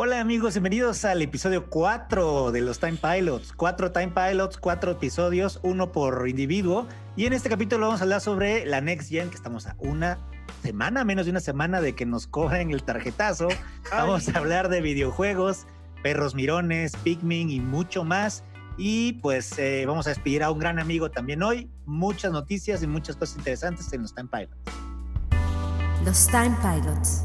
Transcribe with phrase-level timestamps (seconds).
[0.00, 3.52] Hola amigos, bienvenidos al episodio 4 de los Time Pilots.
[3.52, 6.86] Cuatro Time Pilots, cuatro episodios, uno por individuo.
[7.16, 10.20] Y en este capítulo vamos a hablar sobre la Next Gen, que estamos a una
[10.62, 13.48] semana, menos de una semana de que nos cojan el tarjetazo.
[13.90, 15.66] Vamos a hablar de videojuegos,
[16.00, 18.44] perros mirones, Pikmin y mucho más.
[18.76, 21.72] Y pues eh, vamos a despedir a un gran amigo también hoy.
[21.86, 24.56] Muchas noticias y muchas cosas interesantes en los Time Pilots.
[26.04, 27.20] Los Time Pilots.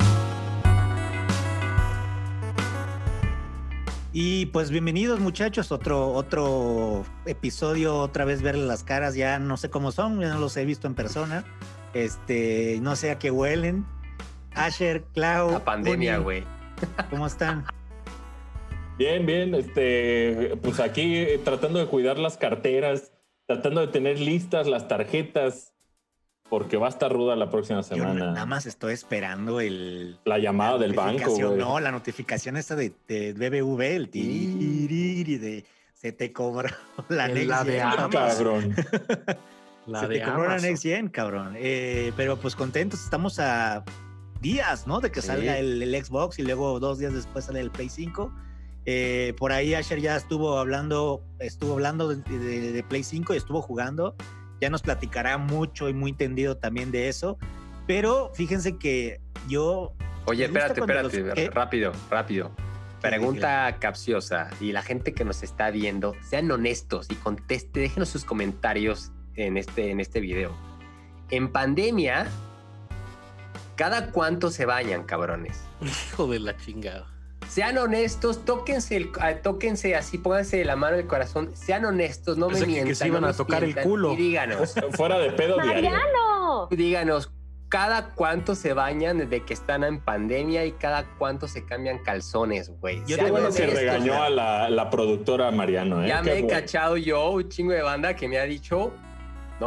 [4.16, 9.72] Y pues bienvenidos muchachos, otro, otro episodio, otra vez verles las caras, ya no sé
[9.72, 11.44] cómo son, ya no los he visto en persona,
[11.96, 13.88] este, no sé a qué huelen.
[14.54, 15.54] Asher, Clau.
[15.54, 16.44] La pandemia, güey.
[17.10, 17.66] ¿Cómo están?
[19.00, 23.14] Bien, bien, este, pues aquí eh, tratando de cuidar las carteras,
[23.48, 25.73] tratando de tener listas las tarjetas,
[26.54, 28.32] porque va a estar ruda la próxima Yo semana.
[28.32, 30.20] nada más estoy esperando el...
[30.24, 31.60] La llamada la del banco, notificación, güey.
[31.62, 36.70] No, la notificación esta de, de BBV, el tiriri de se te cobró
[37.10, 38.12] la El- Next la de Amazon.
[38.12, 38.76] cabrón.
[39.88, 40.58] La se de te cobró la.
[40.60, 41.56] Next Gen, cabrón.
[41.58, 43.84] Eh, pero pues contentos, estamos a
[44.42, 45.00] días, ¿no?
[45.02, 45.28] De que Sí.
[45.28, 48.32] salga el, el Xbox y luego dos días después sale el Play 5.
[48.86, 53.38] Eh, por ahí Asher ya estuvo hablando, estuvo hablando de, de- de Play 5 y
[53.38, 54.16] estuvo jugando.
[54.64, 57.38] Ya nos platicará mucho y muy entendido también de eso.
[57.86, 59.20] Pero fíjense que
[59.50, 59.94] yo
[60.26, 62.50] Oye, espérate, espérate, rápido, rápido.
[63.02, 68.24] Pregunta capciosa y la gente que nos está viendo, sean honestos y conteste, déjenos sus
[68.24, 70.56] comentarios en este, en este video.
[71.30, 72.28] En pandemia,
[73.76, 75.62] ¿cada cuánto se bañan, cabrones?
[75.82, 77.13] Hijo de la chingada.
[77.50, 82.48] Sean honestos, tóquense, el, ah, tóquense así, pónganse la mano el corazón, sean honestos, no
[82.48, 82.96] Pensé me que- que mientan.
[82.96, 84.14] se iban no a tocar el culo.
[84.14, 85.90] Y díganos, Fuera de pedo diario.
[85.92, 86.68] ¡Mariano!
[86.72, 87.32] díganos,
[87.70, 92.70] cada cuánto se bañan desde que están en pandemia y cada cuánto se cambian calzones,
[92.80, 93.02] güey.
[93.08, 96.08] Yo Qué bueno que regañó a la, la productora Mariano, ¿eh?
[96.08, 96.60] Ya Qué me he bueno.
[96.60, 98.94] cachado yo un chingo de banda que me ha dicho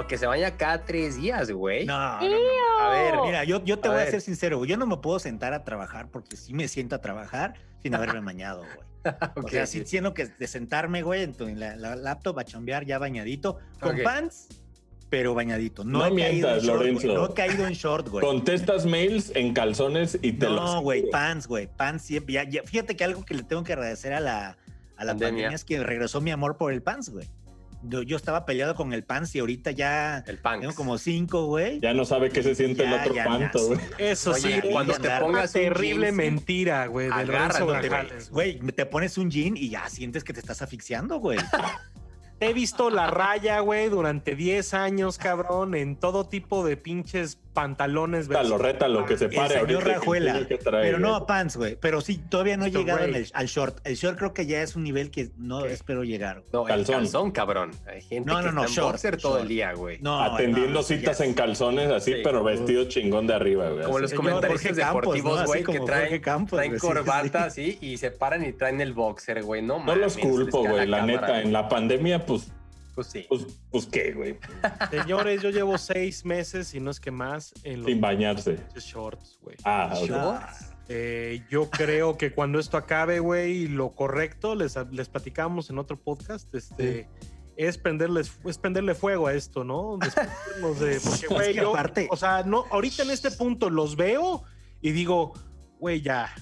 [0.02, 1.86] no, que se baña cada tres días, güey.
[1.86, 2.80] no, no, no, no.
[2.80, 4.96] A ver, Mira, yo, yo te A voy a ser sincero, güey, yo no me
[4.98, 8.86] puedo sentar a trabajar porque sí me siento a trabajar sin haberme bañado, güey.
[9.44, 12.44] O sea, sí siento que de sentarme, güey, en, tu- en la, la laptop a
[12.44, 14.48] chambear ya bañadito, con pants,
[15.08, 15.84] pero bañadito.
[15.84, 17.14] No, No he caído en mientas, short, güey, Lorenzo.
[17.14, 18.24] No he caído en short, güey.
[18.26, 20.56] Contestas mails en calzones y te los.
[20.74, 22.34] No, güey, pants, güey, pants siempre.
[22.34, 24.58] Ya, ya- fíjate que algo que le tengo que agradecer a la,
[24.96, 25.28] a la Pandemia.
[25.28, 27.28] pandemia es que regresó mi amor por el pants, güey.
[27.88, 31.80] Yo, yo estaba peleado con el pants y ahorita ya El tengo como cinco, güey.
[31.80, 33.80] Ya no sabe qué se siente el otro panto, güey.
[33.98, 37.10] Eso Oye, sí, cuando te pongas terrible jeans, mentira, güey.
[38.30, 41.38] Güey, te pones un jean y ya sientes que te estás asfixiando, güey.
[42.40, 48.28] He visto la raya, güey, durante 10 años, cabrón, en todo tipo de pinches pantalones.
[48.28, 49.84] Rétalo, rétalo, que se El pare señor ahorita.
[49.84, 50.32] que Rajuela.
[50.32, 51.22] tiene que traer, Pero no güey.
[51.22, 51.76] a pants, güey.
[51.80, 53.22] Pero sí, todavía no he llegado en güey.
[53.22, 53.78] el- al short.
[53.84, 55.72] El short creo que ya es un nivel que no ¿Qué?
[55.72, 56.40] espero llegar.
[56.40, 56.48] güey.
[56.52, 56.94] No, el Calzón.
[56.96, 57.70] calzón, cabrón.
[57.86, 59.42] Hay gente No, que no, no, está en short, boxer todo short.
[59.44, 59.98] el día, güey.
[60.02, 62.20] No, Atendiendo no, citas en es- calzones así, Sí.
[62.22, 63.84] pero vestido chingón de arriba, güey.
[63.86, 64.14] Como así.
[64.14, 64.40] los ¿no?
[64.42, 69.42] deportivos, güey, que traen, Campos, traen corbata así y se paran y traen el boxer,
[69.42, 69.62] güey.
[69.62, 71.40] No, No los culpo, güey, la neta.
[71.40, 72.48] En la pandemia, pues,
[72.94, 73.26] Pues sí.
[73.28, 74.38] pues, pues qué, güey.
[74.90, 78.58] Señores, yo llevo seis meses, y no es que más, en los Sin bañarse.
[78.76, 79.56] shorts, güey.
[79.64, 79.92] Ah.
[80.12, 80.52] Ah,
[80.88, 86.00] Eh, yo creo que cuando esto acabe, güey, lo correcto, les, les platicamos en otro
[86.00, 87.08] podcast, este,
[87.56, 89.98] es, prenderles, es prenderle fuego a esto, ¿no?
[90.00, 94.44] Despedirnos de, porque, güey, yo, aparte- o sea, no, ahorita en este punto los veo
[94.80, 95.32] y digo,
[95.80, 96.32] güey, ya,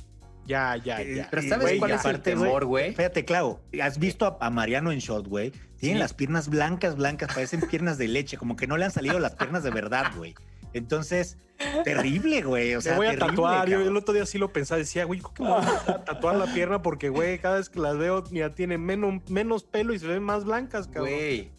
[0.47, 1.28] ya, ya, Eh, ya.
[1.31, 2.94] Pero ¿sabes güey, cuál es el temor, güey?
[2.94, 5.50] Fíjate, Clau, ¿has visto a, a Mariano en short, güey?
[5.78, 6.00] Tiene Sí.
[6.00, 9.34] las piernas blancas, blancas, parecen piernas de leche, como que no le han salido las
[9.34, 10.34] piernas de verdad, güey.
[10.72, 11.37] Entonces,
[11.84, 12.75] terrible, güey.
[12.75, 13.69] O sea, me voy a terrible, tatuar.
[13.69, 14.78] Yo el otro día sí lo pensaba.
[14.78, 16.83] Decía, güey, ¿cómo que me voy a tatuar la pierna?
[16.83, 20.22] Porque, güey, cada vez que las veo, ya tiene menos, menos pelo y se ven
[20.22, 21.12] más blancas, cabrón.
[21.15, 21.53] Güey.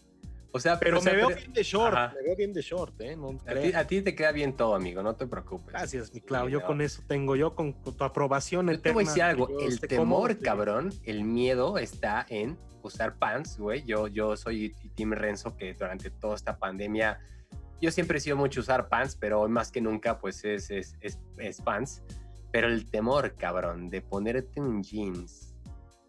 [0.56, 1.94] O sea, Pero sea, me veo bien de short.
[1.96, 2.14] Ajá.
[2.16, 3.16] Me veo bien de short, ¿eh?
[3.16, 3.74] No a, ti, creas.
[3.74, 5.02] a ti te queda bien todo, amigo.
[5.02, 5.68] No te preocupes.
[5.68, 6.46] Gracias, mi Clau.
[6.46, 6.66] Sí, Yo no.
[6.66, 9.48] con eso tengo, yo con, con tu aprobación Yo te voy a decir algo.
[9.60, 13.84] El cómodo, temor, te- cabrón, el miedo está en usar pants, güey.
[13.84, 17.20] Yo, yo soy Team Renzo que durante toda esta pandemia,
[17.80, 20.96] yo siempre he sido mucho usar pants, pero hoy más que nunca, pues es, es,
[21.00, 22.02] es, es pants.
[22.52, 25.52] Pero el temor, cabrón, de ponerte un jeans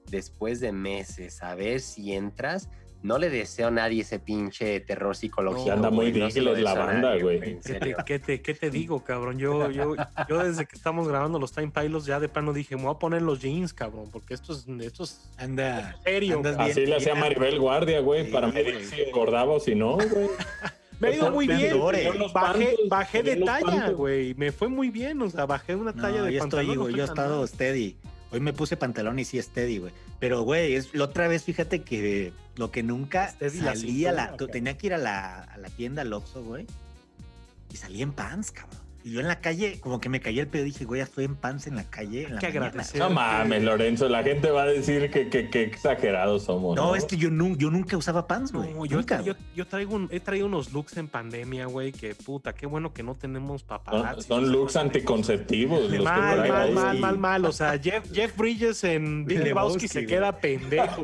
[0.10, 2.70] después de meses, a ver si entras,
[3.08, 5.68] no le deseo a nadie ese pinche terror psicológico.
[5.68, 7.40] No, anda muy lo digiles la banda, güey.
[7.60, 9.40] ¿Qué te, qué te- qué te digo, cabrón?
[9.40, 9.96] Yo, yo,
[10.30, 13.00] yo desde que estamos grabando los Time Pilots ya de plano dije, me voy a
[13.00, 15.96] poner los jeans, cabrón, porque esto es, esto es Anda.
[16.04, 16.42] serio.
[16.42, 16.60] Bien.
[16.60, 20.28] Así le hacía Maribel Guardia, güey, Sí, para medir si engordaba o si no, güey.
[21.00, 21.80] Me ha ido muy bien.
[21.80, 24.34] Bajé, pantos, bajé de talla, güey.
[24.34, 25.22] Me fue muy bien.
[25.22, 26.76] O sea, bajé una No, talla de yo, estoy, pantalón.
[26.76, 27.96] no güey, fue yo he estado steady.
[28.32, 29.94] Hoy me puse pantalón y sí steady, güey.
[30.20, 34.34] Pero, güey, es, la otra vez, fíjate que lo que nunca la salía, la, cintura,
[34.34, 34.48] ¿o qué?
[34.48, 36.66] tenía que ir a la, a la tienda, al Oxxo, güey.
[37.72, 38.87] Y salía en pants, cabrón.
[39.08, 41.24] Y yo en la calle, como que me caía el pedo, dije, güey, ya estoy
[41.24, 42.24] en pants en la calle.
[42.24, 42.66] En la que mañana.
[42.68, 43.00] agradecer.
[43.00, 46.76] No mames, Lorenzo, la gente va a decir que, que, que exagerados somos.
[46.76, 48.74] No, es que yo, nu- yo nunca usaba pants, güey.
[48.74, 52.94] No, yo, traigo un- he traído unos looks en pandemia, güey, que puta, qué bueno
[52.94, 54.24] que no tenemos Son, paparazzi.
[54.24, 55.90] son looks anticonceptivos.
[55.90, 57.46] los Mal, mal, mal, mal, mal.
[57.46, 61.02] O sea, Jeff, Jeff Bridges en Big Lebowski, se queda pendejo.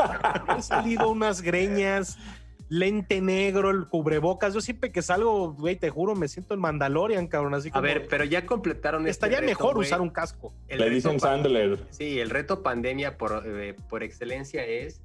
[0.47, 2.17] Han salido unas greñas,
[2.73, 4.53] lente negro, el cubrebocas.
[4.53, 7.53] Yo siempre que salgo, güey, te juro, me siento en Mandalorian, cabrón.
[7.53, 10.53] Así A como, ver, pero ya completaron este estaría reto, mejor usar un casco.
[10.67, 11.79] El Le dicen Sandler.
[11.91, 15.01] Sí, el reto pandemia por, eh, por excelencia es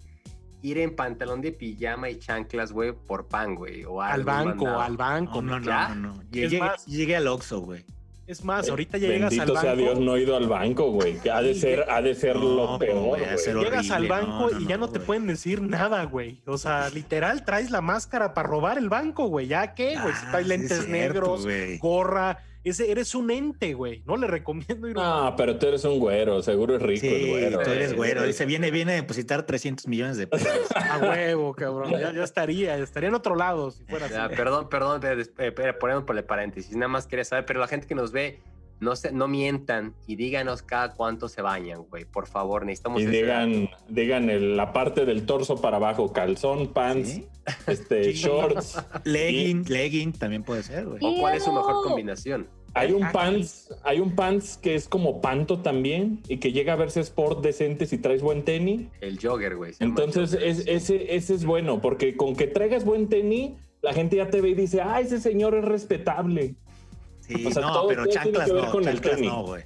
[0.62, 3.84] ir en pantalón de pijama y chanclas, güey, por pan, güey.
[3.84, 4.80] O Al banco, mandado.
[4.80, 5.42] al banco.
[5.42, 7.84] No, no, no, no, Llegué, más- llegué al Oxxo, güey.
[8.28, 9.82] Es más, ahorita ya llegas al Bendito sea banco.
[9.82, 11.19] Dios, no he ido al banco, güey.
[11.19, 13.56] Que ha de ser, ha de ser lo peor, güey, ser.
[13.56, 15.06] Llegas al banco no, no, y ya no, no, te güey.
[15.06, 16.38] pueden decir nada, güey.
[16.44, 19.46] O sea, literal, traes la máscara para robar el banco, güey.
[19.46, 20.14] ¿Ya qué, güey?
[20.14, 21.78] Si Ah, traes sí lentes cierto, negros, güey.
[21.78, 22.38] gorra.
[22.64, 24.02] Ese, eres un ente, güey.
[24.05, 27.06] No le recomiendo ir a No, pero tú eres un güero, seguro es rico Sí,
[27.14, 27.58] el güero.
[27.62, 28.32] tú eres güero.
[28.32, 30.49] Se viene, viene a depositar 300 millones de pesos.
[30.75, 31.90] a huevo, cabrón.
[31.93, 34.34] Ya, ya estaría, estaría en otro lado si fuera Ya, así.
[34.37, 36.75] perdón, perdón, des- eh, pero ponemos por el paréntesis.
[36.76, 38.40] Nada más quería saber, pero la gente que nos ve,
[38.80, 42.04] no, se, no mientan y díganos cada cuánto se bañan, güey.
[42.04, 47.08] Por favor, necesitamos Y digan, digan el- la parte del torso para abajo, calzón, pants,
[47.10, 47.26] ¿Sí?
[47.66, 48.78] este, shorts.
[49.04, 50.98] Legging, legging también puede ser, güey.
[51.02, 52.46] ¿O cuál es su mejor combinación?
[52.75, 53.14] Hay un Aquí.
[53.14, 57.42] pants, hay un pants que es como panto también y que llega a verse sport
[57.42, 58.82] decente si traes buen tenis.
[59.00, 59.72] El jogger, güey.
[59.80, 60.64] Entonces jogger, es, sí.
[60.69, 64.50] ese, ese es bueno, porque con que traigas buen tenis, la gente ya te ve
[64.50, 66.54] y dice, ah, ese señor es respetable.
[67.28, 69.30] Sí, O sea, no, todo- pero todo chanclas no, con el chanclas tenis.
[69.30, 69.64] no, güey.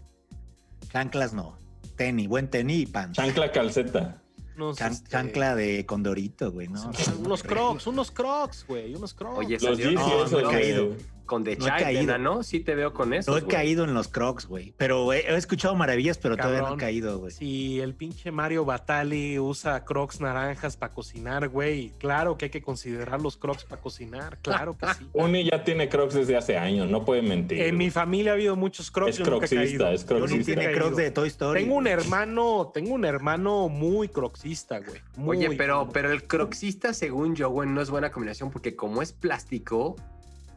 [0.90, 1.56] Chanclas no.
[1.96, 3.16] Tenis, buen tenis y pants.
[3.16, 4.18] Chancla calceta.
[4.56, 6.90] Unos, Chan- este, chancla de condorito, güey, ¿no?
[7.24, 8.94] Unos crocs, unos crocs, güey.
[8.94, 9.38] Unos crocs.
[9.38, 10.88] Oye, Los salió- No, no he caído.
[11.26, 12.18] Con The no he Child, caído.
[12.18, 12.42] ¿no?
[12.42, 13.30] Sí te veo con eso.
[13.30, 14.74] No he caído en los crocs, güey.
[14.76, 17.32] Pero he, he escuchado maravillas, pero todavía no he caído, güey.
[17.32, 22.62] Si el pinche Mario Batali usa crocs naranjas para cocinar, güey, claro que hay que
[22.62, 25.08] considerar los crocs para cocinar, claro que sí.
[25.12, 27.60] Uni ya tiene crocs desde hace años, no puede mentir.
[27.60, 29.10] En mi familia ha habido muchos crocs.
[29.10, 29.88] Es yo nunca he crocsista, caído.
[29.88, 30.36] es Yo crocsista.
[30.52, 31.60] nunca tiene crocs de Toy Story.
[31.62, 35.00] Tengo un hermano, tengo un hermano muy crocsista, güey.
[35.16, 39.02] Muy, Oye, pero, pero el croxista, según yo, güey, no es buena combinación porque como
[39.02, 39.96] es plástico,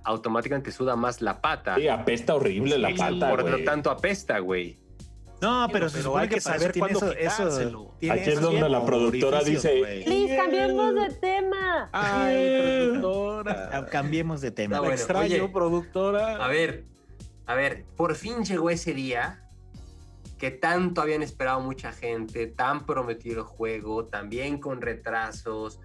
[0.06, 1.75] automáticamente suda más la pata.
[1.75, 4.78] Sí, apesta horrible la Sí, pata, por lo tanto, apesta, güey.
[5.42, 7.94] No, pero, Pero se supone hay que para saber cuándo eso, eso quitárselo.
[8.00, 10.04] tiene Aquí es donde la productora dice.
[10.06, 11.90] Please, cambiemos de tema.
[11.92, 13.69] Ay, productora.
[13.74, 14.75] Ah, Cambiemos de tema.
[14.75, 14.96] La bueno.
[14.96, 16.44] extraño, Oye, productora.
[16.44, 16.86] A ver,
[17.46, 19.42] a ver, por fin llegó ese día
[20.38, 25.80] que tanto habían esperado mucha gente, tan prometido el juego, también con retrasos.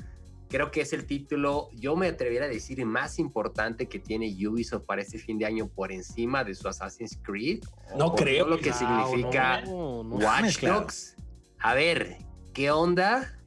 [0.50, 4.84] Creo que es el título, yo me atreviera a decir, más importante que tiene Ubisoft
[4.84, 7.60] para este fin de año por encima de su Assassin's Creed.
[7.96, 8.46] No creo.
[8.46, 10.16] todo lo que Cuidado, significa no, no.
[10.16, 10.60] Watch.
[10.60, 11.16] Dogs.
[11.60, 12.18] A ver,
[12.52, 13.38] ¿qué onda?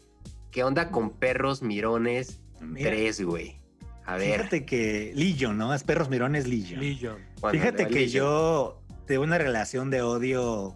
[0.50, 3.60] ¿Qué onda con Perros Mirones Mira, 3, güey?
[4.06, 4.38] A ver.
[4.38, 5.74] Fíjate que Legion, ¿no?
[5.74, 6.80] Es perros mirones Legion.
[6.80, 7.18] Legion.
[7.42, 8.26] cuando Fíjate que Legion.
[8.26, 10.76] yo tengo una relación de odio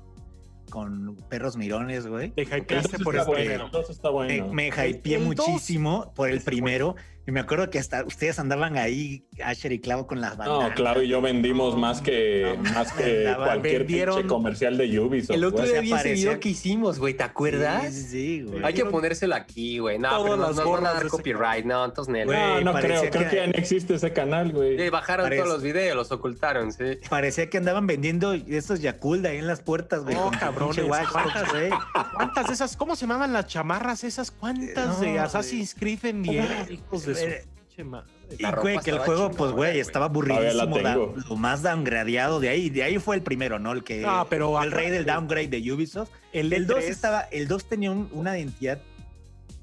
[0.69, 2.31] con perros mirones, güey.
[2.31, 3.89] Te hypeaste por el bueno, primero.
[3.89, 4.53] está Me, bueno.
[4.53, 6.95] me hypeé dos muchísimo por el primero.
[7.27, 10.69] Y me acuerdo que hasta ustedes andaban ahí, Asher y Clavo, con las bandanas.
[10.69, 14.97] No, claro, y yo vendimos más que, No, más que cualquier vendieron- pinche comercial de
[14.97, 15.35] Ubisoft.
[15.35, 17.93] El otro día vi ese video que hicimos, güey, ¿te acuerdas?
[17.93, 18.63] Sí, güey.
[18.63, 19.99] Hay que ponérselo aquí, güey.
[19.99, 22.25] No, Todas pero nos, nos van a dar copyright, no, entonces.
[22.25, 24.77] Güey, No, no parecía creo, creo que- ya no existe ese canal, güey.
[24.79, 26.97] Sí, bajaron Parece- todos los videos, los ocultaron, sí.
[27.09, 30.15] Parecía que andaban vendiendo esos Yakult ahí en las puertas, güey.
[30.15, 31.49] No, cabrones, ¿cuántas?
[31.51, 31.69] güey.
[32.15, 32.77] ¿Cuántas de esas?
[32.77, 34.31] ¿Cómo se llamaban las chamarras esas?
[34.31, 37.45] ¿Cuántas de No, Assassin's Creed vendieron, hijos de su Eh?
[38.40, 40.80] Y güey, que el juego, pues, güey, estaba aburridísimo.
[40.80, 42.69] da- lo más downgradeado de ahí.
[42.71, 43.71] De ahí fue el primero, ¿no?
[43.71, 43.97] El que.
[44.02, 46.09] No, pero el rey del downgrade de Ubisoft.
[46.33, 47.21] El, El 2 E3 estaba.
[47.31, 48.80] El 2 tenía un- una identidad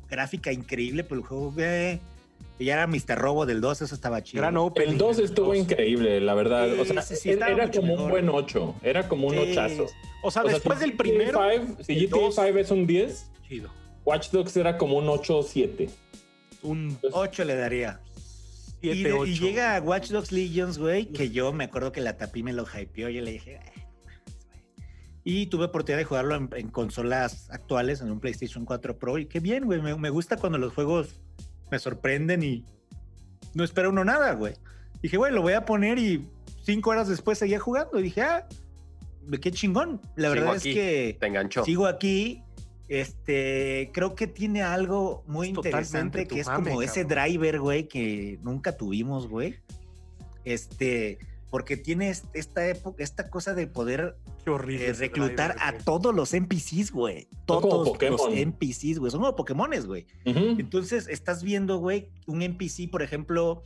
[0.08, 2.00] gráfica increíble, pero el juego, güey.
[2.60, 3.18] Ya era Mr.
[3.18, 4.40] Robo del 2, eso estaba chido.
[4.42, 4.56] Gran.
[4.76, 5.56] El 2 estuvo dos.
[5.56, 6.68] increíble, la verdad.
[6.72, 8.10] Sí, o sea, sí, sí, era mucho como un mejor.
[8.12, 8.74] buen 8.
[8.82, 9.40] Era como un Sí.
[9.40, 9.86] ochazo.
[10.22, 11.40] O sea, O sea, después si del primero.
[11.50, 13.70] 5, si GTA dos- 5 es un 10, Chido.
[14.04, 15.90] Watch Dogs era como un 8 o 7.
[16.64, 18.00] Un 8 le daría.
[18.82, 19.30] Y, 7, de- 8.
[19.30, 22.64] y llega Watch Dogs Legions, güey, que yo me acuerdo que la tapí me lo
[22.66, 24.60] hypeó y yo le dije, "Ay, no mames, güey".
[25.24, 29.24] y tuve oportunidad de jugarlo en, en consolas actuales, en un PlayStation 4 Pro, y
[29.26, 31.20] qué bien, güey, me, me gusta cuando los juegos
[31.70, 32.64] me sorprenden y
[33.54, 34.54] no espera uno nada, güey.
[35.00, 36.26] Dije, güey, lo voy a poner y
[36.62, 38.46] cinco horas después seguía jugando y dije, ah,
[39.40, 40.00] qué chingón.
[40.16, 40.68] La Sigo verdad aquí.
[40.70, 41.64] es que Te enganchó.
[41.64, 42.42] sigo aquí.
[42.88, 47.88] Este, creo que tiene algo muy Es interesante que es mame, como ese driver, güey,
[47.88, 49.56] que nunca tuvimos, güey.
[50.44, 51.18] Este,
[51.50, 54.88] porque tiene est- esta época, esta cosa de poder Qué horrible.
[54.88, 55.84] eh, reclutar driver, a güey.
[55.84, 57.28] todos los NPCs, güey.
[57.46, 58.32] Todos los.
[58.36, 59.10] NPCs, güey.
[59.10, 60.06] Son como Pokémones, güey.
[60.24, 63.62] Entonces, estás viendo, güey, un NPC, por ejemplo,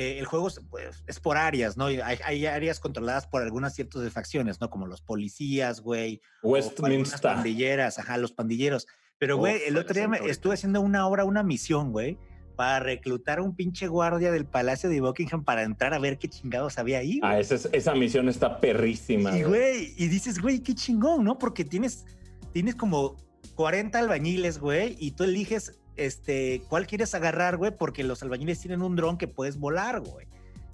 [0.00, 1.86] eh, el juego es, pues, es por áreas, ¿no?
[1.86, 4.70] Hay, hay áreas controladas por algunas ciertas facciones, ¿no?
[4.70, 6.20] Como los policías, güey.
[6.42, 7.20] Westminster.
[7.20, 8.86] pandilleras, ajá, los pandilleros.
[9.18, 12.16] Pero, güey, el otro día me estuve haciendo una hora, una misión, güey,
[12.54, 16.28] para reclutar a un pinche guardia del Palacio de Buckingham para entrar a ver qué
[16.28, 17.18] chingados había ahí.
[17.22, 19.36] Ah, esa, es- esa misión está perrísima.
[19.36, 19.60] Y, güey.
[19.72, 21.38] güey, y dices, güey, qué chingón, ¿no?
[21.38, 22.04] Porque tienes,
[22.52, 23.16] tienes como
[23.56, 28.82] 40 albañiles, güey, y tú eliges este, cuál quieres agarrar, güey, porque los albañiles tienen
[28.82, 30.26] un dron que puedes volar, güey.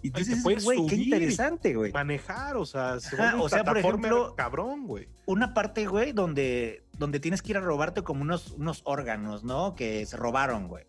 [0.03, 1.91] Y te dices, güey, qué interesante, güey.
[1.91, 5.09] Manejar, o sea, se Ajá, o sea, por ejemplo- Cabrón, güey.
[5.25, 9.75] Una parte, güey, donde, donde tienes que ir a robarte como unos, unos órganos, ¿no?
[9.75, 10.85] Que se robaron, güey.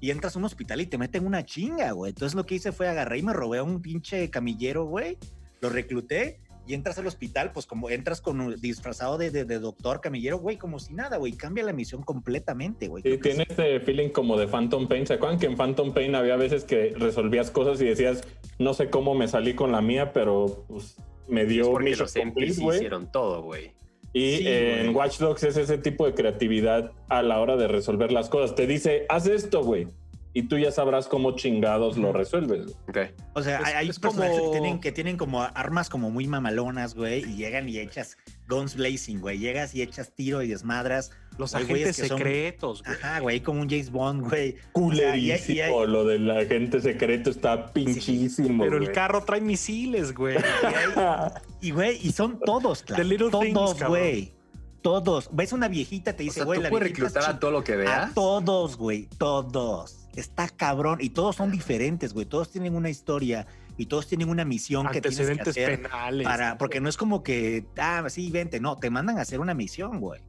[0.00, 2.10] Y entras a un hospital y te meten una chinga, güey.
[2.10, 5.16] Entonces lo que hice fue agarré y me robé a un pinche camillero, güey.
[5.60, 9.58] Lo recluté y entras al hospital, pues como entras con un disfrazado de, de- de
[9.58, 11.32] doctor camillero, güey, como si nada, güey.
[11.32, 13.02] Cambia la misión completamente, güey.
[13.02, 15.06] Que tiene este feeling como de Phantom Pain.
[15.06, 18.22] ¿Se acuerdan que en Phantom Pain había veces que resolvías cosas y decías,
[18.58, 20.96] no sé cómo me salí con la mía, pero pues
[21.28, 23.72] me dio mission los complete, hicieron todo, güey.
[24.12, 24.96] Y Sí, eh, en.
[24.96, 28.54] Watch Dogs es ese tipo de creatividad a la hora de resolver las cosas.
[28.54, 29.88] Te dice, haz esto, güey.
[30.38, 32.66] Y tú ya sabrás cómo chingados lo resuelves.
[32.66, 33.06] güey.
[33.06, 33.14] Ok.
[33.32, 36.10] O sea, Es- hay, hay es personajes como- que, tienen, que tienen como armas como
[36.10, 39.38] muy mamalonas, güey, y llegan y echas guns blazing, güey.
[39.38, 41.10] Llegas y echas tiro y desmadras.
[41.38, 42.96] Los agentes que son- secretos, güey.
[42.96, 44.56] Ajá, güey, como un James Bond, güey.
[44.74, 45.38] O sea, y hay- y hay-
[45.70, 45.86] Culerísimo.
[45.86, 48.62] Lo del agente secreto está pinchísimo.
[48.64, 50.36] Pero el carro trae misiles, güey.
[51.62, 53.02] Y, güey, y son todos, claro.
[53.02, 54.32] The little things, Todos, güey.
[54.82, 55.30] Todos.
[55.32, 57.50] Ves una viejita, te O dice, sea, güey, tú la puedes viejita reclutar a todo
[57.50, 58.10] lo que veas.
[58.10, 59.08] A todos, güey.
[59.18, 60.05] Todos.
[60.16, 60.98] Está cabrón.
[61.00, 62.26] Y todos son diferentes, güey.
[62.26, 63.46] Todos tienen una historia
[63.76, 65.82] y todos tienen una misión que tienes que Antecedentes hacer.
[65.82, 66.26] penales.
[66.26, 68.58] Para, porque no es como que, ah, sí, vente.
[68.60, 70.20] No, te mandan a hacer una misión, güey.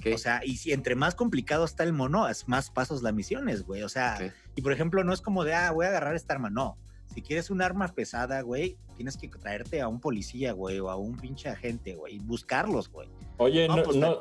[0.00, 0.06] Ok.
[0.14, 3.64] O sea, y si entre más complicado está el mono, es más pasos las misiones,
[3.64, 3.82] güey.
[3.82, 6.50] O sea, y por ejemplo, no es como de, ah, voy a agarrar esta arma.
[6.50, 6.76] No.
[7.14, 10.96] Si quieres un arma pesada, güey, tienes que traerte a un policía, güey, o a
[10.96, 13.08] un pinche agente, güey, y buscarlos, güey.
[13.36, 14.20] Oye, No, no, pues, no-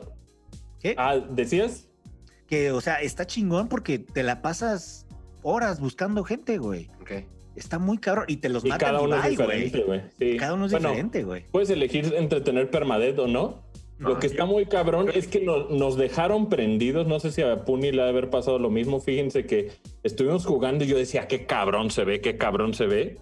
[0.80, 0.96] ¿Qué?
[0.98, 1.88] Ah, ¿decías?
[2.46, 5.03] Que, o sea, está chingón porque te la pasas
[5.44, 6.90] horas buscando gente, güey.
[7.02, 7.12] Ok.
[7.56, 8.26] Está muy cabrón.
[8.28, 10.02] Y te los Y matan cada y uno es bye, diferente, güey.
[10.18, 10.38] Sí.
[10.38, 11.46] Cada uno es Bueno, diferente, güey.
[11.52, 13.64] Puedes elegir entre tener permadeath o no.
[14.00, 17.08] Lo que está muy cabrón es que nos, nos dejaron prendidos.
[17.08, 19.00] No sé si a Puni le ha de haber pasado lo mismo.
[19.00, 19.72] Fíjense que
[20.02, 23.18] estuvimos jugando y yo decía, qué cabrón se ve, qué cabrón se ve.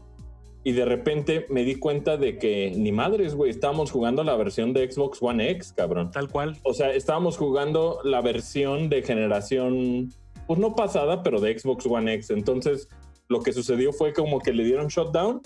[0.63, 4.73] Y de repente me di cuenta de que ni madres, güey, estábamos jugando la versión
[4.73, 6.11] de Xbox One X, cabrón.
[6.11, 6.57] Tal cual.
[6.63, 10.11] O sea, estábamos jugando la versión de generación,
[10.51, 12.29] pues no pasada, pero de Xbox One X.
[12.29, 12.89] Entonces,
[13.29, 15.41] lo que sucedió fue como que le dieron shutdown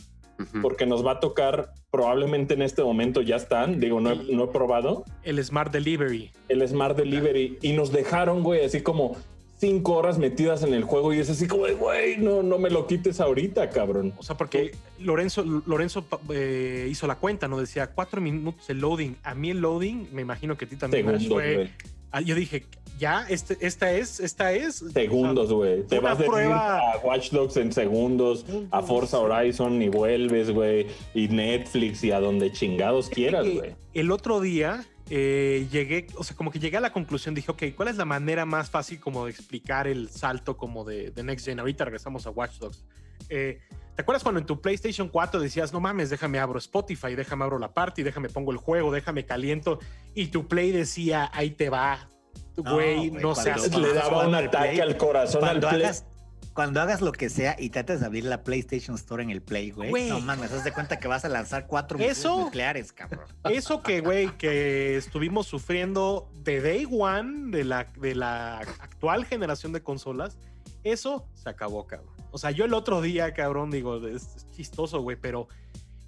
[0.64, 4.46] porque nos va a tocar, probablemente en este momento ya están, digo, no he, no
[4.46, 6.32] he probado, El Smart Delivery.
[6.50, 9.16] el Smart Delivery y nos dejaron, güey, así como
[9.60, 12.88] cinco horas metidas en el juego y es así como güey, no, no me lo
[12.88, 14.12] quites ahorita, cabrón.
[14.18, 17.60] O sea, porque Lorenzo, Lorenzo eh, hizo la cuenta, ¿no?
[17.60, 19.18] Decía cuatro minutos el loading.
[19.22, 21.70] A mí el loading, me imagino que a ti también Segundos, fue-.
[22.10, 22.66] Ah, yo dije,
[22.98, 24.76] ya, este, esta es, esta es.
[24.94, 25.84] Segundos, güey.
[25.88, 30.88] Te vas de prueba- a Watch Dogs en segundos, a Forza Horizon y vuelves, güey,
[31.14, 33.76] y Netflix y a donde chingados quieras, güey.
[33.94, 37.64] El otro día eh, llegué, o sea, como que llegué a la conclusión, dije, ok,
[37.76, 41.46] ¿cuál es la manera más fácil como de explicar el salto como de, de Next
[41.46, 41.60] Gen?
[41.60, 42.84] Ahorita regresamos a Watch Dogs.
[43.30, 43.60] Eh,
[43.96, 47.58] ¿Te acuerdas cuando en tu PlayStation 4 decías, no mames, déjame abro Spotify, déjame abro
[47.60, 49.80] la party, déjame pongo el juego, déjame caliento?
[50.14, 52.10] Y tu Play decía, ahí te va,
[52.58, 53.76] güey, no, cuando- seas...
[53.78, 55.86] Le daba un ataque Play, al corazón Cuando al Play.
[55.86, 56.06] hagas,
[56.54, 59.72] cuando hagas lo que sea y trates de abrir la PlayStation Store en el Play,
[59.72, 60.08] güey.
[60.10, 63.26] No mames, haz de cuenta que vas a lanzar cuatro Eso- nucleares, cabrón.
[63.50, 69.74] Eso que, güey, que estuvimos sufriendo de Day One de la, de la actual generación
[69.74, 70.38] de consolas,
[70.84, 72.14] eso se acabó, cabrón.
[72.32, 75.48] O sea, yo el otro día, cabrón, digo, es, es chistoso, güey, pero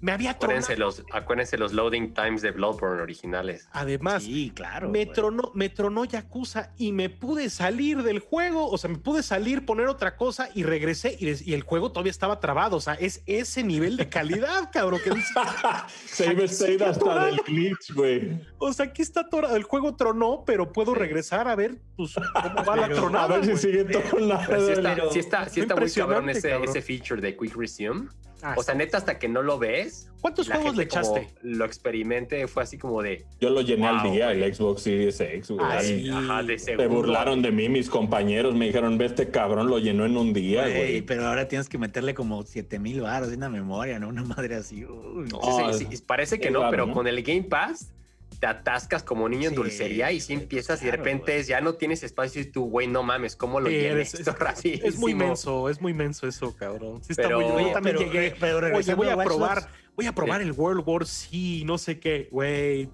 [0.00, 0.60] me había tronado.
[0.60, 3.68] Acuérdense los, acuérdense los loading times de Bloodborne originales.
[3.72, 4.88] Además, Sí, claro.
[4.88, 8.68] me, tronó, me tronó Yakuza y me pude salir del juego.
[8.70, 12.38] O sea, me pude salir, poner otra cosa y regresé y, el juego todavía estaba
[12.40, 12.76] trabado.
[12.76, 15.32] O sea, es ese nivel de calidad, cabrón, que dices,
[16.06, 18.40] Save state hasta del glitch, güey.
[18.58, 19.56] O sea, aquí está atorado.
[19.56, 23.38] El juego tronó, pero puedo regresar a ver pues, cómo va la Pero- A tronada.
[23.38, 24.02] ver si sigue todo
[24.46, 25.10] Pero sí está, la...
[25.10, 26.68] sí está, sí está muy cabrón Impresionante, ese, cabrón.
[26.70, 28.08] ese feature de Quick Resume.
[28.42, 30.10] Ah, O sea, neta, hasta que no lo ves.
[30.20, 31.28] ¿Cuántos la juegos le echaste?
[31.42, 33.24] Lo experimenté, fue así como de.
[33.40, 34.42] Yo lo llené al día, güey.
[34.42, 35.66] el Xbox Series X, güey.
[35.68, 36.08] Ah, sí.
[36.08, 40.04] Ajá, de Se burlaron de mí, mis compañeros me dijeron, ve este cabrón, lo llenó
[40.06, 41.02] en un día, Güey, güey.
[41.02, 44.08] pero ahora tienes que meterle como 7 mil baros en la memoria, ¿no?
[44.08, 44.84] Una madre así.
[44.84, 45.28] uy.
[45.30, 46.94] Sí, sí, sí, parece que no, raro, pero ¿no?
[46.94, 47.92] con el Game Pass
[48.40, 51.60] te atascas como niño en Sí, dulcería y si güey, empiezas y de repente ya
[51.60, 54.86] no tienes espacio y tú, güey, no mames, ¿cómo lo Sí, es, esto es- rapidísimo?
[54.88, 57.02] es muy menso, es muy menso eso, cabrón.
[57.02, 58.36] Sí está Pero- muy Oye, Yo también pero, llegué.
[58.38, 61.98] pero Oye, voy a probar, Dogs, voy a probar el World War C, no sé
[61.98, 62.88] qué, güey.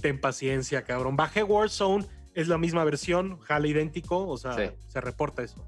[0.00, 1.16] Ten paciencia, cabrón.
[1.16, 4.70] Bajé Warzone, es la misma versión, jala idéntico, o sea, Sí.
[4.86, 5.66] se reporta eso.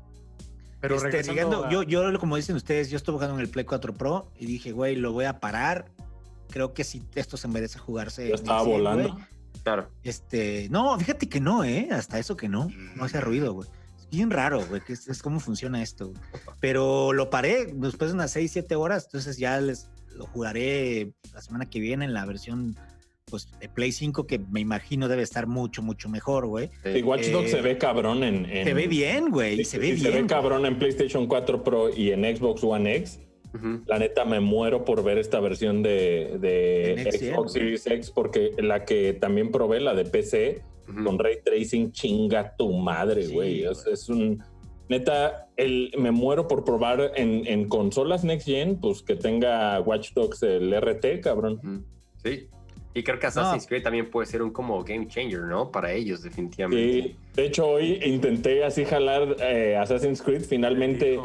[0.80, 3.48] Pero este, regresando llegando- a- yo, yo, como dicen ustedes, yo estuve jugando en el
[3.48, 5.90] Play 4 Pro y dije, güey, lo voy a parar.
[6.50, 8.22] Creo que si esto se merece jugarse.
[8.24, 9.12] Ya en estaba 100, volando.
[9.12, 9.24] güey.
[9.62, 9.90] Claro.
[10.02, 11.88] Este, no, fíjate que no, ¿eh?
[11.90, 13.68] Hasta eso que no, no hacía ruido, güey.
[13.98, 16.08] Es bien raro, güey, que es, es cómo funciona esto.
[16.08, 16.20] güey.
[16.60, 21.40] Pero lo paré después de unas 6, 7 horas, entonces ya les lo jugaré la
[21.42, 22.76] semana que viene en la versión
[23.26, 26.68] pues de Play 5 que me imagino debe estar mucho, mucho mejor, güey.
[26.84, 28.44] Y Watch Dogs Eh, se ve cabrón en...
[28.46, 30.02] en- Se ve bien, güey, Sí, se ve sí, bien.
[30.04, 30.26] Se ve güey.
[30.26, 33.20] cabrón en PlayStation 4 Pro y en Xbox One X.
[33.86, 37.52] La neta me muero por ver esta versión de, Xbox.
[37.52, 40.62] Series X porque la que también probé, la de PC,
[41.04, 43.64] con Ray Tracing, chinga tu madre, Sí, güey.
[43.64, 44.42] es, un...
[44.88, 50.12] Neta, el, me muero por probar en, en consolas Next Gen, pues que tenga Watch
[50.14, 51.84] Dogs el RT, cabrón.
[52.24, 52.48] Sí.
[52.92, 55.70] Y creo que Assassin's Creed también puede ser un como game changer, ¿no?
[55.70, 57.02] Para ellos, definitivamente.
[57.02, 61.20] Sí, de hecho hoy intenté así jalar eh, Assassin's Creed finalmente.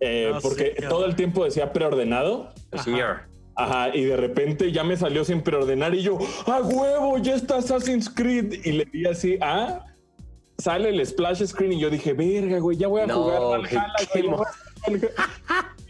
[0.00, 2.52] Eh, No, porque todo el tiempo decía preordenado.
[3.56, 3.94] Ajá.
[3.94, 7.18] y de repente ya me salió sin preordenar y yo, ¡a huevo!
[7.18, 8.54] Ya está Assassin's Creed.
[8.64, 9.84] Y le di así, ah,
[10.56, 13.92] sale el splash screen y yo dije, verga, güey, ya voy a No, jugar Valhalla,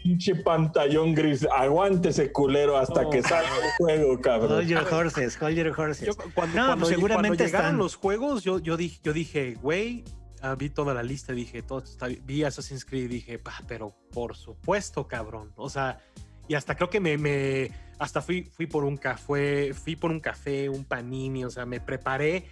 [0.03, 3.09] Pinche pantallón gris, aguántese culero hasta No.
[3.11, 4.51] que salga el juego, cabrón.
[4.53, 6.07] Hold your horses, hold your horses.
[6.07, 9.13] Yo cuando, No, cuando, pues seguramente cuando llegaron están- los juegos, yo, yo dije, yo
[9.13, 10.03] dije, güey,
[10.41, 14.35] ah, vi toda la lista, dije, todo está, vi Assassin's Creed, dije, "Pa, pero por
[14.35, 15.51] supuesto, cabrón.
[15.55, 15.99] O sea,
[16.47, 20.19] y hasta creo que me, me hasta fui, fui por un café, fui por un
[20.19, 22.45] café, un panini, o sea, me preparé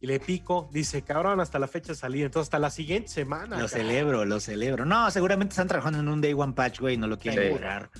[0.00, 3.44] y le pico, dice, cabrón, hasta la fecha de salida, entonces hasta la siguiente semana.
[3.44, 3.68] Lo cabrón.
[3.68, 4.84] celebro, lo celebro.
[4.84, 7.50] No, seguramente están trabajando en un Day One Patch, güey, no lo quieren Sí.
[7.52, 7.90] borrar.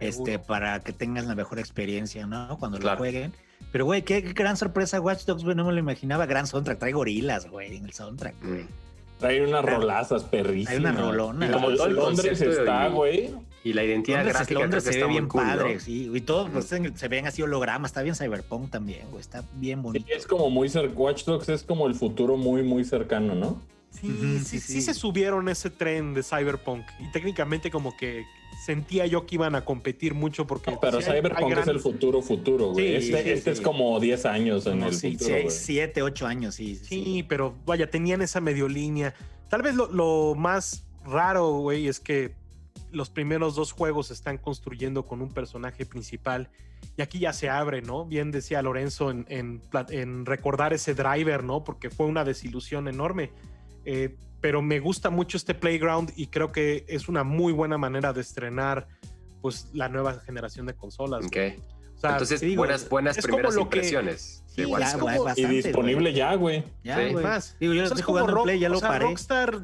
[0.00, 0.42] Este, Seguro.
[0.42, 2.58] para que tengan la mejor experiencia, ¿no?
[2.58, 2.96] Cuando Claro.
[2.96, 3.32] lo jueguen.
[3.70, 6.26] Pero, güey, qué, qué gran sorpresa Watch Dogs, güey, no me lo imaginaba.
[6.26, 8.62] Gran soundtrack, trae gorilas, güey, en el soundtrack, güey.
[8.64, 8.68] Mm.
[9.28, 10.72] Trae unas rolazas perrísimas.
[10.72, 11.46] Hay una rolona.
[11.46, 13.30] Y como todo Londres está, güey.
[13.62, 15.48] Y la identidad Londres, gráfica Londres creo que se está ve bien cool, ¿no?
[15.48, 16.10] padre, sí.
[16.12, 19.82] Y todos pues, se- se ven así hologramas, está bien Cyberpunk también, güey, está bien
[19.82, 20.04] bonito.
[20.14, 20.92] Es como muy cerca.
[20.94, 23.62] Watch Dogs es como el futuro muy, muy cercano, ¿no?
[23.90, 24.82] Sí, sí, sí, sí.
[24.82, 28.26] se subieron ese tren de Cyberpunk y técnicamente como que
[28.64, 30.74] sentía yo que iban a competir mucho porque...
[30.80, 32.88] Pero sí hay Cyberpunk es el futuro, futuro, güey.
[32.88, 33.58] Sí, este sí, este sí.
[33.58, 35.50] es como 10 años en el sí, futuro, güey.
[35.50, 36.76] siete, ocho años, sí.
[36.76, 37.22] sí, Sí, sí.
[37.22, 39.14] pero vaya, tenían esa medio línea.
[39.50, 42.32] Tal vez lo, lo más raro, güey, es que
[42.90, 46.48] los primeros dos juegos se están construyendo con un personaje principal
[46.96, 48.06] y aquí ya se abre, ¿no?
[48.06, 51.64] Bien decía Lorenzo en, en en recordar ese driver, ¿no?
[51.64, 53.30] Porque fue una desilusión enorme.
[53.84, 58.12] Eh, pero me gusta mucho este playground y creo que es una muy buena manera
[58.12, 58.86] de estrenar
[59.40, 61.24] pues la nueva generación de consolas.
[61.24, 61.32] Ok.
[61.34, 61.56] güey.
[61.56, 64.44] O sea, Ah, Entonces, digo, buenas, buenas primeras lo que- impresiones.
[64.48, 66.14] Sí, ya, Y bastante, disponible güey.
[66.14, 66.62] ya, güey.
[66.82, 67.12] Ya, Sí.
[67.12, 67.24] güey.
[67.24, 67.56] más.
[67.58, 69.04] Digo, yo lo estoy jugando en Rock- Play, ya o lo sea, paré.
[69.06, 69.60] Rockstar,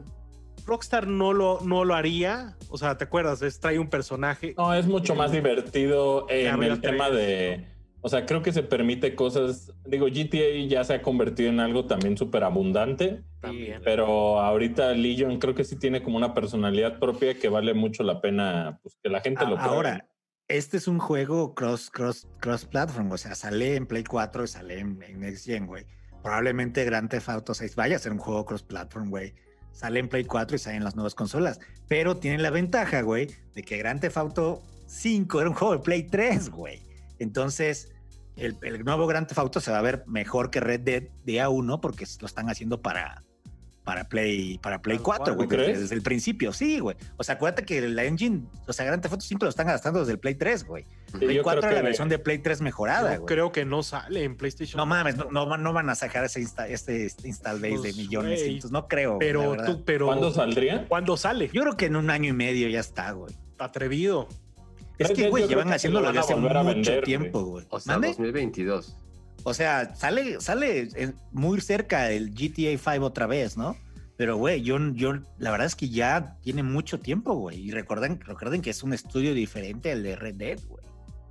[0.65, 2.57] Rockstar no lo, no lo haría.
[2.71, 3.43] O sea, ¿te acuerdas?
[3.43, 4.55] Es, trae un personaje.
[4.57, 7.67] No, es mucho más divertido en el tema de.
[8.03, 9.73] O sea, creo que se permite cosas.
[9.85, 13.83] Digo, GTA ya se ha convertido en algo también súper abundante, También.
[13.85, 18.21] pero ahorita Legion creo que sí tiene como una personalidad propia que vale mucho la
[18.23, 19.75] pena pues, que la gente A- lo pruebe.
[19.75, 20.07] Ahora,
[20.49, 24.49] este es un juego cross, cross, cross platform, o sea, sale en Play 4 y
[24.49, 25.85] sale en, en Next Gen, güey.
[26.23, 29.35] Probablemente Grand Theft Auto 6 vaya a ser un juego cross platform, güey.
[29.73, 31.61] Sale en Play 4 y sale en las nuevas consolas.
[31.87, 35.83] Pero tiene la ventaja, güey, de que Grand Theft Auto 5 era un juego de
[35.83, 36.83] Play 3, güey.
[37.21, 37.93] Entonces,
[38.37, 41.49] el, el nuevo Grand Theft Auto se va a ver mejor que Red Dead Día
[41.49, 43.23] 1 porque lo están haciendo para,
[43.85, 46.53] para Play, para Play Tal 4, cual, güey, ¿tú desde, el principio.
[46.53, 46.97] Sí, güey.
[47.19, 49.99] O sea, acuérdate que la engine, o sea, Grand Theft Auto 5 lo están gastando
[50.01, 50.85] desde el Play 3, güey.
[51.13, 53.35] Sí, Play yo 4 creo era la versión de Play 3 mejorada, Yo güey.
[53.35, 54.79] creo que no sale en PlayStation.
[54.79, 57.75] No mames, no, no, van- no van a sacar ese insta- este, este install base
[57.75, 58.39] de Pues, millones.
[58.41, 58.49] güey.
[58.55, 59.19] Entonces, no creo.
[59.19, 60.07] pero tú, pero.
[60.07, 60.87] ¿Cuándo saldría?
[60.89, 61.51] ¿Cuándo sale?
[61.53, 63.35] Yo creo que en un año y medio ya está, güey.
[63.59, 64.29] Atrevido.
[65.01, 67.67] Es que, güey, llevan haciéndolo desde hace mucho vender, tiempo, güey.
[67.71, 68.09] O sea, ¿Mande?
[68.09, 68.97] 2022.
[69.45, 73.77] O sea, sale, sale en- muy cerca el GTA 5 otra vez, ¿no?
[74.17, 77.59] Pero, güey, yo, yo, la verdad es que ya tiene mucho tiempo, güey.
[77.59, 80.85] Y recuerden, recuerden que es un estudio diferente al de Red Dead, güey.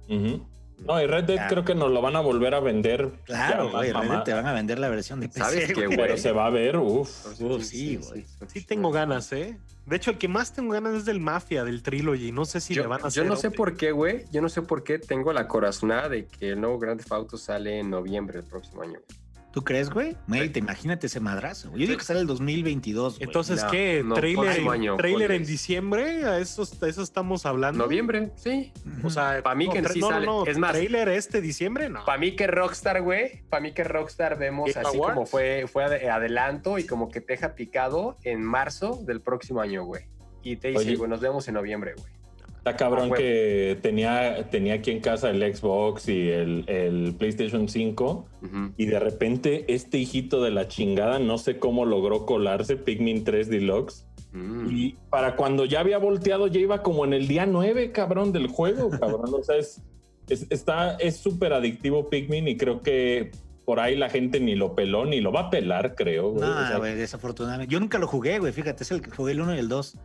[0.09, 0.47] Ujú.
[0.85, 1.47] No, y Red Dead Ya.
[1.47, 3.11] creo que nos lo van a volver a vender.
[3.25, 3.91] Claro, güey.
[3.91, 5.39] Red Dead te van a vender la versión de PC.
[5.39, 5.97] ¿Sabes qué, güey.
[5.97, 7.41] Pero se va a ver, uff.
[7.41, 8.25] Uh, sí, güey.
[8.47, 9.57] Sí tengo ganas, ¿eh?
[9.85, 12.31] De hecho, el que más tengo ganas es del Mafia, del Trilogy.
[12.31, 13.25] No sé si yo, le van a yo hacer.
[13.25, 14.25] no sé por qué, güey.
[14.31, 17.37] Yo no sé por qué tengo la corazonada de que el nuevo Grand Theft Auto
[17.37, 18.93] sale en noviembre del próximo año.
[18.93, 19.18] güey.
[19.51, 20.15] ¿Tú crees, güey?
[20.27, 20.49] Güey, Sí.
[20.49, 21.69] te imagínate ese madrazo.
[21.69, 21.81] güey.
[21.81, 23.27] Yo digo que sale el 2022, güey.
[23.27, 24.03] Entonces, No, ¿qué?
[24.05, 26.23] no, ¿Trailer, próximo año, trailer en diciembre?
[26.25, 27.83] ¿A eso, a eso estamos hablando?
[27.83, 28.71] Noviembre, sí.
[29.03, 30.25] O sea, Pa' mí que tra- sí no, sale.
[30.27, 31.89] no, no, Es más- ¿Trailer este diciembre?
[31.89, 32.05] No.
[32.05, 35.15] Para mí que Rockstar, güey, para mí que Rockstar vemos así Awards.
[35.15, 39.61] como fue, fue ade- adelanto y como que te deja picado en marzo del próximo
[39.61, 40.03] año, güey.
[40.43, 40.95] Y te dice, Oye.
[40.95, 42.13] güey, nos vemos en noviembre, güey.
[42.59, 47.67] Está cabrón Ah, que tenía, tenía aquí en casa el Xbox y el, el PlayStation
[47.69, 48.57] 5 Ujú.
[48.77, 53.49] y de repente este hijito de la chingada no sé cómo logró colarse Pikmin 3
[53.49, 54.67] Deluxe Mm.
[54.69, 58.45] y para cuando ya había volteado ya iba como en el día 9 cabrón del
[58.45, 59.81] juego cabrón o sea es
[60.27, 63.31] es está es súper adictivo Pikmin y creo que
[63.65, 66.43] por ahí la gente ni lo peló ni lo va a pelar creo güey.
[66.47, 67.73] O No, sea, güey, desafortunadamente.
[67.73, 68.51] Yo nunca lo jugué, güey.
[68.53, 69.97] Fíjate, es el que jugué el 1 y el 2.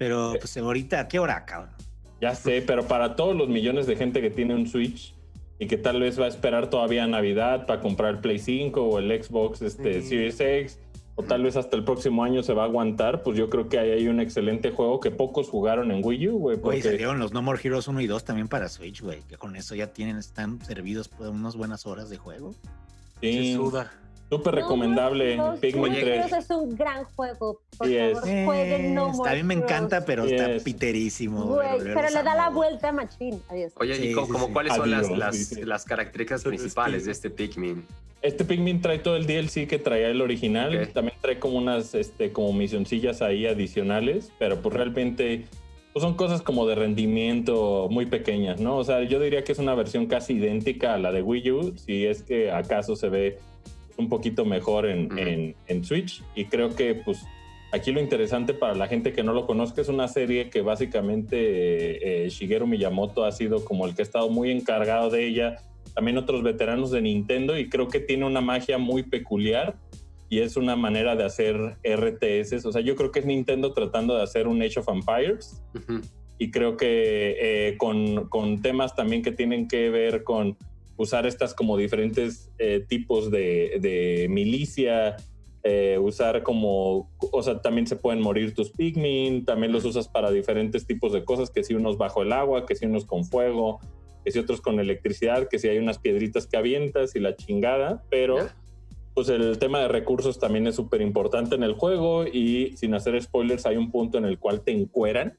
[0.00, 1.74] Pero, pues, ahorita, ¿a qué hora, cabrón?
[2.22, 5.14] Ya sé, pero para todos los millones de gente que tiene un Switch
[5.58, 8.98] y que tal vez va a esperar todavía Navidad para comprar el Play 5 o
[8.98, 10.00] el Xbox este.
[10.00, 10.78] Series X,
[11.16, 13.78] o tal vez hasta el próximo año se va a aguantar, pues yo creo que
[13.78, 16.56] ahí hay un excelente juego que pocos jugaron en Wii U, güey.
[16.56, 19.20] Güey, Porque salieron los No More Heroes 1 y 2 también para Switch, güey.
[19.28, 22.54] Que con eso ya tienen, están servidos por unas buenas horas de juego.
[23.20, 23.92] Se sí, suda.
[24.30, 25.36] Súper recomendable.
[25.36, 26.06] No, no, Pikmin no, 3.
[26.08, 27.60] Heroes es un gran juego.
[27.76, 28.18] Por Sí es.
[28.20, 30.62] favor, jueguen No More a mí me encanta, pero Sí está es.
[30.62, 31.44] piterísimo.
[31.44, 33.38] Güey, pero le da la vuelta a Machine.
[33.48, 33.72] Adiós.
[33.76, 34.52] Oye, Sí, ¿y como, sí, como sí.
[34.52, 35.66] cuáles son las, Adiós, las, dice.
[35.66, 37.84] las características principales de este Pikmin?
[38.22, 40.88] Este Pikmin trae todo el DLC que traía el original.
[40.92, 45.46] También trae como unas este, como misioncillas ahí adicionales, pero pues realmente
[45.92, 48.76] pues son cosas como de rendimiento muy pequeñas, ¿no?
[48.76, 51.74] O sea, yo diría que es una versión casi idéntica a la de Wii U,
[51.76, 53.38] si es que acaso se ve
[54.00, 56.22] un poquito mejor en, en- en Switch.
[56.34, 57.24] Y creo que pues
[57.72, 62.24] aquí lo interesante para la gente que no lo conozca es una serie que básicamente
[62.24, 65.56] eh, Shigeru Miyamoto ha sido como el que ha estado muy encargado de ella
[65.94, 69.76] también otros veteranos de Nintendo y creo que tiene una magia muy peculiar
[70.28, 72.64] y es una manera de hacer RTS.
[72.64, 76.00] O sea, yo creo que es Nintendo tratando de hacer un Age of Empires Ujú.
[76.38, 77.36] y creo que
[77.68, 80.56] eh, con, con temas también que tienen que ver con
[81.00, 85.16] usar estas como diferentes eh, tipos de, de milicia,
[85.62, 90.30] eh, usar como, o sea, también se pueden morir tus Pikmin, también los usas para
[90.30, 93.80] diferentes tipos de cosas, que si unos bajo el agua, que si unos con fuego,
[94.22, 98.04] que si otros con electricidad, que si hay unas piedritas que avientas y la chingada,
[98.10, 98.36] pero
[99.14, 103.20] pues el tema de recursos también es súper importante en el juego y sin hacer
[103.22, 105.38] spoilers hay un punto en el cual te encueran,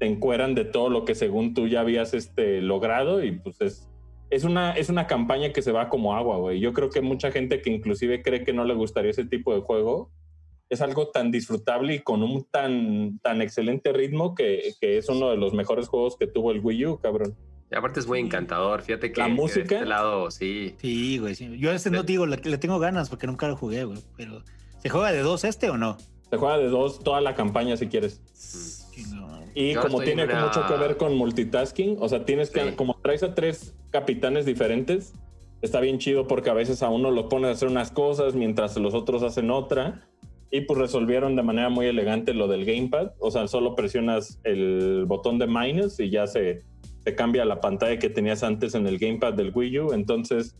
[0.00, 3.87] te encueran de todo lo que según tú ya habías este, logrado y pues es,
[4.30, 6.60] es, una, es una campaña que se va como agua, güey.
[6.60, 9.60] Yo creo que mucha gente que inclusive cree que no le gustaría ese tipo de
[9.60, 10.10] juego,
[10.68, 15.30] es algo tan disfrutable y con un tan, tan excelente ritmo que, que es uno
[15.30, 17.34] de los mejores juegos que tuvo el Wii U, cabrón.
[17.70, 18.82] Y aparte es muy encantador.
[18.82, 19.68] Fíjate que, La que música.
[19.68, 20.74] de este lado, sí.
[20.78, 21.34] Sí, güey.
[21.34, 21.58] sí.
[21.58, 23.98] Yo a este no te digo, le, le tengo ganas porque nunca lo jugué, güey.
[24.16, 24.42] Pero,
[24.78, 25.96] ¿se juega de dos este o no?
[26.30, 28.20] Se juega de dos toda la campaña si quieres.
[29.54, 32.76] Y Yo como tiene una- mucho que ver con multitasking, o sea, tienes que, Sí.
[32.76, 35.12] como traes a tres capitanes diferentes,
[35.62, 38.76] está bien chido porque a veces a uno lo pones a hacer unas cosas mientras
[38.76, 40.04] los otros hacen otra.
[40.50, 43.12] Y pues resolvieron de manera muy elegante lo del gamepad.
[43.18, 46.62] O sea, solo presionas el botón de minus y ya se,
[47.04, 49.92] se cambia la pantalla que tenías antes en el gamepad del Wii U.
[49.92, 50.56] Entonces,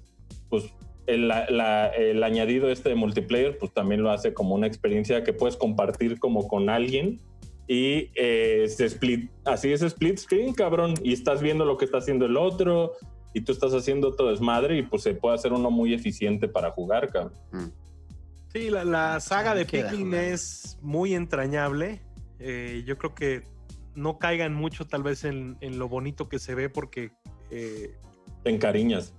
[0.50, 0.64] pues
[1.06, 5.32] el, la- el añadido este de multiplayer, pues también lo hace como una experiencia que
[5.32, 7.20] puedes compartir como con alguien
[7.68, 11.98] y eh, se split, así es split screen, cabrón, y estás viendo lo que está
[11.98, 12.92] haciendo el otro
[13.34, 16.70] y tú estás haciendo todo desmadre y pues se puede hacer uno muy eficiente para
[16.70, 17.34] jugar, cabrón.
[17.52, 17.66] Mm.
[18.54, 22.00] Sí, la, la saga de Pikmin es muy entrañable.
[22.38, 23.42] Eh, yo creo que
[23.94, 27.10] no caigan mucho tal vez en, en lo bonito que se ve porque
[27.50, 27.94] eh,
[28.44, 29.12] Te encariñas.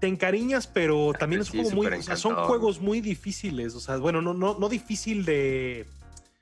[0.00, 3.76] te encariñas, pero también es un juego muy, o sea, son juegos muy difíciles.
[3.76, 5.86] O sea, bueno, no, no, no difícil de,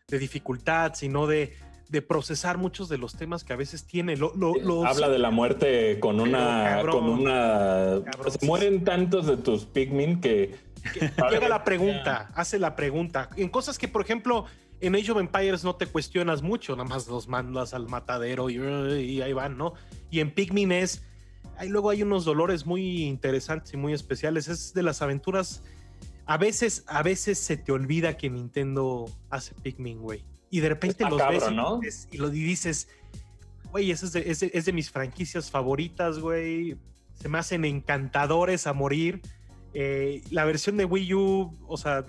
[0.09, 1.57] de dificultad, sino de,
[1.89, 4.17] de procesar muchos de los temas que a veces tiene.
[4.17, 6.77] Lo, lo- los- Habla de la muerte con una.
[6.77, 8.31] cabrón, con una cabrón.
[8.39, 10.55] se mueren tantos de tus Pikmin que.
[11.31, 13.29] llega la pregunta, hace la pregunta.
[13.37, 14.45] En cosas que, por ejemplo,
[14.81, 18.59] en Age of Empires no te cuestionas mucho, nada más los mandas al matadero y,
[19.03, 19.75] y ahí van, ¿no?
[20.13, 21.03] Y en Pikmin es,
[21.59, 24.47] ahí luego hay unos dolores muy interesantes y muy especiales.
[24.47, 25.65] Es de las aventuras
[26.27, 30.25] A veces, a veces se te olvida que Nintendo hace Pikmin, güey.
[30.51, 31.79] Y de repente los ves y, ¿no?
[31.81, 32.89] dices- y lo dices,
[33.71, 36.77] güey, ese es de, es de- es de mis franquicias favoritas, güey.
[37.15, 39.21] Se me hacen encantadores a morir.
[39.75, 42.05] Eh, la versión de Wii U, o sea,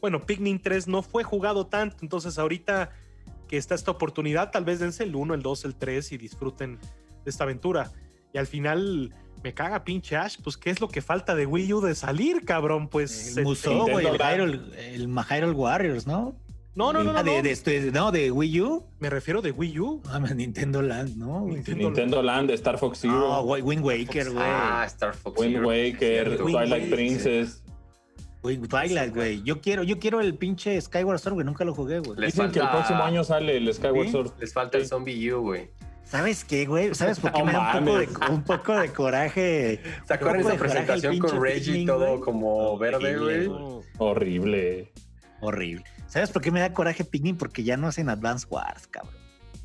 [0.00, 2.90] bueno, Pikmin 3 no fue jugado tanto, entonces ahorita
[3.48, 6.78] que está esta oportunidad, tal vez dense el 1, el 2, el 3 y disfruten
[7.24, 7.90] de esta aventura.
[8.32, 11.72] Y al final me caga pinche Ash, pues ¿qué es lo que falta de Wii
[11.74, 12.88] U de salir, cabrón?
[12.88, 14.60] Pues El Musou, güey, el Hyrule,
[14.94, 16.34] el Hyrule Warriors, ¿no?
[16.74, 17.42] No, no, no, no, Ah, de, no.
[17.42, 18.86] de este- no, de Wii U.
[19.00, 20.02] Me refiero de Wii U.
[20.06, 21.40] Ah, Nintendo Land, ¿no?
[21.40, 21.56] güey.
[21.56, 24.44] Nintendo- Nintendo Land, Star Fox No, Zero, güey, Wind Waker, güey.
[24.46, 25.40] Ah, Star Fox.
[25.40, 25.66] Wind Zero.
[25.68, 26.28] Waker.
[26.28, 26.90] Wind Twilight Waker.
[26.90, 27.62] Princess.
[28.44, 29.42] Wind- Twilight, güey.
[29.42, 31.44] Yo quiero, yo quiero el pinche Skyward Sword, güey.
[31.46, 32.16] Nunca lo jugué, güey.
[32.20, 34.12] Les Dicen que el próximo año sale el Skyward ¿Sí?
[34.12, 34.30] Sword.
[34.38, 35.70] Les falta el Zombie U, güey.
[36.08, 36.94] ¿Sabes qué, güey?
[36.94, 38.30] ¿Sabes por qué No me da un poco, de, mames.
[38.30, 39.80] un poco de coraje?
[40.06, 42.20] ¿Se acuerdan esa de presentación con Reggie Pikmin, todo güey?
[42.20, 43.50] como verde, güey?
[43.98, 44.90] Horrible.
[45.40, 45.84] Horrible.
[46.06, 47.36] ¿Sabes por qué me da coraje Pikmin?
[47.36, 49.12] Porque ya no hacen Advance Wars, cabrón.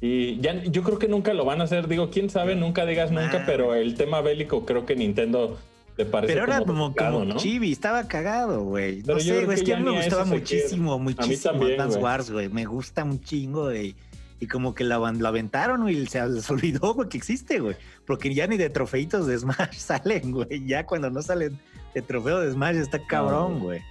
[0.02, 1.88] Y ya, yo creo que nunca lo van a hacer.
[1.88, 5.58] Digo, quién sabe, nunca digas nunca, pero el tema bélico creo que Nintendo
[5.96, 7.38] le parece Pero era como, como, complicado, como ¿no?
[7.38, 9.02] chibi, estaba cagado, güey.
[9.04, 12.04] No sé, güey, es que a mí me gustaba muchísimo, muchísimo también, Advance güey.
[12.04, 12.50] Wars, güey.
[12.50, 13.96] Me gusta un chingo, güey.
[14.40, 17.76] Y como que avan- lo aventaron, güey, y se les olvidó, güey, que existe, güey.
[18.06, 20.66] Porque ya ni de trofeitos de Smash salen, güey.
[20.68, 21.58] Ya cuando no salen
[21.94, 23.82] de trofeo de Smash está cabrón, güey.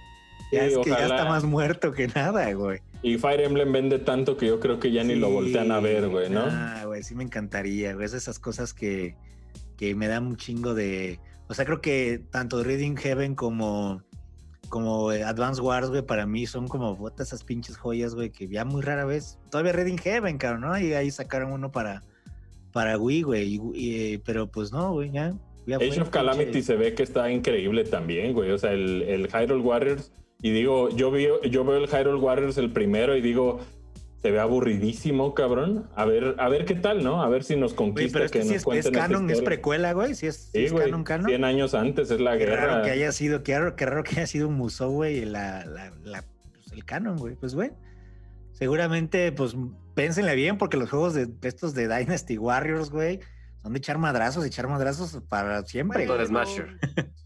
[0.51, 2.79] Ya es que ya está más muerto que nada, güey.
[3.01, 6.07] Y Fire Emblem vende tanto que yo creo que ya ni lo voltean a ver,
[6.09, 6.43] güey, ¿no?
[6.47, 8.05] Ah, güey, sí me encantaría, güey.
[8.05, 9.15] Es esas cosas que,
[9.77, 11.19] que me dan un chingo de.
[11.47, 14.03] O sea, creo que tanto Reading Heaven como,
[14.73, 18.65] como Advance Wars, güey, para mí son como puta, esas pinches joyas, güey, que ya
[18.65, 19.37] muy rara vez.
[19.51, 20.79] Todavía Reading Heaven, cabrón, ¿no?
[20.79, 22.03] Y ahí sacaron uno para,
[22.71, 23.55] para Wii, güey.
[23.55, 25.31] y- y, eh, pero pues no, güey, ya.
[25.67, 28.49] ya Age of pinche- Calamity se ve que está increíble también, güey.
[28.49, 30.11] O sea, el, el Hyrule Warriors.
[30.41, 33.59] Y digo, yo, vi, yo veo el Hyrule Warriors el primero y digo,
[34.23, 35.89] se ve aburridísimo, cabrón.
[35.95, 37.21] A ver, a ver qué tal, ¿no?
[37.21, 39.91] A ver si nos conquista pero este que nos es, es cuenten canon, es precuela,
[39.93, 40.15] güey.
[40.15, 40.85] Sí es, sí es güey.
[40.85, 41.27] canon, canon.
[41.27, 42.65] 100 años antes es la Qué guerra.
[42.67, 45.65] raro que haya sido, qué raro, qué raro que haya sido un Musou, güey, la,
[45.65, 47.35] la, la- pues, el canon, güey.
[47.35, 47.71] Pues, güey,
[48.53, 49.55] seguramente, pues,
[49.93, 53.19] pénsenle bien, porque los juegos de estos de Dynasty Warriors, güey,
[53.63, 56.03] son de echar madrazos, echar madrazos para siempre.
[56.03, 56.77] El Smasher.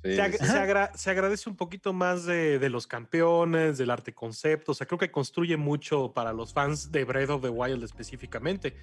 [0.04, 0.46] Sí, Se, ag- sí, sí.
[0.46, 4.72] se agra- se agradece un poquito más de, de los campeones, del arte concepto.
[4.72, 8.76] O sea, creo que construye mucho para los fans de Breath of the Wild específicamente.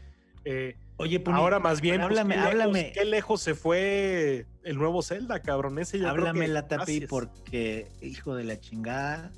[0.44, 2.92] Eh, Oye, Puni, ahora más bien, pues, háblame, ¿qué, lejos, háblame.
[2.92, 5.78] qué lejos se fue el nuevo Zelda, cabrón.
[5.78, 9.30] Ese creo háblame que- la tapi, porque, hijo de la chingada,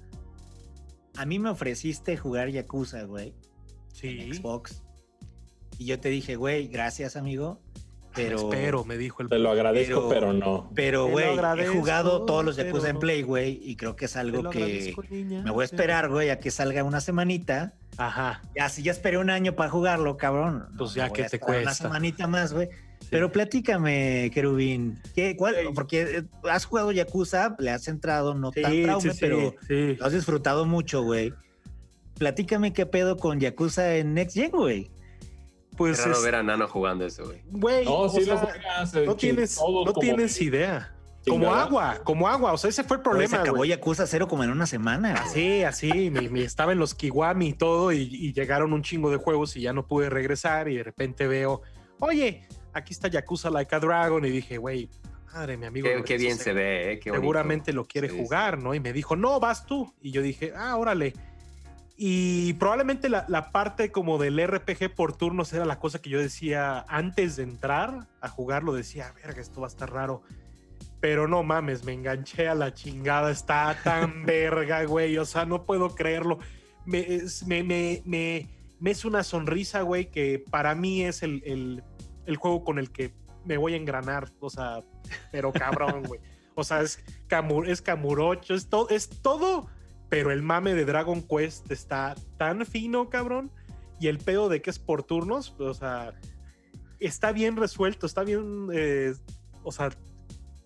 [1.16, 3.34] a mí me ofreciste jugar Yakuza, güey, en
[3.92, 4.82] Sí, Xbox.
[5.78, 7.60] Y yo te dije, güey, gracias, amigo,
[8.16, 8.36] pero...
[8.38, 9.28] espero, me dijo el.
[9.28, 10.70] Te lo agradezco, Pero- pero, no.
[10.74, 11.26] Pero, güey,
[11.58, 12.98] he jugado todos los pero Yakuza en.
[12.98, 16.38] Play, güey, y creo que es algo que niña, me voy a esperar, güey, a
[16.38, 17.74] que salga una semanita.
[17.98, 18.42] Ajá.
[18.54, 20.66] Ya, si ya esperé un año para jugarlo, cabrón.
[20.76, 21.84] Pues ya que te esperar Una cuesta.
[21.84, 22.68] semanita más, güey.
[23.08, 28.72] Pero platícame, Kerubín, ¿qué, cuál, porque eh, has jugado Yakuza, le has entrado, no tan
[28.72, 29.94] Sí, sí, sí, pero sí.
[29.96, 31.32] lo has disfrutado mucho, güey.
[32.18, 34.90] Platícame qué pedo con Yakuza en Next Gen, güey.
[35.76, 37.42] Pues Qué raro es- ver a Nano jugando eso, güey.
[37.50, 38.94] güey, No, o sí sea, lo juegas.
[38.94, 40.92] eh, no tienes, no como- tienes idea.
[41.28, 42.52] Como agua, como agua.
[42.52, 43.64] O sea, ese fue el Güey, se problema, acabó.
[43.64, 45.14] Yakuza cero como en una semana.
[45.14, 49.10] Así, así, me, me estaba en los Kiwami y todo, y, y llegaron un chingo
[49.10, 50.68] de juegos y ya no pude regresar.
[50.68, 51.62] Y de repente veo,
[51.98, 54.24] oye, aquí está Yakuza Like a Dragon.
[54.24, 54.88] Y dije, güey,
[55.34, 55.88] madre, mi amigo.
[56.04, 57.00] Qué, bien se- se ve, ¿eh?
[57.00, 58.72] Qué seguramente lo quiere Sí, jugar, ¿no?
[58.72, 59.92] Y me dijo, no, vas tú.
[60.00, 61.12] Y yo dije, ah, órale.
[61.96, 66.18] Y probablemente la, la parte como del RPG por turnos era la cosa que yo
[66.18, 70.22] decía antes de entrar a jugarlo, decía, verga, esto va a estar raro.
[71.00, 75.64] Pero no mames, me enganché a la chingada, está tan verga, güey, o sea, no
[75.64, 76.38] puedo creerlo.
[76.84, 81.42] Me, es, me, me, me- me es una sonrisa, güey, que para mí es el,
[81.46, 81.82] el-
[82.26, 83.12] el juego con el que
[83.46, 84.82] me voy a engranar, o sea,
[85.32, 86.20] pero cabrón, güey.
[86.54, 89.68] O sea, es, camu- es camurocho, es, to- es todo,
[90.08, 93.50] pero el mame de Dragon Quest está tan fino, cabrón.
[93.98, 96.14] Y el pedo de que es por turnos, o sea,
[97.00, 99.14] está bien resuelto, está bien, eh,
[99.62, 99.90] o sea,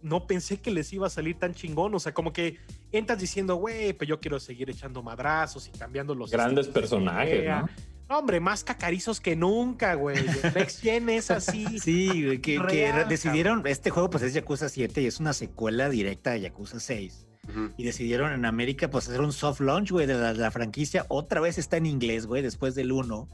[0.03, 2.59] no pensé que les iba a salir tan chingón, o sea, como que
[2.91, 6.31] entras diciendo, güey, pues yo quiero seguir echando madrazos y cambiando los...
[6.31, 7.63] Grandes personajes, pelea".
[7.63, 7.69] ¿no?
[8.09, 10.17] No, hombre, más cacarizos que nunca, güey.
[10.53, 11.65] Next Gen es así.
[11.79, 15.89] Sí, güey, que, que decidieron, este juego pues es Yakuza 7 y es una secuela
[15.89, 17.29] directa de Yakuza 6.
[17.77, 21.05] Y decidieron en América pues hacer un soft launch, güey, de la, la franquicia.
[21.09, 23.29] Otra vez está en inglés, güey, después del 1.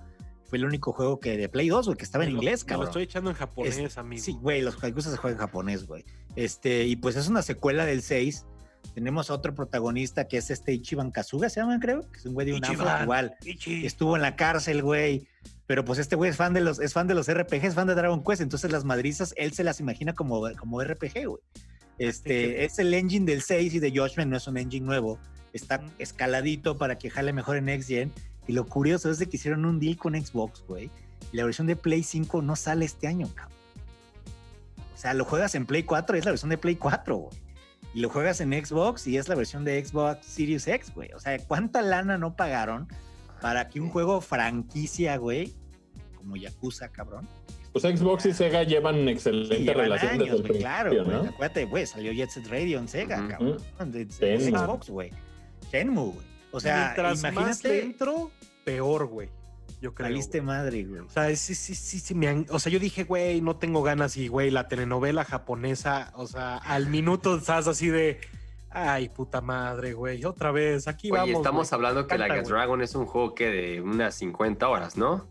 [0.44, 2.84] Fue el único juego que de Play 2, güey, que estaba en lo- inglés, cabrón.
[2.84, 4.22] Lo estoy echando en japonés, Es- amigo.
[4.22, 6.04] Sí, güey, los Yakuza se juegan en japonés, güey.
[6.36, 8.46] Este, y pues es una secuela del 6,
[8.94, 12.46] Tenemos otro protagonista que es este Ichiban Kazuga, se llama, creo, que es un güey
[12.46, 13.34] de un afro igual.
[13.44, 13.84] Ichi.
[13.84, 15.26] Estuvo en la cárcel, güey.
[15.66, 17.88] Pero pues este güey es fan de los, es fan de los RPG, es fan
[17.88, 21.42] de Dragon Quest, entonces las madrizas, él se las imagina como, como RPG, güey.
[21.98, 25.18] Este, es el engine del 6 y de Judgment no es un engine nuevo.
[25.52, 28.12] Está escaladito para que jale mejor en Next Gen.
[28.46, 30.90] Y lo curioso es de que hicieron un deal con Xbox, güey.
[31.32, 33.56] Y la versión de Play 5 no sale este año, cabrón.
[34.94, 37.36] O sea, lo juegas en Play 4 y es la versión de Play 4, güey.
[37.94, 41.12] Y lo juegas en Xbox y es la versión de Xbox Series X, güey.
[41.12, 42.88] O sea, ¿cuánta lana no pagaron
[43.40, 45.54] para que un juego franquicia, güey,
[46.14, 47.26] como Yakuza, cabrón?
[47.80, 51.24] Pues Xbox y Sega llevan una excelente llevan relación años, desde el claro, principio, güey.
[51.26, 51.30] ¿no?
[51.34, 53.28] Acuérdate, güey, salió Jet Set Radio en Sega, Ujú.
[53.28, 53.92] cabrón.
[53.92, 55.10] De, de- Xbox, güey.
[55.72, 56.26] Shenmue, güey.
[56.52, 58.30] O sea, Mientras más imagínate, dentro,
[58.64, 59.28] peor, güey.
[59.82, 60.08] Yo creo.
[60.08, 61.00] saliste madre, güey.
[61.02, 63.82] O sea, sí, sí, sí, sí, me han- o sea, yo dije, güey, no tengo
[63.82, 68.18] ganas y, güey, la telenovela japonesa, o sea, al minuto estás así de,
[68.70, 71.36] ay, puta madre, güey, otra vez, aquí Oye, vamos.
[71.36, 71.74] estamos güey.
[71.76, 72.52] hablando que Encanta, Like a güey.
[72.52, 75.26] Dragon es un juego que de unas 50 horas, ¿no?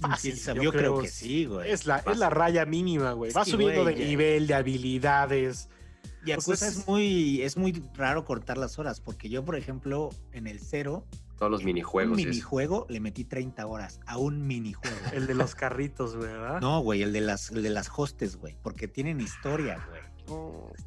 [0.00, 1.70] Fácil, Sí, yo, yo creo, creo que sí, güey.
[1.70, 3.32] Es la, es la raya mínima, güey.
[3.32, 5.68] Va subiendo güey, de ya- nivel, de habilidades.
[6.24, 10.46] Yakuza pues, es muy, es muy raro cortar las horas, porque yo, por ejemplo, en
[10.46, 11.06] el cero,
[11.38, 12.18] Todos los un minijuegos.
[12.18, 12.30] y eso.
[12.30, 14.96] minijuego le metí 30 horas a un minijuego.
[15.12, 16.60] El de los carritos, güey, ¿verdad?
[16.62, 20.02] No, güey, el de las, el de las hostes, güey, porque tienen historia, güey.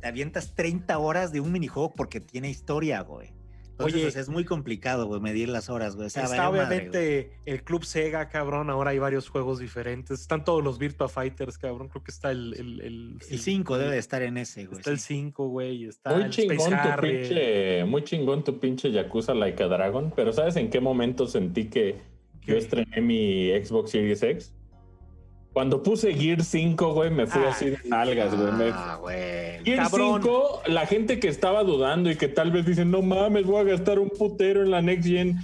[0.02, 3.32] Te avientas 30 horas de un minijuego porque tiene historia, güey.
[3.78, 4.08] Entonces, Oye.
[4.08, 6.08] o sea, es muy complicado, güey, medir las horas, güey.
[6.08, 8.72] O sea, Está madre, obviamente el Club Sega, cabrón.
[8.72, 10.20] Ahora hay varios juegos diferentes.
[10.20, 11.88] Están todos los Virtua Fighters, cabrón.
[11.88, 12.56] Creo que está el.
[12.58, 13.20] El, el.
[13.30, 14.80] El 5 debe de estar en ese, güey.
[14.80, 15.14] Está el sí.
[15.14, 15.86] 5, güey.
[15.86, 20.12] Está Muy el chingón Space tu pinche, muy chingón tu pinche Yakuza Like a Dragon,
[20.16, 22.02] pero ¿sabes en qué momento sentí que
[22.48, 24.56] yo estrené mi Xbox Series X?
[25.58, 28.70] Cuando puse Gear 5, güey, me fui Ah, así de nalgas, güey.
[28.72, 29.64] Ah, güey.
[29.66, 30.22] Gear cabrón.
[30.22, 33.64] 5, la gente que estaba dudando y que tal vez dicen, no mames, voy a
[33.64, 35.40] gastar un putero en la Next Gen.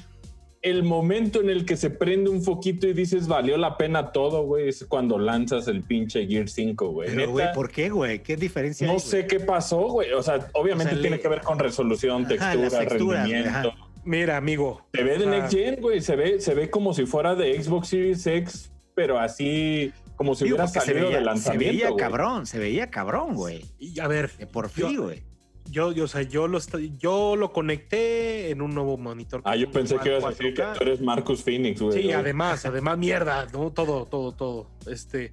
[0.62, 4.44] El momento en el que se prende un foquito y dices, valió la pena todo,
[4.44, 7.10] güey, es cuando lanzas el pinche Gear 5, güey.
[7.16, 8.20] Pero, güey, ¿por qué, güey?
[8.22, 9.28] ¿Qué diferencia no hay, sé güey?
[9.30, 10.12] qué pasó, güey.
[10.14, 13.70] O sea, obviamente O sea, tiene le- que ver con resolución, Ajá, textura, texturas, rendimiento.
[13.70, 13.88] ajá.
[14.06, 14.86] Mira, amigo.
[14.94, 16.02] Se ve de Next Gen, güey.
[16.02, 20.46] Se ve, se ve como si fuera de Xbox Series X, pero así como si
[20.46, 21.74] Digo, hubiera se salido veía, de se lanzamiento.
[21.74, 22.00] veía güey.
[22.04, 23.66] cabrón, se veía cabrón, güey.
[23.80, 25.24] Y a ver, De por fin, güey.
[25.70, 26.60] yo, yo, o sea, yo lo,
[26.98, 29.42] yo lo conecté en un nuevo monitor.
[29.46, 30.30] Ah, yo pensé que ibas a 4K.
[30.38, 31.94] decir que tú eres Marcus Phoenix, güey.
[31.98, 32.14] Sí, güey.
[32.14, 33.72] además, además, mierda, ¿no?
[33.72, 34.70] todo, todo, todo.
[34.88, 35.32] Este,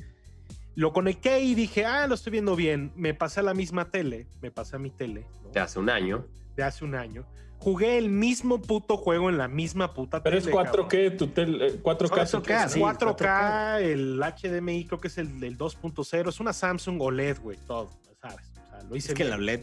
[0.76, 2.92] lo conecté y dije, ah, lo estoy viendo bien.
[2.96, 5.50] Me pasé a la misma tele, me pasé a mi tele ¿no?
[5.50, 6.26] De hace un año.
[6.56, 7.26] de hace un año.
[7.60, 10.50] Jugué el mismo puto juego en la misma puta Pero tele.
[10.50, 12.30] es 4K, tu tel, eh, 4K.
[12.30, 12.68] tu 4K, tele.
[12.70, 12.80] sí.
[12.80, 16.28] 4K, el HDMI creo que es el del 2.0.
[16.30, 18.50] Es una Samsung OLED, güey, todo, ¿sabes?
[18.66, 19.30] O sea, lo hice Es que bien.
[19.30, 19.60] la OLED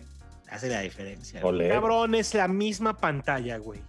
[0.50, 1.44] hace la diferencia.
[1.44, 1.70] OLED.
[1.72, 3.80] Cabrón, es la misma pantalla, güey.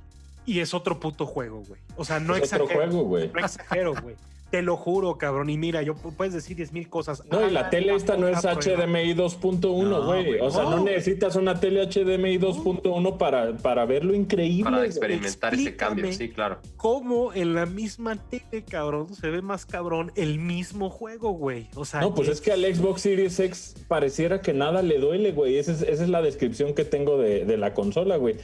[0.47, 1.81] Y es otro puto juego, güey.
[1.97, 2.87] O sea, no es otro exagero.
[2.90, 3.31] juego, güey.
[3.31, 4.16] No exagero, güey.
[4.51, 5.51] Te lo juro, cabrón.
[5.51, 7.23] Y mira, yo pu- puedes decir 10 mil cosas.
[7.31, 8.39] No, y la Ah, tele esta no es.
[8.45, 10.25] HDMI 2.1, No, güey.
[10.27, 14.71] güey, o sea, no, necesitas una tele HDMI 2.1 para, para ver lo increíble.
[14.71, 16.59] Para experimentar ese cambio, sí, claro.
[16.79, 21.69] ¿Cómo en la misma tele, cabrón, se ve más cabrón el mismo juego, güey?
[21.75, 25.33] O sea, No, pues es que al Xbox Series X pareciera que nada le duele,
[25.33, 25.59] güey.
[25.59, 28.37] Esa es, esa es la descripción que tengo de, de la consola, güey.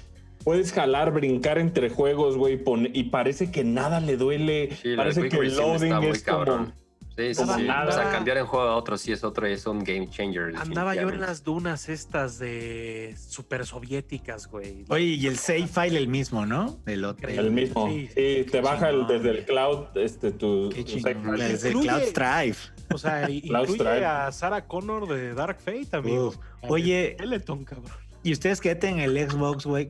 [0.44, 4.70] Puedes jalar, brincar entre juegos, güey, pone- y parece que nada le duele.
[4.83, 6.38] Sí, parece que el loading muy es como...
[6.38, 6.74] cabrón.
[7.16, 7.62] Sí, sí, como sí.
[7.62, 7.88] nada.
[7.88, 10.52] O sea, cambiar en juego a otro sí es otro, es un game changer.
[10.57, 14.85] andaba yo en las dunas estas de super soviéticas, güey.
[14.88, 16.76] Oye, y el save file el mismo, ¿no?
[16.87, 17.28] El otro.
[17.28, 17.88] El mismo.
[17.88, 20.70] Sí, Sí, te baja el- desde el cloud, este, tu...
[20.74, 20.92] Qué tu.
[21.37, 22.57] Desde Incluye- Cloud Strive.
[22.92, 26.18] O sea, incluye a Sarah Connor de Dark Fate también.
[26.18, 26.37] Uf.
[26.68, 27.64] Oye, cabrón.
[28.24, 29.87] y ustedes que tienen el Xbox, güey,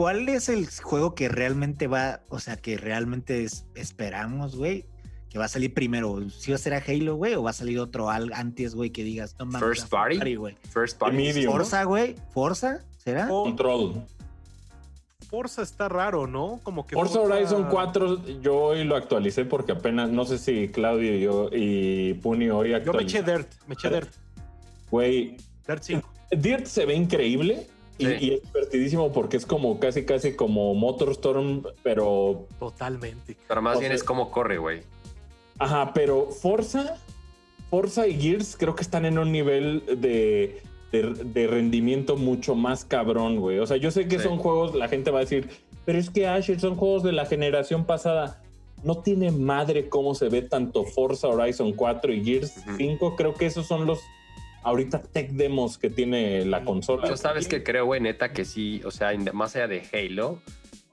[0.00, 4.86] ¿cuál es el juego que realmente va, o sea, que realmente es- esperamos, güey?
[5.28, 6.18] Que va a salir primero.
[6.30, 7.34] ¿Si va a ser a Halo, güey?
[7.34, 9.60] ¿O va a salir otro al- antes, güey, que digas, no mames?
[9.60, 10.36] First party?
[10.36, 10.56] güey?
[10.72, 11.16] First party.
[11.18, 11.52] Medium.
[11.52, 12.14] Forza, güey.
[12.32, 13.28] Forza, ¿será?
[13.28, 14.02] Control.
[15.28, 16.60] Forza está raro, ¿no?
[16.62, 21.14] Como que Forza Horizon 4 yo hoy lo actualicé porque apenas, no sé si Claudio
[21.14, 23.22] y yo y Puni hoy Yo me eché.
[23.22, 24.08] Dirt, me eché Dirt.
[24.90, 25.36] Güey,
[25.68, 26.08] Dirt 5.
[26.30, 27.66] Dirt se ve increíble
[28.00, 28.16] y, Sí.
[28.20, 33.36] y es divertidísimo porque es como casi casi como Motorstorm, pero Totalmente.
[33.48, 34.80] Pero más O bien es como corre, güey.
[35.58, 36.96] ajá, pero Forza,
[37.70, 40.60] Forza y Gears creo que están en un nivel de,
[40.92, 43.58] de, de rendimiento mucho más cabrón, güey.
[43.58, 44.24] O sea, yo sé que Sí.
[44.24, 45.48] son juegos, la gente va a decir,
[45.84, 48.42] pero es que Asher son juegos de la generación pasada.
[48.82, 52.76] No tiene madre cómo se ve tanto Forza Horizon 4 y Gears Ujú.
[52.78, 53.14] 5.
[53.16, 54.00] Creo que esos son los
[54.62, 57.08] ahorita tech demos que tiene la consola.
[57.08, 60.40] Yo sabes que creo, güey, neta, que sí, o sea, más allá de Halo,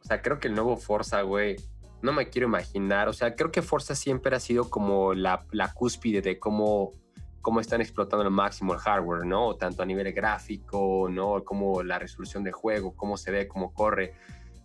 [0.04, 1.58] o sea, creo que el nuevo Forza, güey,
[2.02, 5.74] no me quiero imaginar, o sea, creo que Forza siempre ha sido como la, la
[5.74, 6.94] cúspide de cómo,
[7.42, 9.56] cómo están explotando al máximo el hardware, ¿no?
[9.56, 11.44] Tanto a nivel gráfico, ¿no?
[11.44, 14.14] Como la resolución del juego, cómo se ve, cómo corre.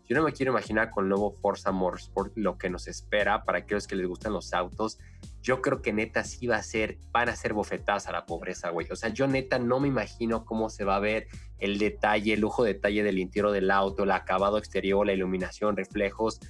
[0.08, 3.58] Yo no me quiero imaginar con el nuevo Forza Motorsport lo que nos espera para
[3.58, 4.98] aquellos que les gustan los autos.
[5.42, 8.70] Yo creo que neta sí va a ser, van a ser bofetadas a la pobreza,
[8.70, 8.86] güey.
[8.92, 11.26] O sea, yo neta no me imagino cómo se va a ver
[11.58, 16.40] el detalle, el lujo detalle del interior del auto, el acabado exterior, la iluminación, reflejos,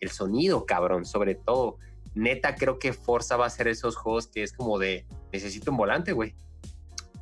[0.00, 1.78] el sonido, cabrón, sobre todo.
[2.14, 5.78] Neta creo que Forza va a ser esos juegos que es como de, necesito un
[5.78, 6.34] volante, güey.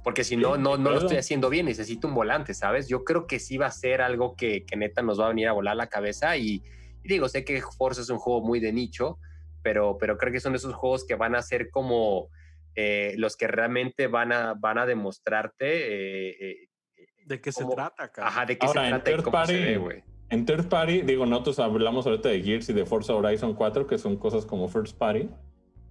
[0.02, 0.98] Porque si no, Sí, no, no lo claro.
[1.02, 2.88] estoy haciendo bien, necesito un volante, ¿sabes?
[2.88, 5.46] Yo creo que sí va a ser algo que, que neta nos va a venir
[5.46, 6.62] a volar la cabeza y,
[7.04, 9.18] y digo, sé que Forza es un juego muy de nicho,
[9.62, 12.28] pero, pero creo que son esos juegos que van a ser como
[12.74, 16.68] eh, los que realmente van a, van a demostrarte eh, eh,
[17.26, 17.74] ¿De qué se ¿Cómo?
[17.74, 18.32] trata, cabrón?
[18.32, 20.02] ajá, de qué Ahora, se trata y third cómo se party, ve, güey.
[20.30, 23.98] En third party, digo, nosotros hablamos ahorita de Gears y de Forza Horizon 4, que
[23.98, 25.28] son cosas como first party,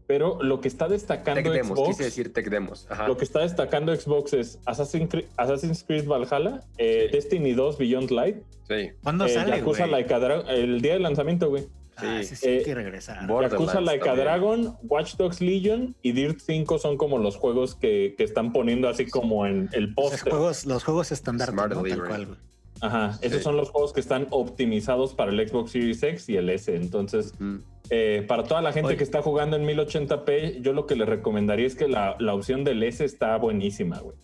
[0.07, 2.87] pero lo que está Tech destacando demos, Xbox, quise decir tech demos.
[2.89, 3.07] Ajá.
[3.07, 7.15] lo que está destacando Xbox es Assassin's Creed, Assassin's Creed Valhalla, eh, Sí.
[7.15, 8.91] Destiny 2 Beyond Light, Sí.
[9.03, 11.67] ¿Cuándo eh, sale, Yakuza el día de lanzamiento, güey.
[12.01, 12.29] Ah, Sí.
[12.29, 13.27] sí, sí, hay Eh, que regresar.
[13.27, 14.25] Borderlands Yakuza Like a también.
[14.25, 18.87] Dragon, Watch Dogs Legion y Dirt 5 son como los juegos que, que están poniendo
[18.89, 20.29] así como en el Los póster.
[20.31, 21.67] juegos, los juegos estándar, ¿no?
[21.67, 22.37] Tal cual.
[22.81, 23.43] Ajá, esos Sí.
[23.43, 26.73] son los juegos que están optimizados para el Xbox Series X y el S.
[26.73, 27.57] Entonces, Mm.
[27.89, 28.97] eh, para toda la gente Oye.
[28.97, 32.63] que está jugando en 1080p, yo lo que les recomendaría es que la, la opción
[32.63, 34.15] del S está buenísima, güey.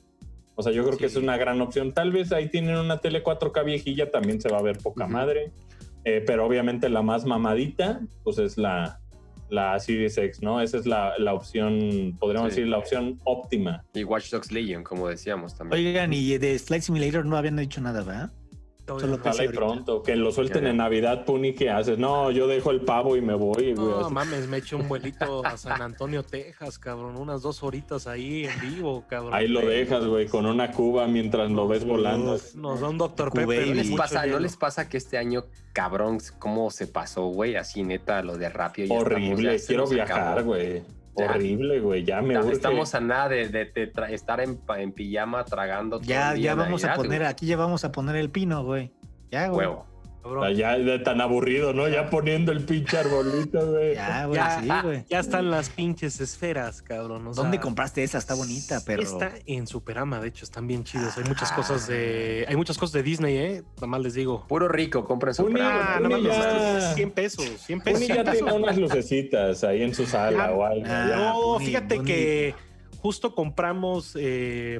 [0.56, 1.20] O sea, yo creo que es Sí.
[1.20, 1.92] una gran opción.
[1.92, 5.12] Tal vez ahí tienen una tele 4K viejilla, también se va a ver poca Ujú.
[5.14, 5.52] madre.
[6.06, 9.00] Eh, pero obviamente la más mamadita, pues es la,
[9.50, 10.62] la Series X, ¿no?
[10.62, 12.62] Esa es la, la opción, podríamos Sí.
[12.62, 13.84] decir, la opción óptima.
[13.94, 15.86] Y Watch Dogs Legion, como decíamos también.
[15.88, 18.32] Oigan, y de Flight Simulator no habían dicho nada, ¿verdad?
[18.88, 20.70] Solo y pronto, que lo suelten Ya, ya.
[20.72, 21.98] en Navidad, Puni, ¿qué haces?
[21.98, 23.74] No, yo dejo el pavo y me voy.
[23.74, 27.18] No mames, me eché un vuelito a San Antonio, Texas, cabrón.
[27.18, 29.34] Unas dos horitas ahí en vivo, cabrón.
[29.34, 32.38] Ahí lo dejas, güey, con una cuba mientras lo ves volando.
[32.56, 33.32] Nos da un Dr.
[33.34, 37.56] Y- ¿No les, pasa, ¿No les pasa que este año, cabrón, cómo se pasó, güey?
[37.56, 38.88] Así neta, lo de rápido.
[38.90, 40.44] ya estamos, Horrible, ya se quiero viajar, acabó.
[40.50, 40.84] güey.
[41.18, 41.26] Ya.
[41.32, 42.52] Horrible, güey, ya me urge.
[42.54, 44.60] Estamos a nada de, de- de tra- estar en,
[44.92, 45.98] pijama tragando.
[46.00, 47.32] todo Ya, el día ya vamos a poner, güey.
[47.32, 48.92] aquí ya vamos a poner el pino, güey.
[49.32, 49.68] Ya, güey.
[49.68, 49.86] Huevo.
[50.26, 50.44] O cabrón.
[50.48, 51.88] sea, ya de tan aburrido, ¿no?
[51.88, 53.94] Ya poniendo el pinche arbolito, güey.
[53.94, 55.04] Ya, güey, Ya, sí, güey.
[55.08, 57.28] ya están las pinches esferas, cabrón.
[57.28, 58.18] o sea, ¿Dónde compraste esa?
[58.18, 59.04] Está bonita, pero.
[59.04, 61.16] Está en Superama, de hecho, están bien chidos.
[61.20, 61.56] Hay muchas Ah.
[61.56, 62.46] cosas de.
[62.50, 63.64] Hay muchas cosas de Disney, eh.
[63.76, 64.46] Nada más les digo.
[64.48, 68.00] Puro rico, compren su Un Prado, Ah, no ya- esto es 100 pesos, 100 pesos.
[68.02, 70.86] Uni ya tiene unas lucecitas ahí en su sala Ah, o algo.
[70.88, 71.16] ah, ya.
[71.18, 72.56] No, Bonito, fíjate que
[73.00, 74.80] justo compramos, eh,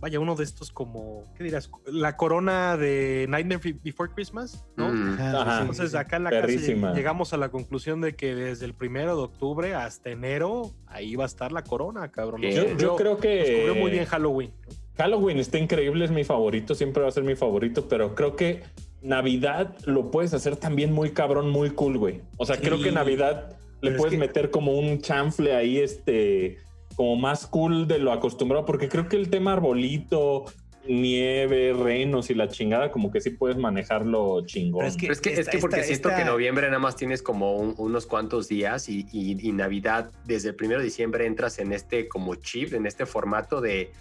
[0.00, 1.70] vaya, uno de estos como, ¿qué dirás?
[1.86, 4.90] La corona de Nightmare Before Christmas, ¿no?
[4.92, 5.18] Mm.
[5.20, 5.96] Ajá, Entonces sí.
[5.96, 6.88] acá en la Perrísima.
[6.88, 11.16] casa llegamos a la conclusión de que desde el primero de octubre hasta enero ahí
[11.16, 12.42] va a estar la corona, cabrón.
[12.42, 14.50] Nos Yo- creo nos cubrió muy bien que Halloween.
[14.96, 18.62] Halloween está increíble, es mi favorito, siempre va a ser mi favorito, pero creo que
[19.02, 22.20] Navidad lo puedes hacer también muy cabrón, muy cool, güey.
[22.36, 22.62] O sea, Sí.
[22.62, 23.50] creo que Navidad
[23.82, 26.58] le Pero es puedes que- meter como un chanfle ahí, este,
[26.96, 30.44] como más cool de lo acostumbrado, porque creo que el tema arbolito,
[30.86, 34.80] nieve, renos y la chingada, como que sí puedes manejarlo chingón.
[34.80, 37.22] Pero es Pero es que, es que porque esta- siento que noviembre nada más tienes
[37.22, 41.58] como un- unos cuantos días y, y- y Navidad, desde el primero de diciembre entras
[41.58, 43.92] en este como chip, en este formato de,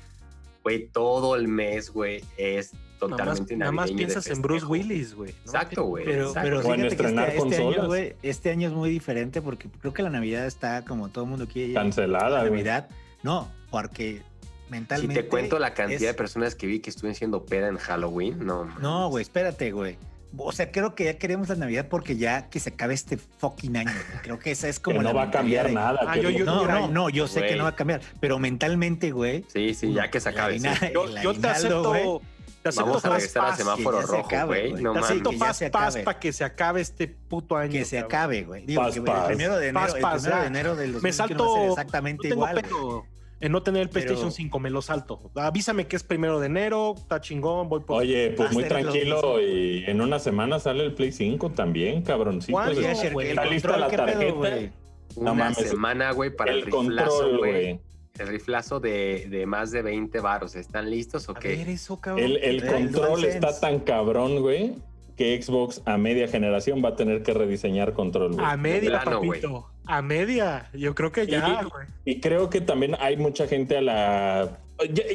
[0.62, 2.72] güey, todo el mes, güey, es
[3.08, 4.66] Nada más, totalmente nada más piensas en Bruce.
[4.66, 5.32] Willis, güey.
[5.32, 5.52] ¿no?
[5.52, 6.06] Exacto, güey.
[6.06, 6.42] Pero, exacto.
[6.44, 9.42] pero O en fíjate que estrenar este, este año, güey, este año es muy diferente
[9.42, 11.74] porque creo que la Navidad está como todo el mundo quiere.
[11.74, 12.44] Cancelada.
[12.44, 12.90] Navidad,
[13.24, 14.22] no, porque
[14.66, 15.24] Si mentalmente.
[15.24, 18.40] te cuento la cantidad es- de personas que vi que estuvieron siendo peda en Halloween,
[18.46, 18.66] no.
[18.66, 19.10] No, mames.
[19.12, 19.98] güey, espérate, güey.
[20.36, 23.78] O sea, creo que ya queremos la Navidad porque ya que se acabe este fucking
[23.78, 23.92] año.
[24.24, 24.98] Creo que esa es como.
[24.98, 26.00] que la no va a cambiar de- nada.
[26.08, 29.12] Ah, yo- yo- No, no, no, yo sé que no va a cambiar, pero mentalmente,
[29.12, 29.46] güey.
[29.50, 30.60] Sí, sí, ya que se acabe.
[30.60, 30.68] sí.
[30.92, 32.22] Yo, te güey, acepto.
[32.64, 34.74] Te acepto Vamos a regresar pass, semáforo rojo, güey.
[34.74, 36.04] No Te acepto pass acabe.
[36.04, 37.72] para que se acabe este puto año.
[37.74, 38.10] Que se cabrón.
[38.16, 38.66] acabe, güey.
[38.66, 41.46] Digo, que, güey, el primero de enero, el primero de enero del Me 2021 va
[41.46, 41.72] a ser salto.
[41.74, 42.62] exactamente no igual.
[42.62, 43.06] pedo
[43.42, 45.30] en no tener el PlayStation Pero- 5, me lo salto.
[45.36, 48.02] Avísame que es primero de enero, está chingón, voy por.
[48.02, 52.58] Oye, pues a muy tranquilo y en una semana sale el Play 5 también, cabroncito.
[52.64, 54.32] ¿Está lista la ¿qué pedo, tarjeta?
[54.34, 54.72] güey?
[55.18, 57.80] Una mames, semana, güey, para el, el riflazo, control, güey.
[58.20, 60.56] El riflazo de, de más de 20 varos.
[60.56, 61.48] ¿Están listos o A qué?
[61.56, 62.24] ver eso, cabrón.
[62.24, 64.76] El, el control está tan cabrón, güey,
[65.18, 68.46] que Xbox a media generación va a tener que rediseñar control, güey.
[68.46, 69.42] A media, plano, güey.
[69.42, 69.68] papito.
[69.88, 70.70] A media.
[70.74, 71.88] Yo creo que ya, Y- güey.
[72.06, 74.60] Y creo que también hay mucha gente a la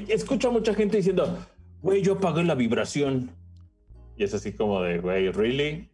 [0.08, 1.38] escucho a mucha gente diciendo,
[1.82, 3.30] güey, yo apagué la vibración.
[4.16, 5.88] Y es así como de, güey, ¿really?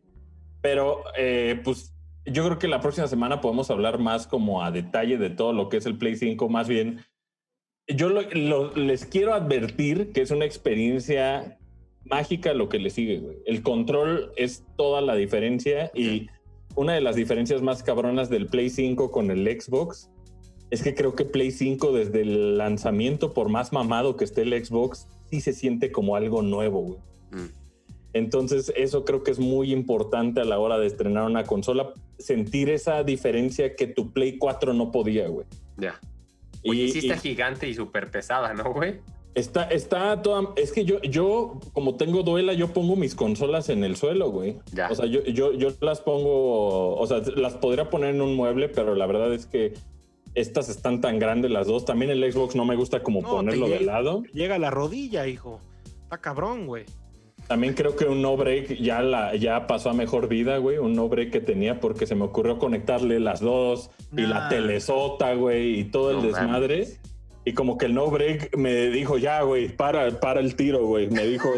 [0.63, 1.94] Pero, eh, pues,
[2.27, 5.69] yo creo que la próxima semana podemos hablar más como a detalle de todo lo
[5.69, 6.49] que es el Play 5.
[6.49, 7.05] Más bien,
[7.89, 11.59] yo les quiero advertir que es una experiencia
[12.05, 13.23] mágica lo que le sigue.
[13.47, 16.29] El control es toda la diferencia y
[16.77, 20.11] una de las diferencias más cabronas del Play 5 con el Xbox
[20.71, 24.65] es que creo que Play 5 desde el lanzamiento, por más mamado que esté el
[24.65, 26.99] Xbox, sí se siente como algo nuevo, güey.
[27.31, 27.64] Mm.
[28.15, 32.71] Entonces, eso creo que es muy importante a la hora de estrenar una consola, sentir
[32.71, 35.47] esa diferencia que tu Play 4 no podía, güey.
[35.77, 36.01] Ya.
[36.67, 39.01] Oye, Y- sí está y- gigante y súper pesada, ¿no, güey?
[39.35, 40.51] Está, está toda.
[40.55, 44.59] Es que yo, yo, como tengo duela, yo pongo mis consolas en el suelo, güey.
[44.73, 44.89] Ya.
[44.89, 46.95] O sea, yo, yo, yo las pongo.
[46.97, 49.75] O sea, las podría poner en un mueble, pero la verdad es que
[50.37, 51.85] estas están tan grandes las dos.
[51.85, 54.23] También el Xbox no me gusta como No, ponerlo de lado.
[54.33, 55.59] Llega a la rodilla, hijo.
[56.05, 56.85] Está cabrón, güey.
[57.49, 60.79] También creo que un no break ya, la, ya pasó a mejor vida, güey.
[60.79, 64.49] Un no break que tenía porque se me ocurrió conectarle las dos y la Nah.
[64.49, 66.79] telesota, güey, y todo el desmadre.
[66.79, 67.01] mames.
[67.45, 71.11] Y como que el no break me dijo, ya, güey, para, para el tiro, güey.
[71.11, 71.51] Me dijo,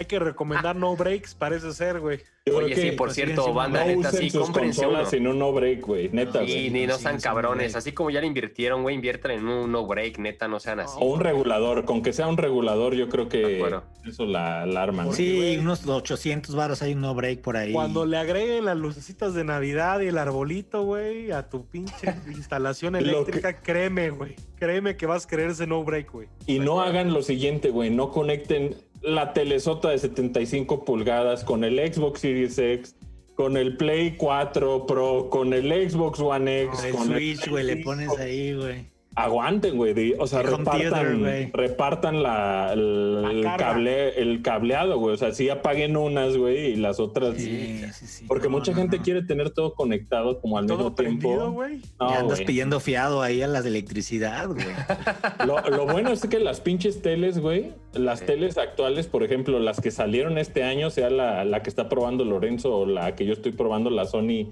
[0.00, 2.20] Hay que recomendar no breaks, parece ser, güey.
[2.54, 5.02] Oye, sí, por cierto, banda, no neta, sí, sus cómprense uno.
[5.12, 6.08] en un no break, güey.
[6.08, 6.70] Neta, güey.
[6.70, 7.72] ni no sí, sean sí, cabrones.
[7.72, 7.78] sí.
[7.78, 10.96] Así como ya le invirtieron, güey, inviertan en un no break, neta, no sean así.
[10.98, 13.62] O un regulador, con que sea un regulador, yo creo que
[14.06, 15.12] eso la, la arma.
[15.12, 15.58] Sí, güey.
[15.58, 17.72] unos 800 baros hay un no break por ahí.
[17.74, 22.94] Cuando le agreguen las lucecitas de Navidad y el arbolito, güey, a tu pinche instalación
[22.94, 24.36] que- eléctrica, créeme, güey.
[24.56, 26.28] Créeme que vas a querer ese no break, güey.
[26.46, 27.90] Y no hagan lo siguiente, güey.
[27.90, 32.96] No conecten la telesota de 75 pulgadas con el Xbox Series X,
[33.34, 37.76] con el Play 4 Pro, con el Xbox One X, el con Switch, güey, le
[37.78, 38.22] pones 5.
[38.22, 38.97] ahí, güey.
[39.24, 40.14] Aguanten, güey.
[40.18, 43.56] O sea, theater, repartan, repartan la, el, La el carga.
[43.66, 45.14] cable, el cableado, güey.
[45.14, 47.36] O sea, sí apaguen unas, güey, y las otras.
[47.36, 48.24] Sí, sí, sí.
[48.28, 49.02] Porque No, mucha no, gente no.
[49.02, 51.50] quiere tener todo conectado como al Todo mismo tiempo.
[51.52, 51.80] güey.
[52.00, 52.46] No, Y andas güey.
[52.46, 54.58] pidiendo fiado ahí a las de electricidad, güey.
[55.46, 58.26] Lo, lo bueno es que las pinches teles, güey, las Sí.
[58.26, 62.24] teles actuales, por ejemplo, las que salieron este año, sea la, la que está probando
[62.24, 64.50] Lorenzo o la que yo estoy probando, la Sony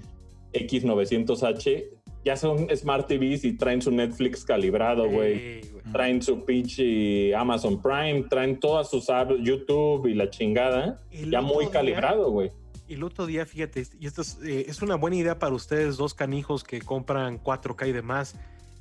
[0.53, 1.85] X900H,
[2.25, 5.33] ya son Smart TVs y traen su Netflix calibrado, güey.
[5.33, 5.83] Ey, güey.
[5.93, 11.41] Traen su pinche Amazon Prime, traen todas sus apps, YouTube y la chingada, El ya
[11.41, 12.51] muy día- calibrado, güey.
[12.89, 15.97] Y el otro día, fíjate, y esto es, eh, es una buena idea para ustedes,
[15.97, 18.35] dos canijos que compran 4K y demás.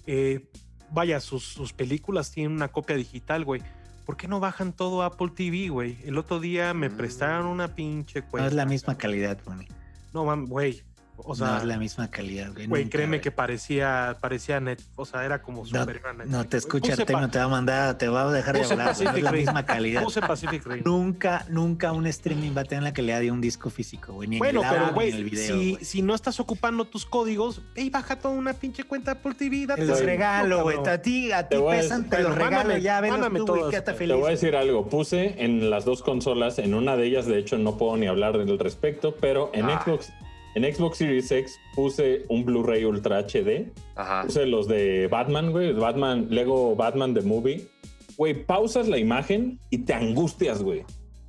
[0.07, 0.47] Eh,
[0.93, 3.63] vaya, sus, sus películas tienen una copia digital, güey.
[4.05, 5.97] ¿Por qué no bajan todo Apple TV, güey?
[6.05, 6.97] El otro día me Mm.
[6.97, 8.49] prestaron una pinche No cuenta.
[8.49, 9.67] es la misma calidad, güey.
[10.15, 10.83] No, güey.
[11.25, 12.67] O no sea, es la misma calidad, güey.
[12.67, 13.21] güey, créeme güey.
[13.21, 14.81] que parecía, parecía net.
[14.97, 17.49] O sea, era como No, superior a Netflix, no te escucha Artemio, te va a
[17.49, 18.77] mandar, te va a dejar de hablar.
[18.77, 19.41] güey, No es Pacific la Rim.
[19.41, 20.03] misma calidad.
[20.05, 20.83] Puse Pacific Rim.
[20.85, 24.29] Nunca, nunca un streaming va a tener la calidad de un disco físico, güey.
[24.29, 25.59] Ni en Bueno, el audio, pero ni güey, en el video.
[25.61, 25.85] si, güey.
[25.85, 29.67] si no estás ocupando tus códigos, ve y baja toda una pinche cuenta Apple TV.
[29.67, 30.79] date Te los ese regalo, güey.
[30.87, 32.77] A ti, a ti Te voy a pesan, te los regalo.
[32.79, 33.71] Ya, mándame tú, güey.
[33.71, 34.41] Quédate te Te voy a feliz.
[34.41, 37.97] decir algo, puse en las dos consolas, en una de ellas de hecho no puedo
[37.97, 39.83] ni hablar del respecto, pero en Ah.
[39.85, 40.13] Xbox
[40.57, 44.25] en Xbox Series X puse un Blu-ray Ultra HD, Ajá.
[44.25, 47.69] puse los de Batman, güey, Batman, Lego Batman The Movie.
[48.17, 50.85] Güey, pausas la imagen y te angustias, güey.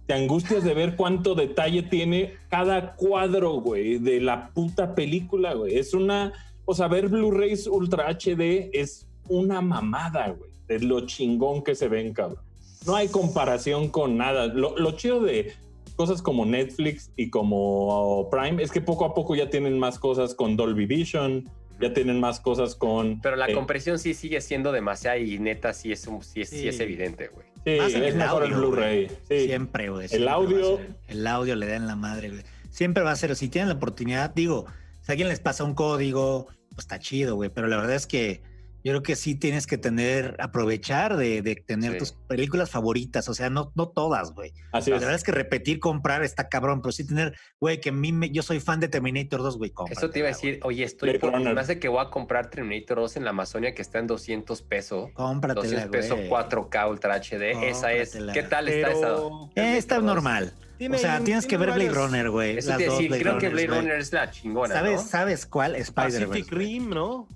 [0.06, 5.76] Te angustias de ver cuánto detalle tiene cada cuadro, güey, de la puta película, güey.
[5.76, 6.32] Es una,
[6.64, 11.90] o sea, ver Blu-rays Ultra HD es una mamada, güey, de lo chingón que se
[11.90, 12.40] ven, cabrón.
[12.86, 14.48] No hay comparación con nada.
[14.48, 15.52] Lo, lo chido de
[15.98, 20.34] cosas como Netflix y como Prime es que poco a poco ya tienen más cosas
[20.36, 21.50] con Dolby Vision,
[21.82, 23.20] ya tienen más cosas con...
[23.22, 26.50] Pero la eh, compresión sí sigue siendo demasiada y neta sí es, un, sí es,
[26.50, 26.68] sí Sí.
[26.70, 27.46] es evidente, güey.
[27.66, 29.08] Sí, Más en es el mejor el audio, Blu-ray.
[29.28, 29.40] Sí.
[29.48, 30.08] Siempre, güey.
[30.12, 30.96] El audio- ser.
[31.10, 32.44] El audio le dan la madre, güey.
[32.70, 34.66] Siempre va a ser, si tienen la oportunidad, digo,
[35.02, 37.50] si a alguien les pasa un código, pues está chido, güey.
[37.50, 38.42] Pero la verdad es que
[38.88, 41.98] yo creo que sí tienes que tener, aprovechar de, de tener Sí.
[41.98, 43.28] tus películas favoritas.
[43.28, 44.54] O sea, no, no todas, güey.
[44.72, 45.02] Así La es.
[45.02, 48.30] verdad es que repetir, comprar está cabrón, pero sí tener, güey, que a mí me-
[48.30, 49.74] yo soy fan de Terminator 2, güey.
[49.92, 51.54] Eso te iba a decir, oye, estoy Blade por, Runner.
[51.54, 54.62] me hace que voy a comprar Terminator 2 en la Amazonia que está en 200
[54.62, 55.10] pesos.
[55.14, 56.30] Cómpratela, 200 pesos güey.
[56.30, 57.70] 4K Ultra HD.
[57.70, 58.18] Esa es.
[58.34, 59.00] ¿Qué tal está esa?
[59.02, 60.04] Pero Eh, está Terminator 2?
[60.06, 60.54] normal.
[60.94, 62.58] O sea, tienes que ver Blade Runner, güey.
[62.60, 63.68] Eso te decir, creo que Blade.
[63.68, 65.08] Runner es la chingona, ¿Sabes, ¿no?
[65.10, 65.76] ¿Sabes cuál?
[65.76, 66.28] Spider-Verse.
[66.28, 66.52] Pacific.
[66.54, 67.28] Rim, ¿no?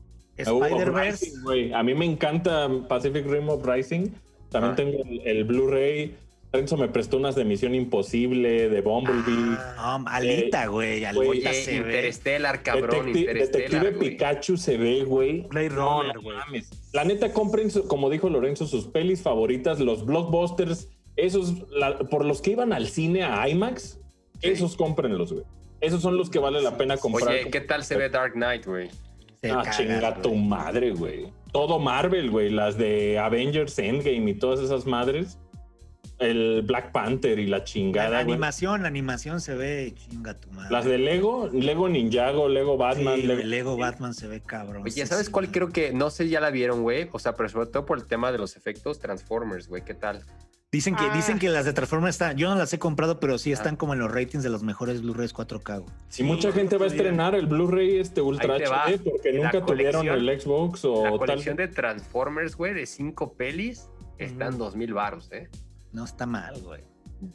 [0.41, 1.31] Spider-Verse.
[1.43, 1.73] Güey.
[1.73, 4.13] A mí me encanta Pacific Rim Uprising.
[4.49, 4.75] También Ah.
[4.75, 6.15] tengo el, el Blu-ray.
[6.53, 9.55] Renzo me prestó unas de Misión Imposible, de Bumblebee.
[9.77, 11.05] Ah, no, Alita, güey.
[11.05, 11.93] Alita Oye, se ve.
[11.95, 14.09] Interstellar, cabrón, Detecti- Interstellar, Detective güey.
[14.09, 15.47] Pikachu se ve, güey.
[15.47, 16.37] Blade No, Runner, no güey.
[16.91, 22.41] La neta, compren, como dijo Lorenzo, sus pelis favoritas, los blockbusters, esos la- por los
[22.41, 23.97] que iban al cine a IMAX,
[24.41, 25.45] esos cómprenlos, güey.
[25.79, 27.29] Esos son los que vale la pena comprar.
[27.29, 28.89] Oye, ¿qué tal se ve Dark Knight, güey?
[29.41, 31.33] Se Ah, cagas, chinga tu madre, güey.
[31.51, 32.51] Todo Marvel, güey.
[32.51, 35.39] Las de Avengers Endgame y todas esas madres.
[36.19, 38.33] El Black Panther y la La chingada, güey.
[38.35, 40.71] animación, la animación se ve chinga tu madre.
[40.71, 44.83] Las de Lego, Lego Ninjago, Lego Batman, Sí, Lego- Lego Batman se ve cabrón.
[44.85, 47.09] Oye, ¿sabes sí, cuál creo que, no sé, ya la vieron, güey?
[47.11, 50.21] O sea, pero sobre todo por el tema de los efectos Transformers, güey, ¿qué tal?
[50.73, 51.13] Dicen que, Ah.
[51.13, 53.91] dicen que las de Transformers están, yo no las he comprado, pero sí están como
[53.91, 55.79] en los ratings de los mejores Blu-rays 4K.
[55.79, 55.93] güey.
[56.07, 58.55] Si mucha gente va a estrenar el Blu-ray este Ultra.
[58.55, 61.19] HD porque La nunca tuvieron colección- el Xbox o La tal.
[61.19, 64.63] colección de Transformers, güey, de cinco pelis, está en Ujú.
[64.63, 65.49] dos mil baros, ¿eh?
[65.91, 66.81] No está mal, güey.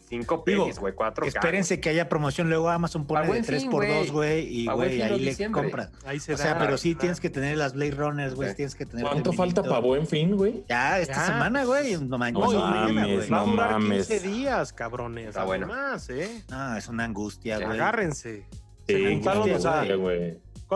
[0.08, 3.70] Cinco pelis, güey, cuatro Espérense que haya promoción, luego Amazon pone de buen 3 fin,
[3.70, 3.98] por güey.
[3.98, 5.90] 2 güey, y güey, ahí le compras.
[6.04, 8.74] Ahí se O sea, da, pero sí tienes que tener las Blade Runners, güey, tienes
[8.74, 9.04] que tener...
[9.06, 10.64] ¿Cuánto falta para buen fin, güey?
[10.68, 11.26] Ya, esta Ya.
[11.26, 13.28] semana, güey, no, ma- No pasado mames, mañana, güey.
[13.30, 14.06] Va a no durar mames.
[14.08, 15.28] 15 días, cabrones.
[15.28, 15.66] Está bueno.
[15.66, 16.44] Más, ¿eh?
[16.50, 17.70] No, es una angustia, güey.
[17.78, 18.46] Agárrense.
[18.88, 19.84] Sí, Se juntaron, o sea,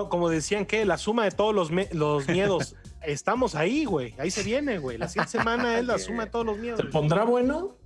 [0.08, 1.70] como decían que la suma de todos los
[2.28, 2.76] miedos.
[3.02, 4.14] Estamos ahí, güey.
[4.18, 4.98] Ahí se viene, güey.
[4.98, 6.78] La siguiente semana es la suma de todos los miedos.
[6.80, 7.76] ¿Se pondrá bueno?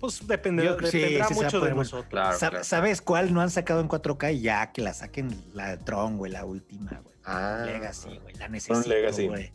[0.00, 2.06] Pues depende, Yo- sí, dependerá sí mucho de nosotros.
[2.10, 2.64] Claro, Sa- claro.
[2.64, 4.30] ¿Sabes cuál no han sacado en 4K?
[4.40, 7.16] Ya, que la saquen la de Tron, güey, la última, güey.
[7.24, 9.26] Ah, Legacy, güey, la necesito, Legacy.
[9.28, 9.52] güey.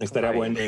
[0.00, 0.58] Estaría bueno.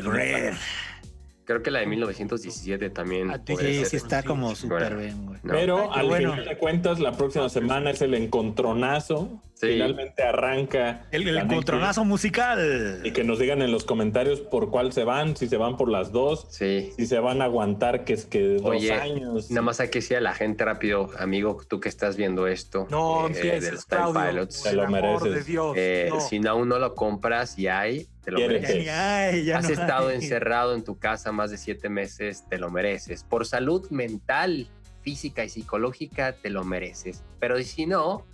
[1.44, 3.30] Creo que la de 1917 también.
[3.30, 3.86] Ah, Sí, ser.
[3.86, 4.96] sí está como súper bueno.
[4.98, 5.40] bien, güey.
[5.42, 5.52] No.
[5.54, 6.32] Pero al bueno.
[6.32, 9.40] final de cuentas, la próxima semana es el encontronazo.
[9.61, 9.66] Sí.
[9.72, 11.06] Finalmente arranca.
[11.11, 13.00] El, el encontronazo musical.
[13.04, 15.88] Y que nos digan en los comentarios por cuál se van, si se van por
[15.90, 16.92] las dos, Sí.
[16.96, 19.50] si se van a aguantar que es que dos Oye, años.
[19.50, 22.86] Nada más hay que decir a la gente rápido, amigo, tú que estás viendo esto.
[22.90, 24.30] No eh, empieces, de los Time Claudio.
[24.30, 24.62] Pilots.
[24.62, 25.34] Te lo mereces.
[25.34, 25.74] de Dios.
[25.76, 26.20] eh, no.
[26.20, 28.88] Si aún no lo compras y hay, te lo mereces.
[28.88, 30.14] Ay, ya Has no estado hay.
[30.16, 33.24] encerrado en tu casa más de siete meses, te lo mereces.
[33.24, 34.68] Por salud mental,
[35.02, 37.24] física y psicológica, te lo mereces.
[37.40, 38.24] Pero si no,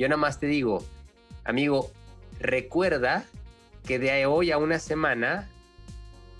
[0.00, 0.82] yo nada más te digo,
[1.44, 1.90] amigo,
[2.40, 3.24] recuerda
[3.86, 5.46] que de hoy a una semana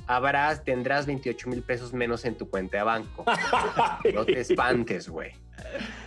[0.07, 3.25] habrás, tendrás 28 mil pesos menos en tu cuenta de banco.
[4.15, 5.33] No te espantes, güey.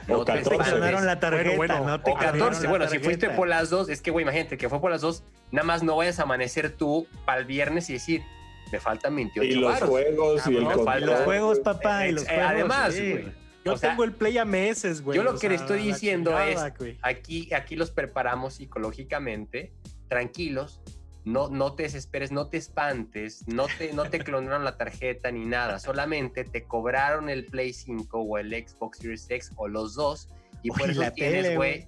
[0.08, 0.50] O No te 14.
[0.50, 1.04] Te espantes.
[1.04, 2.64] la tarjeta, Bueno, bueno, no te O clonaron 14.
[2.64, 5.02] la Bueno, si fuiste por las dos, es que, güey, imagínate que fue por las
[5.02, 8.24] dos, nada más no vayas a amanecer tú para el viernes y decir,
[8.72, 10.64] me faltan 28 y los juegos y el.
[10.64, 12.50] Y los juegos, papá, y los Eh, juegos.
[12.50, 13.20] además, sí.
[13.66, 15.16] Yo o sea, tengo el play a meses, güey.
[15.18, 16.98] yo lo o que le estoy diciendo chingada, es- güey.
[17.02, 19.72] Aquí, aquí los preparamos psicológicamente,
[20.08, 20.82] tranquilos,
[21.26, 25.46] no, no te desesperes, no te espantes, no te, no te clonaron la tarjeta ni
[25.46, 30.28] nada, solamente te cobraron el Play 5 o el Xbox Series X o los dos
[30.62, 31.88] y por eso la tienes, güey,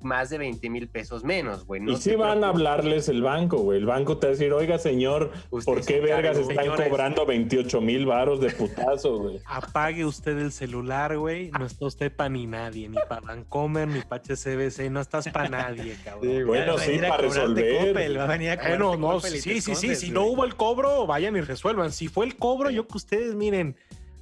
[0.00, 1.80] más de 20 mil pesos menos, güey.
[1.80, 3.78] No y sí te van a hablarles el banco, güey.
[3.78, 6.50] El banco te va a decir, oiga, señor, Usted ¿por qué vergas encargó".
[6.50, 6.88] están Señores.
[6.88, 9.40] cobrando 28 mil varos de putazo, güey?
[9.46, 11.50] Apague usted el celular, güey.
[11.50, 14.90] No está usted para ni nadie, ni para Vancomer, ni para HCBC.
[14.90, 16.46] No estás para nadie, cabrón.
[16.46, 17.86] Bueno, sí, para resolver.
[17.88, 19.94] Coppel, va a venir a Bueno, no, sí, sí, sí.
[19.96, 21.90] Si no hubo el cobro, vayan y resuelvan.
[21.92, 23.76] Si fue el cobro, yo que ustedes miren,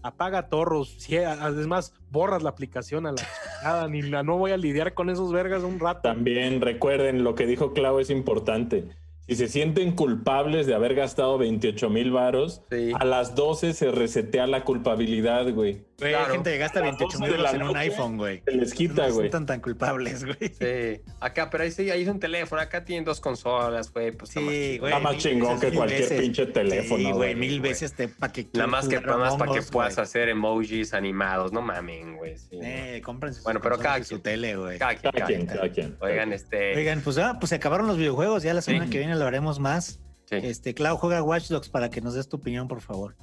[0.06, 0.94] apaga torros.
[0.98, 3.88] Si, además, borras la aplicación a la chingada.
[3.88, 6.00] Ni la no voy a lidiar con esos vergas un rato.
[6.02, 8.84] También recuerden, lo que dijo Clau es importante.
[9.28, 12.92] Si se sienten culpables de haber gastado 28 mil varos, Sí.
[12.96, 15.84] a las 12 se resetea la culpabilidad, güey.
[15.98, 16.26] Güey, Claro.
[16.26, 18.42] hay gente que gasta A las 28 12 mil en un iPhone, güey.
[18.44, 19.26] Se les quita, no güey.
[19.26, 20.36] son tan, tan culpables, güey.
[20.52, 24.30] Sí, acá, pero ahí sí, ahí es un teléfono, acá tienen dos consolas, güey, pues
[24.32, 24.92] Sí, güey.
[24.92, 26.20] Está más chingón que cualquier veces.
[26.20, 27.70] pinche teléfono, Sí, güey, güey, mil güey.
[27.72, 30.02] veces te, para que Nada más que, nada más para que puedas güey.
[30.04, 32.36] hacer emojis animados, no mamen, güey.
[32.36, 34.22] sí, Eh, cómprense Bueno, pero cada y su quien.
[34.22, 34.78] tele, güey.
[34.78, 35.56] Cada quien, Cada cada quien, quien.
[35.56, 35.96] cada quien.
[36.00, 36.76] Oigan, este.
[36.76, 38.42] Oigan, pues, ah, pues se acabaron los videojuegos.
[38.42, 38.90] Ya la semana Sí.
[38.90, 39.98] que viene lo haremos más.
[40.28, 40.36] sí.
[40.42, 43.16] Este, Clau, juega Watch Dogs para que nos des tu opinión, por favor.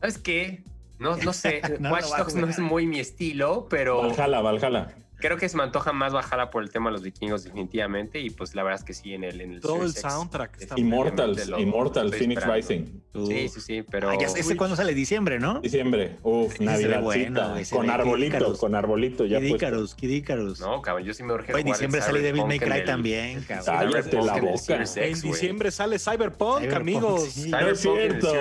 [0.00, 0.64] ¿Sabes qué?
[0.98, 2.50] No, no sé, No Watch Dogs no jugar.
[2.50, 4.94] es muy mi estilo, pero Valhalla, Valhalla.
[5.18, 8.20] Creo que se me antoja más bajarla por el tema de los vikingos, definitivamente.
[8.20, 10.60] Y pues la verdad es que sí, en el, en el Todo el Series soundtrack
[10.60, 12.54] está Immortals, lo- Immortal, lo Phoenix esperando.
[12.54, 13.00] Rising.
[13.28, 14.10] Sí, sí, sí, pero.
[14.10, 14.92] Ah, ya sé, ¿ese cuándo sale?
[14.94, 15.60] Diciembre, ¿no?
[15.60, 16.16] Diciembre.
[16.22, 17.00] Uf, Navidad.
[17.02, 18.58] bueno, con arbolito, Icarus.
[18.58, 19.24] con arbolito.
[19.24, 19.62] Ya Kid pues.
[19.62, 20.60] Icarus, Kid Icarus.
[20.60, 23.42] No, cabrón, yo sí me urge Güey, en diciembre sale Devil May Cry el- también,
[23.42, 23.64] cabrón.
[23.92, 24.84] Cállate la boca.
[24.96, 27.36] En diciembre sale Cyberpunk, amigos.
[27.46, 28.32] No es cierto,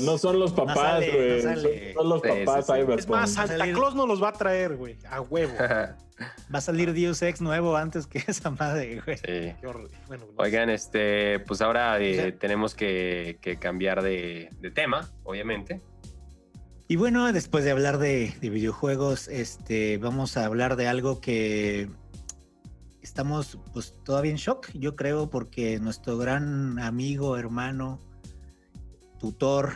[0.00, 1.42] no son los papás, güey.
[1.42, 2.66] no son, los papás.
[2.66, 2.98] Cyberpunk.
[3.00, 4.96] Es más, Santa Claus nos los va a traer, güey.
[5.10, 5.52] A huevo.
[6.52, 9.16] Va a salir Deus Ex nuevo antes que esa madre, güey.
[9.18, 9.54] Sí.
[10.06, 15.80] Bueno, no Oigan, este, pues ahora eh, tenemos que, que cambiar de, de tema, obviamente.
[16.88, 21.88] Y bueno, después de hablar de, de videojuegos, este, vamos a hablar de algo que
[23.00, 28.00] estamos pues todavía en shock, yo creo, porque nuestro gran amigo, hermano,
[29.18, 29.72] tutor,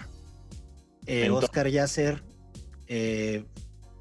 [1.07, 1.31] eh.
[1.31, 2.23] Oscar Yasser,
[2.87, 3.45] eh,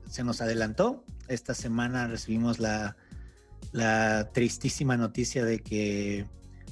[0.09, 1.03] se nos adelantó.
[1.27, 2.95] Esta semana recibimos la,
[4.33, 6.27] tristísima noticia de que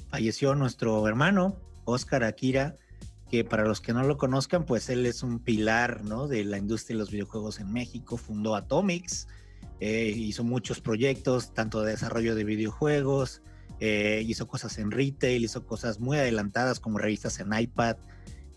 [0.08, 2.76] falleció nuestro hermano, Oscar Akira,
[3.30, 6.28] que para los que no lo conozcan, pues él es un pilar ¿no?
[6.28, 9.26] de la industria de los videojuegos en México, fundó Atomics,
[9.80, 13.42] eh, hizo muchos proyectos, tanto de desarrollo de videojuegos,
[13.80, 17.96] eh, hizo cosas en retail, hizo cosas muy adelantadas como revistas en iPad,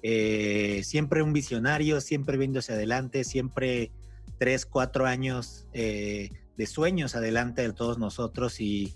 [0.03, 3.91] eh, siempre un visionario, siempre viendo hacia adelante, siempre
[4.37, 8.95] tres, cuatro años eh, de sueños adelante de todos nosotros y,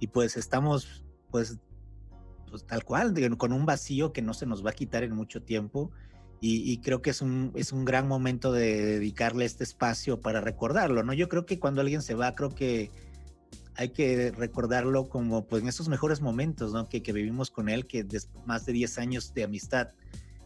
[0.00, 1.58] y pues estamos pues,
[2.48, 5.42] pues tal cual, con un vacío que no se nos va a quitar en mucho
[5.42, 5.90] tiempo
[6.40, 11.02] y, creo que es un, es un gran momento de dedicarle este espacio para recordarlo,
[11.02, 11.12] ¿no?
[11.12, 12.90] Yo creo que cuando alguien se va, creo que
[13.74, 16.88] hay que recordarlo como pues en esos mejores momentos, ¿no?
[16.88, 18.06] Que, que vivimos con él, que
[18.44, 19.88] más de 10 años de amistad.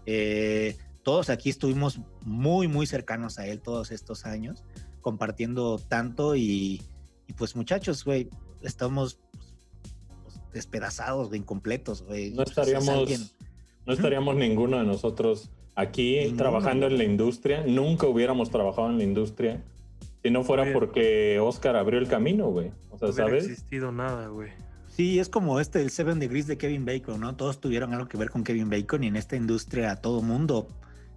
[0.06, 4.64] eh, todos aquí estuvimos muy, muy cercanos a él todos estos años,
[5.00, 6.82] compartiendo tanto y,
[7.26, 8.28] y pues muchachos, güey,
[8.62, 9.18] estamos
[10.24, 12.30] pues, despedazados, güey, incompletos, güey.
[12.30, 13.28] No Pues, es estaríamos, alguien-
[13.86, 16.36] no estaríamos ninguno de nosotros aquí Ninguno.
[16.36, 17.64] trabajando en la industria.
[17.66, 19.64] Nunca hubiéramos trabajado en la industria
[20.22, 22.72] si no fuera porque Oscar abrió el camino, güey.
[22.90, 23.44] O sea, No hubiera ¿sabes?
[23.44, 24.50] existido nada, güey.
[24.88, 27.34] Sí, es como este, el Seven Degrees de Kevin Bacon, ¿no?
[27.36, 30.68] Todos tuvieron algo que ver con Kevin Bacon y en esta industria todo mundo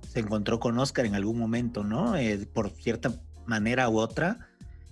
[0.08, 2.16] se encontró con Oscar en algún momento, ¿no?
[2.16, 3.14] Eh, por cierta
[3.46, 4.50] manera u otra.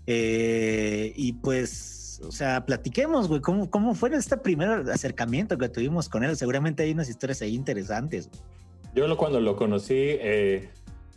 [0.08, 6.10] Eh, y pues, o sea, platiquemos, güey, ¿cómo, ¿cómo fue este primer acercamiento que tuvimos
[6.10, 6.36] con él?
[6.36, 8.30] Seguramente hay unas historias ahí interesantes.
[8.96, 10.70] Yo lo, cuando lo conocí, eh,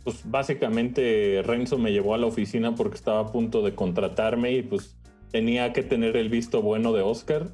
[0.03, 4.61] pues básicamente Renzo me llevó a la oficina porque estaba a punto de contratarme y
[4.61, 4.95] pues
[5.31, 7.49] tenía que tener el visto bueno de Oscar.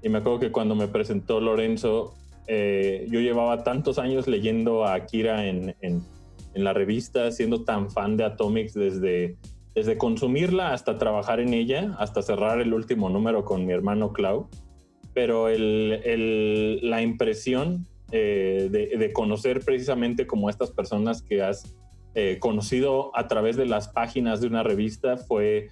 [0.00, 2.14] Y me acuerdo que cuando me presentó Lorenzo,
[2.48, 6.02] eh, yo llevaba tantos años leyendo a Akira en, en,
[6.54, 9.36] en la revista, siendo tan fan de Atomics desde,
[9.74, 14.48] desde consumirla hasta trabajar en ella, hasta cerrar el último número con mi hermano Clau.
[15.14, 21.76] Pero el, el, la impresión eh, de, de, conocer precisamente como estas personas que has
[22.14, 25.68] eh, conocido a través de las páginas de una revista fue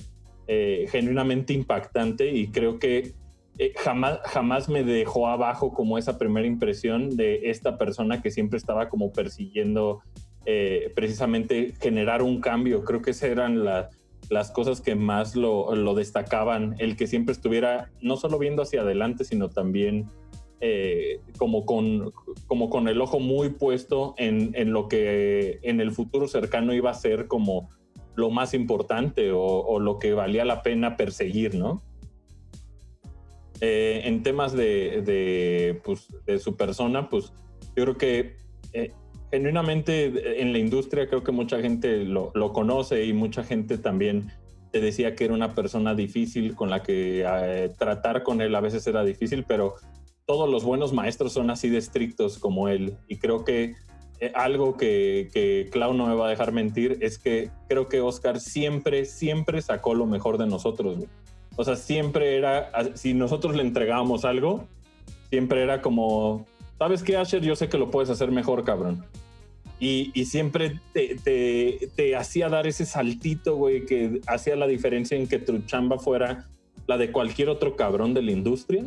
[0.46, 3.14] eh, genuinamente impactante y creo que
[3.58, 8.58] eh, jamás, jamás me dejó abajo como esa primera impresión de esta persona que siempre
[8.58, 10.02] estaba como persiguiendo
[10.44, 12.84] eh, precisamente generar un cambio.
[12.84, 13.88] Creo que esas eran la,
[14.28, 19.24] las cosas que más lo, destacaban, el que siempre estuviera no solo viendo hacia adelante,
[19.24, 20.06] sino también
[20.60, 26.74] eh, como, con, el ojo muy puesto en, en, lo que en el futuro cercano
[26.74, 27.70] iba a ser como
[28.14, 31.82] lo más importante o, o lo que valía la pena perseguir, ¿no?
[33.60, 37.32] Eh, en temas de, pues, de, su persona, pues
[37.74, 38.36] yo creo que
[38.72, 38.92] eh,
[39.30, 44.30] genuinamente en la industria creo que mucha gente lo, conoce y mucha gente también
[44.72, 48.60] te decía que era una persona difícil con la que eh, tratar con él a
[48.60, 49.74] veces era difícil, pero
[50.26, 53.74] todos los buenos maestros son así de estrictos como él y creo que
[54.20, 58.00] eh, algo que, que Clau no me va a dejar mentir es que creo que
[58.00, 60.98] Oscar siempre, siempre sacó lo mejor de nosotros.
[61.56, 64.66] O sea, siempre era, si nosotros le entregábamos algo,
[65.30, 66.46] siempre era como,
[66.78, 67.42] ¿sabes qué, Asher?
[67.42, 69.04] Yo sé que lo puedes hacer mejor, cabrón.
[69.80, 75.16] Y, y siempre te, te, te, hacía dar ese saltito, güey, que hacía la diferencia
[75.16, 76.46] en que tu chamba fuera
[76.86, 78.84] la de cualquier otro cabrón de la industria,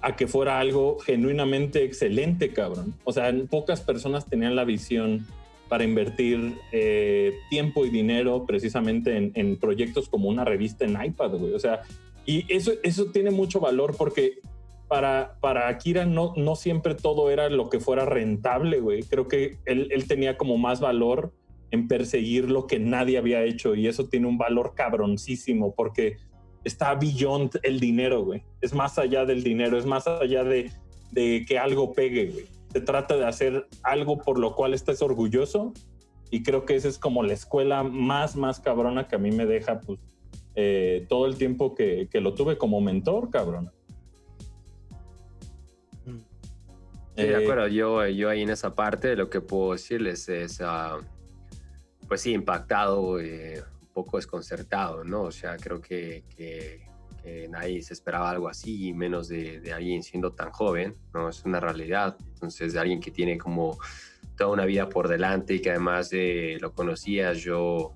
[0.00, 2.94] a que fuera algo genuinamente excelente, cabrón.
[3.04, 5.26] O sea, pocas personas tenían la visión
[5.68, 11.32] para invertir eh, tiempo y dinero precisamente en, en, proyectos como una revista en iPad,
[11.32, 11.54] güey.
[11.54, 11.82] O sea,
[12.26, 14.38] y eso, eso tiene mucho valor porque
[14.88, 19.02] para, para Akira no, no siempre todo era lo que fuera rentable, güey.
[19.02, 21.32] Creo que él, él tenía como más valor
[21.70, 26.18] en perseguir lo que nadie había hecho y eso tiene un valor cabroncísimo porque
[26.62, 28.42] está beyond el dinero, güey.
[28.60, 30.70] Es más allá del dinero, es más allá de,
[31.10, 35.72] de que algo pegue, güey se trata de hacer algo por lo cual estés orgulloso
[36.28, 39.46] y creo que esa es como la escuela más, más cabrona que a mí me
[39.46, 40.00] deja pues
[40.56, 43.70] eh, todo el tiempo que, que, lo tuve como mentor, cabrón.
[47.16, 51.00] Sí, de acuerdo, yo, yo ahí en esa parte lo que puedo decirles es, uh,
[52.08, 55.22] pues sí, impactado, eh, un poco desconcertado, ¿no?
[55.22, 56.83] O sea, creo que, que,
[57.24, 61.30] que nadie se esperaba algo así, menos de, de, alguien siendo tan joven, ¿no?
[61.30, 62.16] Es una realidad.
[62.34, 63.78] Entonces, de alguien que tiene como
[64.36, 67.94] toda una vida por delante y que además eh, lo conocías, yo,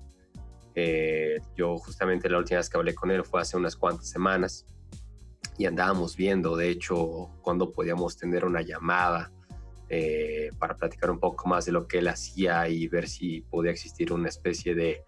[0.73, 4.65] eh, yo justamente la última vez que hablé con él fue hace unas cuantas semanas
[5.57, 9.31] y andábamos viendo, de hecho, cuando podíamos tener una llamada
[9.89, 13.71] eh, para platicar un poco más de lo que él hacía y ver si podía
[13.71, 15.03] existir una especie de,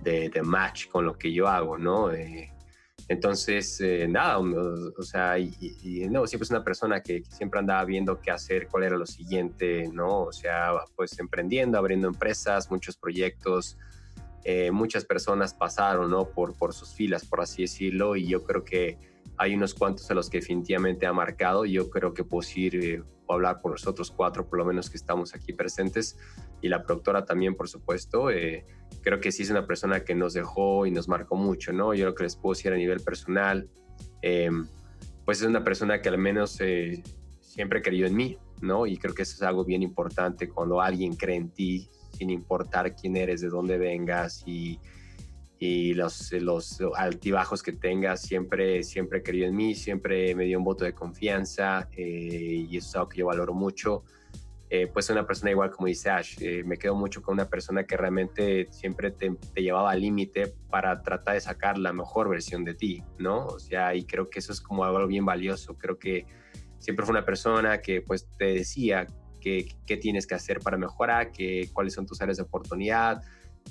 [0.00, 2.10] de, match con lo que yo hago, ¿no?
[2.10, 2.50] Eh,
[3.12, 5.36] entonces, eh, nada, o, sea,
[6.10, 9.88] no, siempre es una persona que, siempre andaba viendo qué hacer, cuál era lo siguiente,
[9.92, 10.22] ¿no?
[10.22, 13.76] O sea, pues emprendiendo, abriendo empresas, muchos proyectos,
[14.72, 16.24] muchas personas pasaron, ¿no?
[16.24, 18.98] Por, por sus filas, por así decirlo, y yo creo que
[19.38, 21.64] hay unos cuantos a los que definitivamente ha marcado.
[21.64, 24.96] Yo creo que puedo ir, eh, hablar por los otros cuatro, por lo menos que
[24.96, 26.18] estamos aquí presentes,
[26.60, 28.30] y la productora también, por supuesto.
[28.30, 28.64] Eh,
[29.02, 31.94] creo que sí es una persona que nos dejó y nos marcó mucho, ¿no?
[31.94, 33.68] Yo lo que les puedo decir a nivel personal,
[34.20, 34.66] em,
[35.24, 37.02] pues es una persona que al menos eh,
[37.40, 38.86] siempre creyó en mí, ¿no?
[38.86, 42.94] Y creo que eso es algo bien importante cuando alguien cree en ti, sin importar
[42.94, 44.78] quién eres, de dónde vengas y
[45.64, 50.64] y los, los altibajos que tenga, siempre, siempre querido en mí, siempre me dio un
[50.64, 54.02] voto de confianza eh, y eso es algo que yo valoro mucho.
[54.68, 57.84] Eh, pues una persona igual como dice Ash, eh, me quedo mucho con una persona
[57.84, 62.64] que realmente siempre te, te llevaba al límite para tratar de sacar la mejor versión
[62.64, 63.46] de ti, ¿no?
[63.46, 66.26] O sea, y creo que eso es como algo bien valioso, creo que
[66.80, 69.06] siempre fue una persona que pues te decía
[69.40, 73.22] qué tienes que hacer para mejorar, que, cuáles son tus áreas de oportunidad,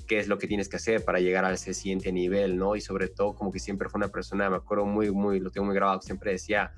[0.06, 2.76] qué es lo que tienes que hacer para llegar a ese siguiente nivel, ¿no?
[2.76, 5.66] Y sobre todo como que siempre fue una persona, me acuerdo muy, muy, lo tengo
[5.66, 6.72] muy grabado, siempre decía,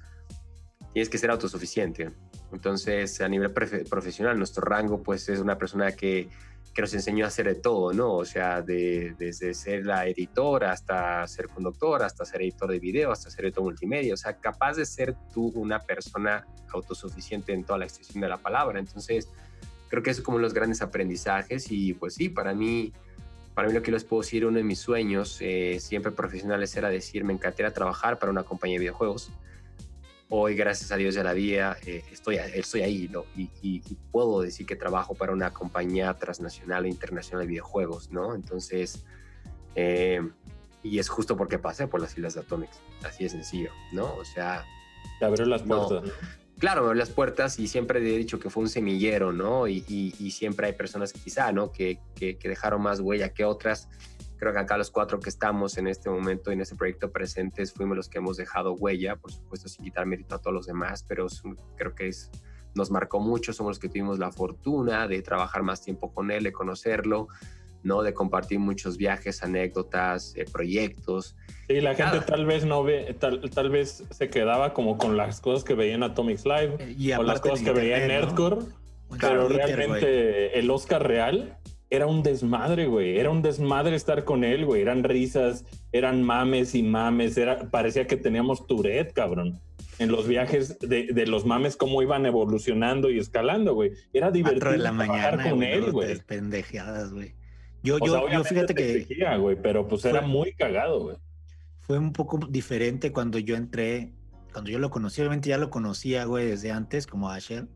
[0.92, 2.10] tienes que ser autosuficiente.
[2.52, 6.28] Entonces, a nivel profesional, nuestro rango, pues es una persona que,
[6.72, 8.14] que, nos enseñó a hacer de todo, ¿no?
[8.14, 13.10] O sea, de, desde ser la editora hasta ser conductor, hasta ser editor de video,
[13.10, 14.14] hasta ser editor multimedia.
[14.14, 18.36] O sea, capaz de ser tú una persona autosuficiente en toda la extensión de la
[18.36, 18.78] palabra.
[18.78, 19.28] Entonces,
[19.94, 22.92] creo que eso es como los grandes aprendizajes y pues sí, para mí,
[23.54, 26.88] para mí lo que les puedo decir, uno de mis sueños eh, siempre profesionales era
[26.88, 29.30] decir, me encantaría trabajar para una compañía de videojuegos.
[30.30, 33.24] Hoy, gracias a Dios de la vida, eh, estoy, estoy ahí ¿no?
[33.36, 38.34] y, puedo decir que trabajo para una compañía transnacional e internacional de videojuegos, ¿no?
[38.34, 39.04] Entonces,
[39.76, 40.28] eh,
[40.82, 44.12] y es justo porque pasé por las Islas de Atomics, así de sencillo, ¿no?
[44.16, 44.64] O sea...
[45.20, 46.02] Te abrió las puertas.
[46.02, 46.43] ¿no?
[46.64, 49.68] Claro, las puertas y siempre he dicho que fue un semillero, ¿no?
[49.68, 49.82] Y,
[50.30, 51.70] siempre hay personas que quizá, ¿no?
[51.70, 52.00] Que,
[52.42, 53.86] dejaron más huella que otras.
[54.38, 57.98] Creo que acá los cuatro que estamos en este momento, en este proyecto presentes, fuimos
[57.98, 61.26] los que hemos dejado huella, por supuesto sin quitar mérito a todos los demás, pero
[61.76, 62.30] creo que es,
[62.74, 66.44] nos marcó mucho, somos los que tuvimos la fortuna de trabajar más tiempo con él,
[66.44, 67.28] de conocerlo,
[67.84, 68.02] ¿no?
[68.02, 71.36] De compartir muchos viajes, anécdotas, eh, proyectos.
[71.68, 75.64] Sí, la gente tal vez no ve, tal, vez se quedaba como con las cosas
[75.64, 78.58] que veía en Atomics Live eh, o las cosas que veía en Nerdcore,
[79.20, 81.58] pero realmente el Oscar real
[81.94, 83.18] era un desmadre, güey.
[83.18, 84.82] Era un desmadre estar con él, güey.
[84.82, 87.36] Eran risas, eran mames y mames.
[87.36, 89.60] Era, parecía que teníamos Tourette, cabrón.
[89.98, 93.92] En los viajes de, de los mames, cómo iban evolucionando y escalando, güey.
[94.12, 96.18] Era divertido de la mañana, con él, güey.
[96.20, 97.34] Pendejadas, güey.
[97.84, 99.06] Yo, yo, yo fíjate que.
[99.38, 101.16] güey, pero pues era muy cagado, güey.
[101.80, 104.14] Fue un poco diferente cuando yo entré,
[104.52, 107.68] cuando yo lo conocí, obviamente ya lo conocía, güey, desde antes, como Asher.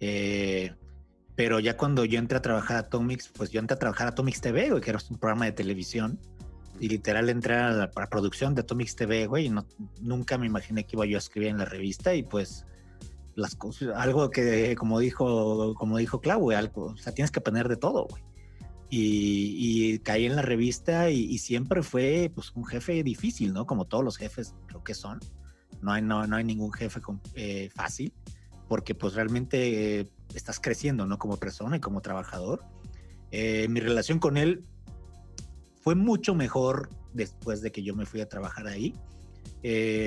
[0.00, 0.72] Eh,
[1.36, 4.10] pero ya cuando yo entré a trabajar a Atomics, pues yo entré a trabajar a
[4.10, 6.18] Atomics TV, güey, que era un programa de televisión.
[6.80, 9.66] Y literal entré a la, producción de Atomics TV, güey, y no,
[10.00, 12.64] nunca me imaginé que iba yo a escribir en la revista y pues
[13.34, 17.40] las cosas, algo que como dijo, como dijo Clau, güey, algo, o sea, tienes que
[17.40, 18.22] aprender de todo, güey
[18.94, 23.66] y, caí en la revista y, siempre fue pues un jefe difícil, ¿no?
[23.66, 25.18] Como todos los jefes creo que son.
[25.80, 27.00] No hay, no, no hay ningún jefe
[27.34, 28.12] eh, fácil
[28.68, 31.18] porque pues realmente eh, estás creciendo, ¿no?
[31.18, 32.64] Como persona y como trabajador.
[33.30, 34.62] Eh, mi relación con él
[35.80, 38.94] fue mucho mejor después de que yo me fui a trabajar ahí.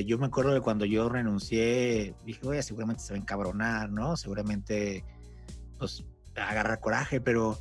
[0.05, 4.15] yo me acuerdo de cuando yo renuncié, dije, oye, seguramente se va a encabronar, ¿no?
[4.15, 5.03] Seguramente,
[5.79, 6.05] pues,
[6.35, 7.57] agarrar coraje, pero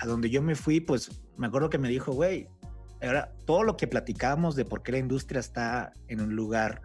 [0.00, 2.48] a donde yo me fui, pues me acuerdo que me dijo, güey,
[3.02, 6.80] ahora todo lo que platicábamos de por qué la industria está en un lugar,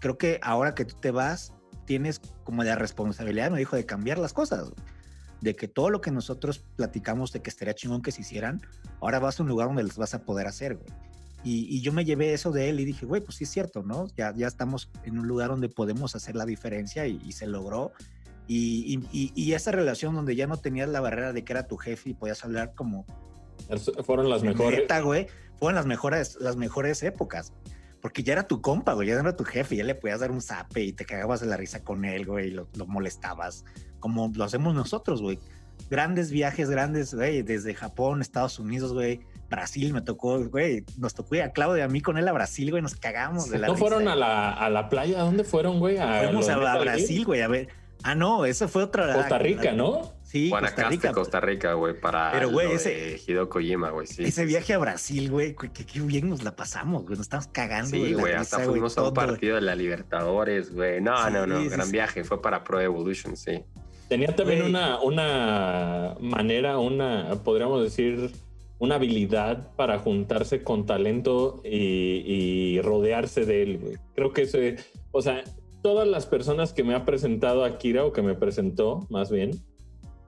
[0.00, 1.52] creo que ahora que tú te vas,
[1.86, 4.72] tienes como la responsabilidad, me dijo, de cambiar las cosas.
[5.40, 8.60] De que todo lo que nosotros platicamos de que estaría chingón que se hicieran,
[9.00, 10.88] ahora vas a un lugar donde las vas a poder hacer, güey.
[11.44, 14.08] Y, yo me llevé eso de él y dije, güey, pues sí es cierto, ¿no?
[14.16, 17.92] Ya, ya estamos en un lugar donde podemos hacer la diferencia y se logró.
[18.48, 22.14] Y, esa relación donde ya no tenías la barrera de que era tu jefe y
[22.14, 23.04] podías hablar como...
[24.04, 24.88] Fueron las mejores.
[25.02, 25.26] güey,
[25.58, 27.52] fueron las mejores, las mejores épocas.
[28.00, 30.40] Porque ya era tu compa, güey, ya era tu jefe, ya le podías dar un
[30.40, 33.64] zape y te cagabas de la risa con él, güey, y lo, molestabas,
[33.98, 35.38] como lo hacemos nosotros, güey.
[35.90, 39.20] Grandes viajes, grandes, güey, desde Japón, Estados Unidos, güey,
[39.50, 42.70] Brasil me tocó, güey, nos tocó a Claudio y a mí con él a Brasil,
[42.70, 45.20] güey, nos cagamos de la ¿No risa, fueron a la, a la playa?
[45.20, 45.98] ¿A dónde fueron, güey?
[45.98, 47.68] A Fuimos a, Brasil, güey, a ver.
[48.02, 49.12] Ah, no, eso fue otra.
[49.14, 50.12] Costa Rica, ¿no?
[50.22, 51.12] Sí, Costa Rica.
[51.12, 54.24] Costa Rica, güey, para Pero, güey, ese- de Hideo Kojima, güey, sí.
[54.24, 57.46] Ese viaje a Brasil, güey, que, que- que bien nos la pasamos, güey, nos estamos
[57.48, 57.90] cagando.
[57.90, 61.00] Sí, güey, risa, hasta fuimos a un todo, partido de la Libertadores, güey.
[61.00, 61.92] No, Sí, no, no, sí, gran sí.
[61.92, 63.64] viaje, fue para Pro Evolution, sí.
[64.08, 68.30] Tenía también una, una manera, una, podríamos decir,
[68.78, 73.96] una habilidad para juntarse con talento y, y rodearse de él, güey.
[74.14, 74.76] Creo que ese,
[75.10, 75.42] o sea,
[75.82, 79.50] todas las personas que me ha presentado Akira o que me presentó, más bien,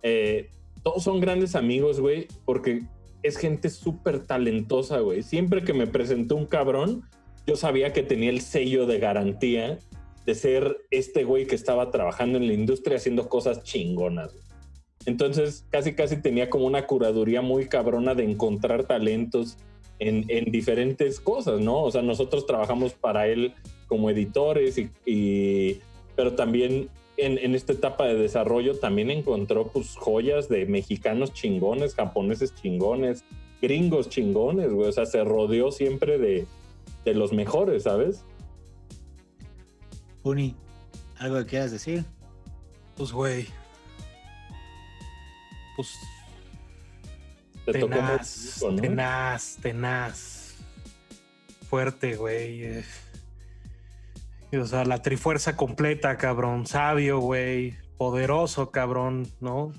[0.03, 0.51] eh,
[0.83, 2.83] todos son grandes amigos, güey, porque
[3.23, 5.23] es gente súper talentosa, güey.
[5.23, 7.03] Siempre que me presentó un cabrón,
[7.47, 9.79] yo sabía que tenía el sello de garantía
[10.25, 14.35] de ser este güey que estaba trabajando en la industria haciendo cosas chingonas.
[15.07, 19.57] Entonces, casi casi tenía como una curaduría muy cabrona de encontrar talentos
[19.99, 21.83] en, en diferentes cosas, ¿no?
[21.83, 23.55] O sea, nosotros trabajamos para él
[23.91, 25.81] como editores y, y-
[26.17, 26.89] pero también
[27.19, 33.25] en, en esta etapa de desarrollo también encontró pues joyas de mexicanos chingones, japoneses chingones,
[33.61, 34.89] gringos chingones, güey.
[34.89, 36.47] O sea, se rodeó siempre de,
[37.05, 38.25] de los mejores, ¿sabes?
[40.23, 40.55] Puni,
[41.19, 42.05] ¿algo que quieras decir?
[42.97, 43.47] Pues, güey.
[45.77, 45.89] Pues
[47.67, 48.83] Te tocó muy tenaz, rico, ¿no?
[48.83, 50.55] tenaz, tenaz.
[51.69, 52.83] Fuerte, güey.
[54.53, 56.67] O sea, la trifuerza completa, cabrón.
[56.67, 57.77] Sabio, güey.
[57.97, 59.73] Poderoso, cabrón, ¿no?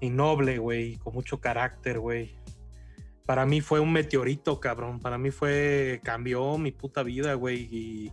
[0.00, 0.96] Y noble, güey.
[0.96, 2.36] Con mucho carácter, güey.
[3.26, 5.00] Para mí fue un meteorito, cabrón.
[5.00, 6.00] Para mí fue.
[6.04, 7.68] Cambió mi puta vida, güey.
[7.70, 8.12] Y.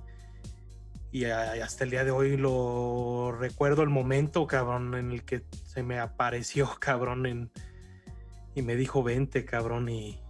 [1.12, 5.84] Y hasta el día de hoy lo recuerdo el momento, cabrón, en el que se
[5.84, 7.51] me apareció, cabrón,
[8.56, 10.22] y me dijo, vente, cabrón, y,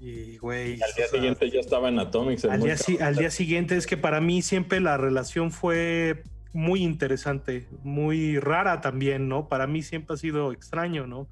[0.00, 0.72] y güey.
[0.72, 2.44] Al día sea, siguiente ya estaba en Atomics.
[2.44, 3.08] al día, si- cabrón.
[3.08, 6.22] al día siguiente es que para mí siempre la relación fue
[6.52, 9.48] muy interesante, muy rara también, ¿no?
[9.48, 11.28] Para mí siempre ha sido extraño, ¿no?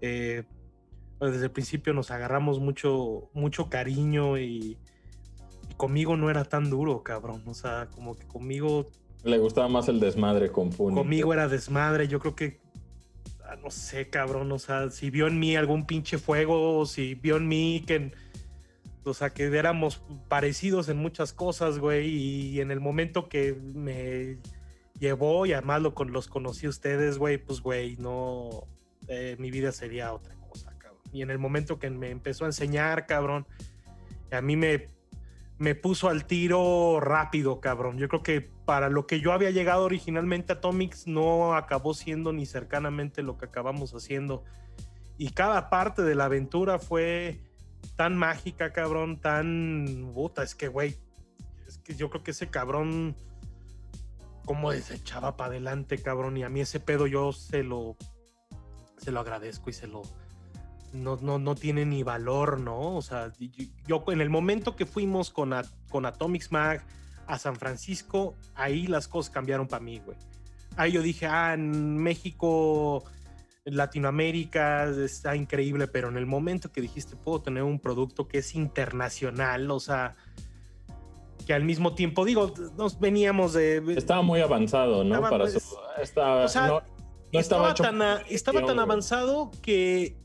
[0.00, 0.44] Eh,
[1.18, 4.78] pues desde el principio nos agarramos mucho, mucho cariño y,
[5.68, 7.42] y conmigo no era tan duro, cabrón.
[7.46, 8.86] O sea, como que conmigo
[9.22, 10.96] Le gustaba más el desmadre con Puni.
[10.96, 12.59] Conmigo era desmadre, yo creo que,
[13.56, 17.48] no sé, cabrón, o sea, si vio en mí algún pinche fuego, si vio en
[17.48, 18.12] mí que,
[19.04, 24.38] o sea, que éramos parecidos en muchas cosas, güey, y en el momento que me
[24.98, 28.66] llevó, y además lo, los conocí a ustedes, güey, pues, güey, no,
[29.08, 31.02] eh, mi vida sería otra cosa, cabrón.
[31.12, 33.46] Y en el momento que me empezó a enseñar, cabrón,
[34.30, 34.88] a mí me
[35.60, 37.98] me puso al tiro rápido, cabrón.
[37.98, 42.32] Yo creo que para lo que yo había llegado originalmente a Atomics no acabó siendo
[42.32, 44.44] ni cercanamente lo que acabamos haciendo.
[45.18, 47.40] Y cada parte de la aventura fue
[47.96, 50.12] tan mágica, cabrón, tan...
[50.14, 50.96] Puta, es que, güey,
[51.66, 53.16] es que yo creo que ese cabrón
[54.44, 57.96] como se echaba para adelante, cabrón, y a mí ese pedo yo se lo
[58.98, 60.02] se lo agradezco y se lo
[60.92, 62.94] no, no, no tiene ni valor, ¿no?
[62.94, 63.32] O sea,
[63.88, 65.54] yo en el momento que fuimos con,
[65.90, 66.86] con Atomics Mag
[67.30, 70.18] a San Francisco, ahí las cosas cambiaron para mí, güey.
[70.76, 73.04] Ahí yo dije, ah, en México,
[73.64, 78.54] Latinoamérica está increíble, pero en el momento que dijiste, puedo tener un producto que es
[78.54, 80.16] internacional, o sea,
[81.46, 83.82] que al mismo tiempo, digo, nos veníamos de...
[83.96, 85.14] Estaba muy avanzado, ¿no?
[85.14, 86.80] Estaba, Para pues, su- estaba, o sea, no,
[87.32, 90.16] no estaba, estaba, hecho tan, a- estaba tan avanzado que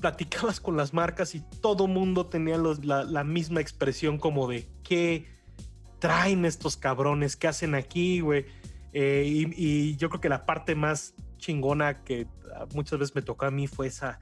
[0.00, 4.68] platicabas con las marcas y todo mundo tenía los- la, la misma expresión como de
[4.82, 5.33] qué
[6.08, 8.44] traen estos cabrones, qué hacen aquí, güey.
[8.92, 12.26] Eh, y, y yo creo que la parte más chingona que
[12.74, 14.20] muchas veces me tocó a mí fue esa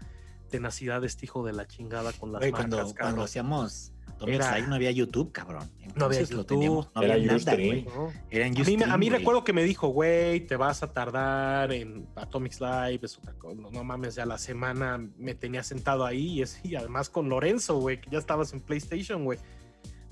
[0.49, 4.57] tenacidad de este hijo de la chingada con las Güey, marcas, cuando, hacíamos Atomics Era-
[4.57, 5.69] Live no había YouTube, cabrón.
[5.97, 6.47] No había lo YouTube.
[6.47, 7.85] teníamos, no Era había nada, güey.
[7.85, 8.13] ¿no?
[8.31, 8.55] Era en
[8.91, 13.01] A mí, a recuerdo que me dijo, güey, te vas a tardar en Atomics Live,
[13.03, 13.57] es otra cosa.
[13.73, 17.79] No mames, ya la semana me tenía sentado ahí y, es- y además con Lorenzo,
[17.81, 19.39] güey, que ya estabas en PlayStation, güey.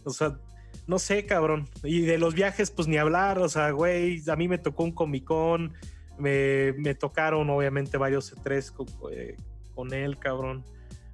[0.05, 0.37] O sea,
[0.91, 1.69] no sé, cabrón.
[1.85, 4.93] Y de los viajes, pues ni hablar, o sea, güey, a mí me tocó un
[4.93, 5.73] Comic Con,
[6.19, 9.37] me, me tocaron obviamente varios E3 con, eh,
[9.75, 10.65] con él, cabrón.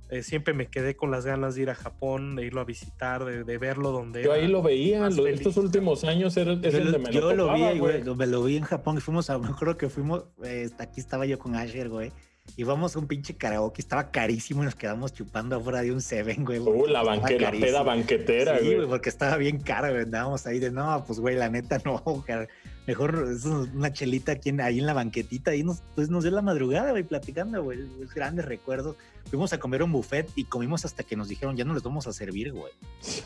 [0.09, 3.25] Eh, siempre me quedé con las ganas de ir a Japón, de irlo a visitar,
[3.25, 4.43] de, de verlo donde Yo era.
[4.45, 7.11] ahí lo veía, más lo- feliz, estos últimos años era, es Yo, el de me
[7.13, 9.49] yo lo, lo vi, güey, lo, me lo vi en Japón y fuimos a, me
[9.49, 12.13] acuerdo que fuimos, eh, aquí estaba yo con Asher, güey,
[12.57, 16.01] y vamos a un pinche karaoke, estaba carísimo y nos quedamos chupando afuera de un
[16.01, 16.59] Seven, güey.
[16.59, 18.77] Uh, la, banque, la peda banquetera, Sí, güey.
[18.77, 22.03] güey, porque estaba bien caro, güey, andábamos ahí de, no, pues, güey, la neta no,
[22.27, 22.49] car-
[22.87, 26.31] Mejor es una chelita aquí en- ahí en la banquetita, ahí nos, pues nos dio
[26.31, 27.81] la madrugada, güey, platicando, güey.
[28.01, 28.95] es Grandes recuerdos.
[29.29, 31.83] Fuimos a comer a un buffet y comimos hasta que nos dijeron, ya no les
[31.83, 32.73] vamos a servir, güey.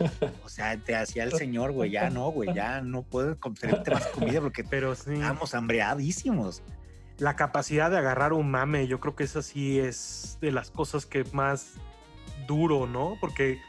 [0.45, 4.07] O sea, te hacía el señor, güey, ya no, güey, ya no puedo servirte más
[4.07, 6.63] comida porque Pero sí, estamos hambreadísimos.
[7.21, 11.05] La capacidad de agarrar un mame, yo creo que esa sí es de las cosas
[11.05, 11.75] que más
[12.47, 13.17] duro, ¿no?
[13.21, 13.61] Porque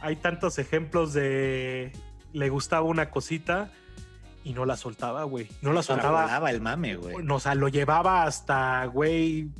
[0.00, 1.92] hay tantos ejemplos de
[2.32, 3.70] le gustaba una cosita
[4.44, 5.48] y no la soltaba, güey.
[5.60, 6.22] No la soltaba.
[6.22, 7.16] Volaba el mame, güey.
[7.28, 9.50] O sea, lo llevaba hasta, güey,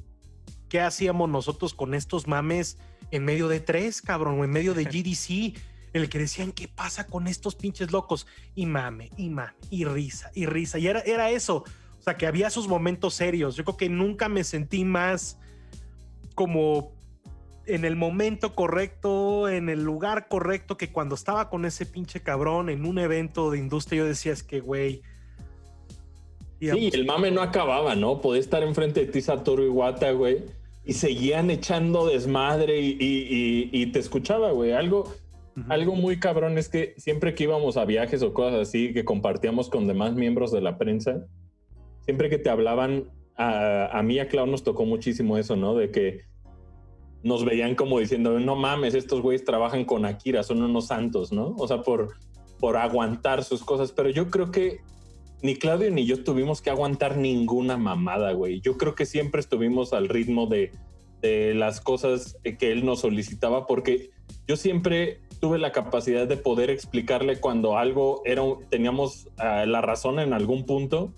[0.70, 2.78] ¿qué hacíamos nosotros con estos mames
[3.10, 4.40] en medio de tres, cabrón?
[4.40, 5.58] O en medio de GDC,
[5.92, 8.26] en el que decían, ¿qué pasa con estos pinches locos?
[8.54, 10.78] Y mame, y mame, y risa, y risa.
[10.78, 11.64] Y era, era eso.
[12.00, 13.54] O sea, que había sus momentos serios.
[13.56, 15.38] Yo creo que nunca me sentí más
[16.34, 16.92] como
[17.66, 22.68] en el momento correcto, en el lugar correcto, que cuando estaba con ese pinche cabrón
[22.70, 25.02] en un evento de industria, yo decía, es que, güey.
[26.58, 28.20] Sí, el mame no acababa, ¿no?
[28.20, 30.44] Podía estar enfrente de ti Satoru Iwata, güey,
[30.84, 34.72] y seguían echando desmadre y, y- y- y te escuchaba, güey.
[34.72, 35.14] Algo,
[35.68, 39.68] algo muy cabrón es que siempre que íbamos a viajes o cosas así que compartíamos
[39.70, 41.24] con demás miembros de la prensa,
[42.10, 43.04] siempre que te hablaban,
[43.36, 45.76] a, a mí a Clau nos tocó muchísimo eso, ¿no?
[45.76, 46.22] De que
[47.22, 51.54] nos veían como diciendo, no mames, estos güeyes trabajan con Akira, son unos santos, ¿no?
[51.56, 52.16] O sea, por,
[52.58, 53.92] por aguantar sus cosas.
[53.92, 54.80] Pero yo creo que
[55.40, 58.60] ni Claudio ni yo tuvimos que aguantar ninguna mamada, güey.
[58.60, 60.72] Yo creo que siempre estuvimos al ritmo de,
[61.22, 64.10] de las cosas que él nos solicitaba, porque
[64.48, 70.18] yo siempre tuve la capacidad de poder explicarle cuando algo era, teníamos ah, la razón
[70.18, 71.14] en algún punto.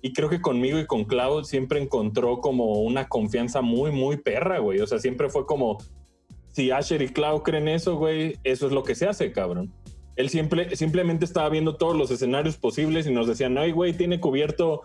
[0.00, 4.58] Y creo que conmigo y con Clau siempre encontró como una confianza muy, muy perra,
[4.58, 4.80] güey.
[4.80, 5.78] O sea, siempre fue como,
[6.52, 9.72] si Asher y Clau creen eso, güey, eso es lo que se hace, cabrón.
[10.16, 14.20] Él siempre, simplemente estaba viendo todos los escenarios posibles y nos decían, ay, güey, tiene
[14.20, 14.82] cubierto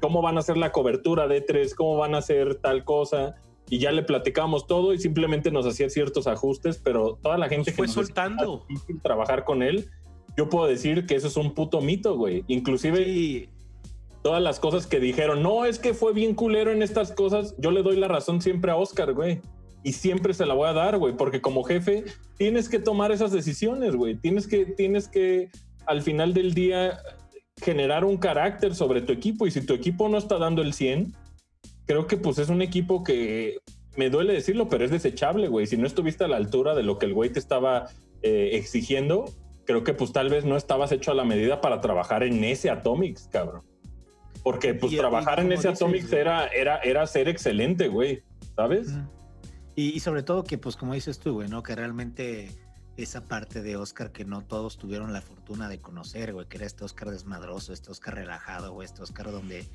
[0.00, 3.34] cómo van a hacer la cobertura de tres, cómo van a hacer tal cosa.
[3.70, 7.70] Y ya le platicamos todo y simplemente nos hacía ciertos ajustes, pero toda la gente
[7.70, 8.62] Nos fue nos soltando.
[8.62, 9.88] "Es difícil trabajar con él,
[10.36, 12.44] yo puedo decir que eso es un puto mito, güey.
[12.48, 13.48] Inclusive Sí,
[14.24, 17.70] todas las cosas que dijeron, no, es que fue bien culero en estas cosas, yo
[17.70, 19.42] le doy la razón siempre a Oscar, güey.
[19.82, 22.04] Y siempre se la voy a dar, güey, porque como jefe
[22.38, 24.16] tienes que tomar esas decisiones, güey.
[24.16, 25.50] Tienes que, tienes que,
[25.84, 26.98] al final del día,
[27.60, 29.46] generar un carácter sobre tu equipo.
[29.46, 31.12] Y si tu equipo no está dando el 100,
[31.84, 33.58] creo que pues es un equipo que,
[33.94, 35.66] me duele decirlo, pero es desechable, güey.
[35.66, 37.88] Si no estuviste a la altura de lo que el güey te estaba
[38.22, 39.26] eh, exigiendo,
[39.66, 42.70] creo que pues tal vez no estabas hecho a la medida para trabajar en ese
[42.70, 43.73] Atomics, cabrón.
[44.44, 46.20] Porque pues Y- y trabajar en ese dices, Atomics güey.
[46.20, 48.22] era, era, era ser excelente, güey.
[48.54, 48.92] ¿Sabes?
[49.74, 51.62] Y, y sobre todo que, pues como dices tú, güey, ¿no?
[51.64, 52.50] Que realmente
[52.96, 56.66] esa parte de Oscar que no todos tuvieron la fortuna de conocer, güey, que era
[56.66, 59.66] este Oscar desmadroso, este Oscar relajado, güey, este Oscar donde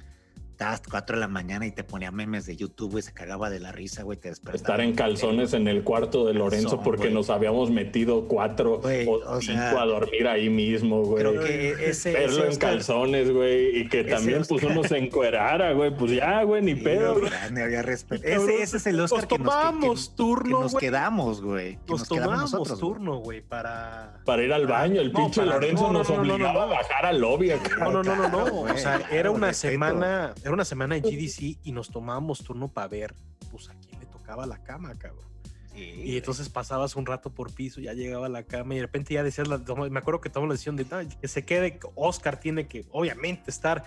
[0.60, 3.62] estabas 4 de la mañana y te ponía memes de YouTube, güey, se cagaba de
[3.62, 4.58] la risa, güey, te despertaba.
[4.58, 7.14] Estar en calzones en el cuarto de Lorenzo Calzón, porque güey.
[7.14, 11.24] nos habíamos metido cuatro Güey, o, o cinco sea, a dormir ahí mismo, güey.
[11.24, 15.72] Creo que ese, Verlo ese en calzones, güey, y que también pues uno se encuerara,
[15.72, 17.16] güey, pues ya, güey, ni Sí, pedo.
[17.52, 18.28] no había respeto.
[18.28, 20.82] Ese, ese es el Oscar Nos que nos, que- tomamos turno, que nos güey.
[20.86, 21.76] quedamos, güey.
[21.86, 22.80] Que Nos, nos, tomamos nosotros.
[22.82, 24.20] turno, güey, para.
[24.26, 26.64] Para ir al baño, el No, pinche Lorenzo no, no, nos no, no, no, obligaba
[26.64, 27.52] a bajar al lobby.
[27.80, 28.46] No, no, no, no, no.
[28.70, 32.88] O sea, era una semana, era una semana en GDC y nos tomábamos turno para
[32.88, 33.14] ver,
[33.52, 35.26] pues a quién le tocaba la cama, cabrón.
[35.74, 38.84] Sí, Y entonces pasabas un rato por piso, ya llegaba a la cama y de
[38.84, 41.80] repente ya decías, la- me acuerdo que tomamos la decisión de "No, que se quede,
[41.96, 43.84] Oscar tiene que obviamente estar.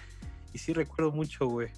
[0.55, 1.69] Y sí recuerdo mucho, güey.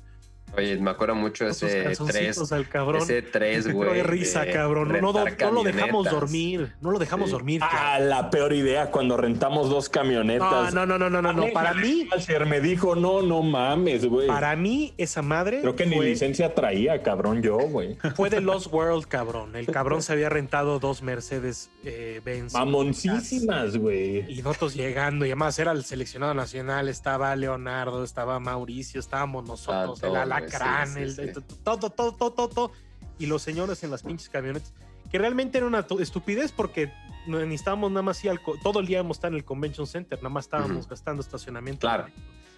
[0.57, 3.03] Oye, me acuerdo mucho Esos ese 3, calzoncitos al cabrón.
[3.03, 4.03] ese 3, Pero güey.
[4.03, 4.89] risa, de cabrón.
[4.89, 6.73] No, no, rentar no lo dejamos dormir.
[6.81, 7.33] No lo dejamos Sí.
[7.33, 7.61] dormir.
[7.63, 10.73] Ah, la peor idea cuando rentamos dos camionetas.
[10.75, 11.47] no, no, no, no, no, no.
[11.53, 12.09] Para mí,
[12.47, 14.27] me dijo, no, no mames, güey.
[14.27, 17.97] para mí, esa madre Creo que ni fue, licencia traía, cabrón, yo, güey.
[18.15, 19.57] fue de Lost World, cabrón.
[19.57, 22.53] El cabrón se había rentado dos Mercedes eh, Benz.
[22.53, 24.31] Mamoncísimas, güey.
[24.33, 30.01] Y nosotros llegando, y además era el seleccionado nacional, estaba Leonardo, estaba Mauricio, estábamos nosotros,
[30.03, 30.15] Ah, el todo,
[30.45, 31.23] alacrán, sí, sí, el, sí.
[31.23, 32.73] el- todo, todo, todo, todo, todo.
[33.19, 34.73] Y los señores en las pinches camionetas,
[35.11, 36.93] que realmente era una tu- estupidez porque
[37.27, 40.29] no necesitábamos nada más ir todo el día íbamos estar en el convention center, nada
[40.31, 41.81] más estábamos gastando estacionamiento.
[41.81, 42.05] Claro.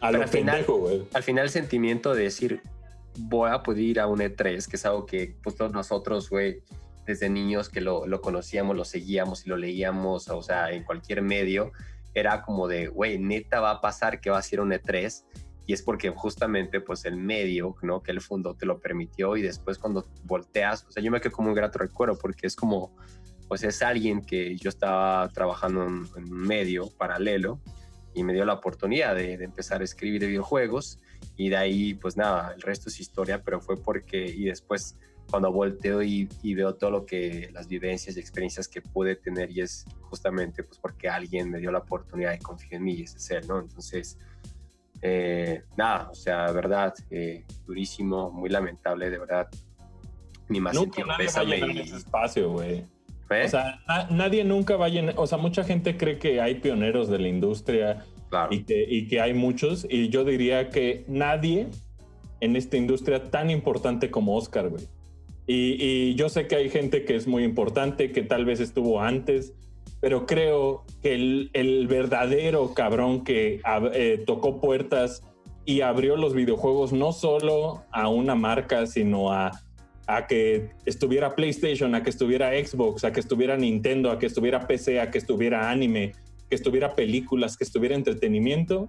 [0.00, 0.64] A Pero lo al final-.
[1.14, 2.62] Al final el sentimiento de decir,
[3.18, 6.62] voy a poder ir a un E3, que es algo que pues todos nosotros, güey,
[7.06, 11.22] desde niños que lo, lo conocíamos, lo seguíamos y lo leíamos, o sea, en cualquier
[11.22, 11.72] medio,
[12.14, 15.22] era como de, güey, neta va a pasar que va a ser un E3
[15.66, 18.02] y es porque justamente pues el medio, ¿no?
[18.02, 21.32] Que él fundó te lo permitió y después cuando volteas, o sea, yo me quedo
[21.32, 22.94] como un grato recuerdo porque es como,
[23.48, 27.60] pues es alguien que yo estaba trabajando en, un medio paralelo
[28.14, 31.00] y me dio la oportunidad de, de empezar a escribir videojuegos
[31.36, 34.96] y de ahí pues nada, el resto es historia, pero fue porque y después
[35.30, 39.60] cuando volteo y, veo todo lo que las vivencias y experiencias que pude tener y
[39.60, 43.18] es justamente pues porque alguien me dio la oportunidad y confió en mí y ese
[43.18, 43.58] es él, ¿no?
[43.58, 44.18] Entonces,
[45.02, 49.48] eh, nada, o sea, de verdad, eh, durísimo, muy lamentable, de verdad.
[50.48, 52.84] Mi más Nunca sentido nadie va a y- ese espacio, güey.
[53.30, 53.42] ¿Eh?
[53.44, 56.56] O sea, na- nadie nunca va a llenar, o sea, mucha gente cree que hay
[56.56, 61.04] pioneros de la industria claro, y que, y que hay muchos, y yo diría que
[61.08, 61.66] nadie
[62.40, 64.84] en esta industria tan importante como Oscar, güey.
[65.48, 69.00] Y, y yo sé que hay gente que es muy importante, que tal vez estuvo
[69.00, 69.54] antes,
[70.06, 75.20] pero creo que el, el verdadero cabrón que ab- eh, tocó puertas
[75.64, 79.50] y abrió los videojuegos no solo a una marca, sino a,
[80.06, 84.68] a que estuviera PlayStation, a que estuviera Xbox, a que estuviera Nintendo, a que estuviera
[84.68, 86.12] PC, a que estuviera anime,
[86.48, 88.88] que estuviera películas, que estuviera entretenimiento.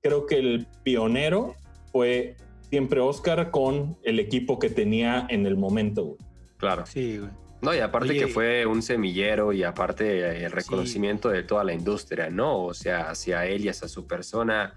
[0.00, 1.56] Creo que el pionero
[1.90, 2.36] fue
[2.70, 6.16] siempre Oscar con el equipo que tenía en el momento.
[6.56, 6.86] claro.
[6.86, 7.32] Sí, güey.
[7.62, 11.64] No, y aparte Oye, que fue un semillero y aparte eh, el reconocimiento de toda
[11.64, 12.64] la industria, ¿no?
[12.64, 14.74] O sea, hacia él y hacia su persona.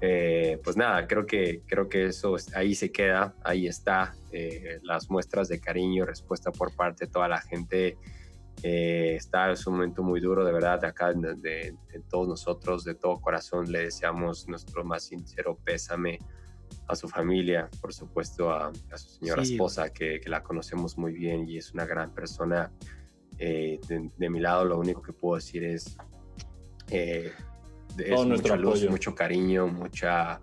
[0.00, 4.14] eh, pues nada, creo que, creo que eso es- ahí se queda, ahí está.
[4.32, 7.96] eh, las muestras de cariño y respuesta por parte de toda la gente.
[8.62, 12.26] eh, está, es un momento muy duro, de verdad, de acá, de, de- de todos
[12.28, 16.18] nosotros, de todo corazón, le deseamos nuestro más sincero pésame
[16.86, 19.52] a su familia, por supuesto, a, a su señora Sí.
[19.54, 22.70] esposa, que, que la conocemos muy bien y es una gran persona.
[23.38, 25.96] Eh, de, de mi lado, lo único que puedo decir es,
[26.90, 27.32] eh,
[27.98, 28.90] es mucha luz, apoyo.
[28.90, 30.40] mucho cariño, mucha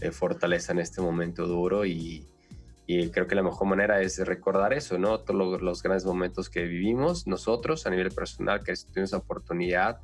[0.00, 2.26] eh, fortaleza en este momento duro y,
[2.86, 5.20] y creo que la mejor manera es recordar eso, ¿no?
[5.20, 9.98] Todos lo- los grandes momentos que vivimos nosotros a nivel personal, que tuvimos esa oportunidad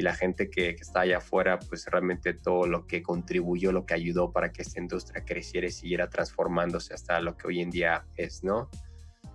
[0.00, 3.84] y la gente que, que está allá afuera, pues realmente todo lo que contribuyó, lo
[3.84, 7.70] que ayudó para que esta industria creciera y siguiera transformándose hasta lo que hoy en
[7.70, 8.70] día es, ¿no?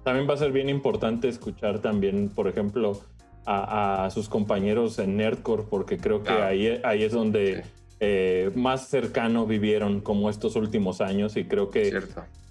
[0.03, 2.99] También va a ser bien importante escuchar también, por ejemplo,
[3.45, 6.45] a, a sus compañeros en Nerdcore, porque creo que Claro.
[6.45, 7.69] ahí, ahí es donde Sí.
[7.99, 11.95] eh, más cercano vivieron como estos últimos años y creo que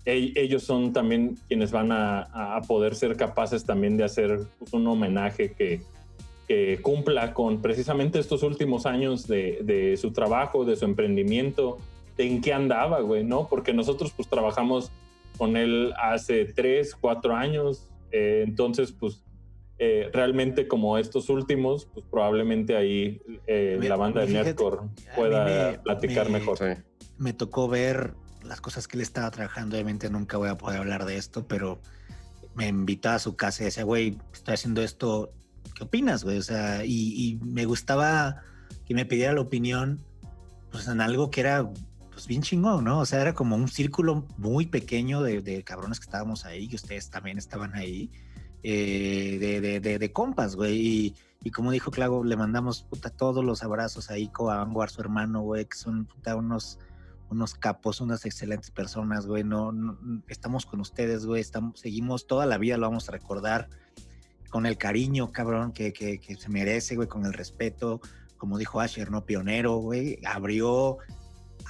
[0.05, 2.23] e- ellos son también quienes van a,
[2.57, 5.83] a poder ser capaces también de hacer pues, un homenaje que,
[6.49, 11.79] que cumpla con precisamente estos últimos años de, de su trabajo, de su emprendimiento,
[12.17, 13.49] de en qué andaba, güey, ¿no?
[13.49, 14.91] Porque nosotros pues trabajamos
[15.39, 19.23] con él hace tres, cuatro años, eh, entonces pues
[19.79, 24.79] eh, realmente como estos últimos, pues probablemente ahí eh, Me- la banda de Nerdcore
[25.17, 26.59] pueda me- platicar me- mejor.
[26.59, 26.83] Sí.
[27.19, 28.15] me tocó ver
[28.45, 29.75] las cosas que él estaba trabajando.
[29.77, 31.81] Obviamente nunca voy a poder hablar de esto, pero
[32.55, 35.33] me invitaba a su casa y decía, güey, estoy haciendo esto,
[35.75, 36.39] ¿qué opinas, güey?
[36.39, 38.43] O sea, y, me gustaba
[38.87, 40.01] que me pidiera la opinión,
[40.71, 41.71] pues en algo que era,
[42.11, 43.01] pues bien chingón, ¿no?
[43.01, 46.77] O sea, era como un círculo muy pequeño de, de cabrones que estábamos ahí, que
[46.77, 48.11] ustedes también estaban ahí,
[48.63, 51.15] eh, de, de, compas, güey.
[51.45, 55.03] Y, como dijo Clago, le mandamos puta, todos los abrazos a Ico, a Anguar, su
[55.03, 56.79] hermano, güey, que son puta, unos,
[57.29, 59.45] unos capos, unas excelentes personas, güey.
[59.45, 59.99] No, no-
[60.29, 61.43] estamos con ustedes, güey.
[61.43, 63.69] Estamos, seguimos toda la vida, lo vamos a recordar
[64.55, 68.01] con el cariño, cabrón, que, que, que se merece, güey, con el respeto.
[68.37, 69.27] Como dijo Asher, ¿no?
[69.27, 70.21] Pionero, güey.
[70.25, 70.99] Abrió,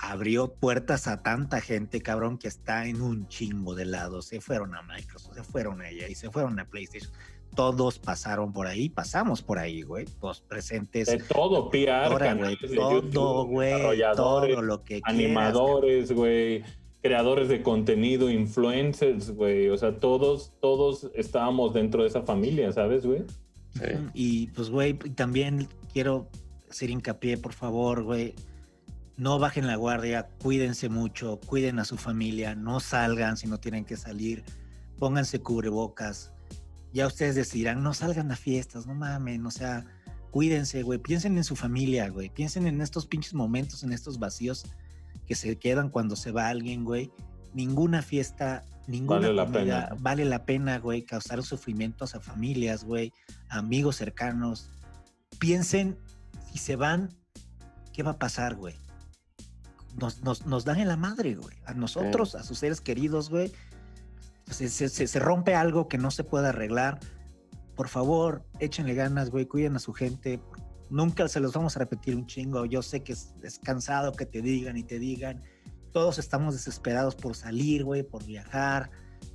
[0.02, 4.26] abrió puertas a tanta gente, cabrón, que está en un chingo de lados.
[4.26, 7.10] Se fueron a Microsoft, se fueron a ella y se fueron a PlayStation.
[7.56, 10.04] Todos pasaron por ahí, pasamos por ahí, güey.
[10.04, 11.06] Todos presentes.
[11.06, 16.62] De todo, PR, de todo, YouTube, güey, desarrolladores, todo lo que animadores, güey,
[17.04, 19.68] creadores de contenido, influencers, güey.
[19.68, 23.24] O sea, todos, todos estábamos dentro de esa familia, ¿sabes, güey?
[23.74, 23.90] Sí.
[24.14, 26.30] Y pues, güey, y también quiero
[26.70, 28.34] hacer hincapié, por favor, güey.
[29.18, 33.84] No bajen la guardia, cuídense mucho, cuiden a su familia, no salgan si no tienen
[33.84, 34.42] que salir,
[34.98, 36.32] pónganse cubrebocas.
[36.94, 39.84] Ya ustedes decidirán, no salgan a fiestas, no mamen, o sea,
[40.30, 44.64] cuídense, güey, piensen en su familia, güey, piensen en estos pinches momentos, en estos vacíos
[45.26, 47.10] que se quedan cuando se va alguien, güey.
[47.52, 49.96] Ninguna fiesta, ninguna Vale la comida pena.
[50.00, 53.12] vale la pena, güey, causar sufrimientos a familias, güey,
[53.48, 54.68] a amigos cercanos.
[55.38, 55.98] Piensen,
[56.52, 57.08] si se van,
[57.92, 58.74] ¿qué va a pasar, güey?
[60.00, 61.56] Nos, nos, nos dan en la madre, güey.
[61.66, 63.52] A nosotros, a sus seres queridos, güey.
[64.50, 66.98] Se, se- se- se rompe algo que no se puede arreglar.
[67.76, 69.46] Por favor, échenle ganas, güey.
[69.46, 70.40] Cuiden a su gente.
[70.94, 72.66] Nunca se los vamos a repetir un chingo.
[72.66, 73.34] Yo sé que es,
[73.64, 75.42] cansado que te digan y te digan.
[75.92, 78.90] Todos estamos desesperados por salir, güey, por viajar.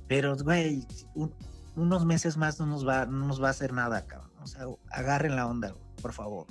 [0.08, 1.34] Pero, güey, un-
[1.76, 4.30] unos meses más no nos va, no nos va a hacer nada, cabrón.
[4.40, 6.46] O sea, agarren la onda, güey, por favor.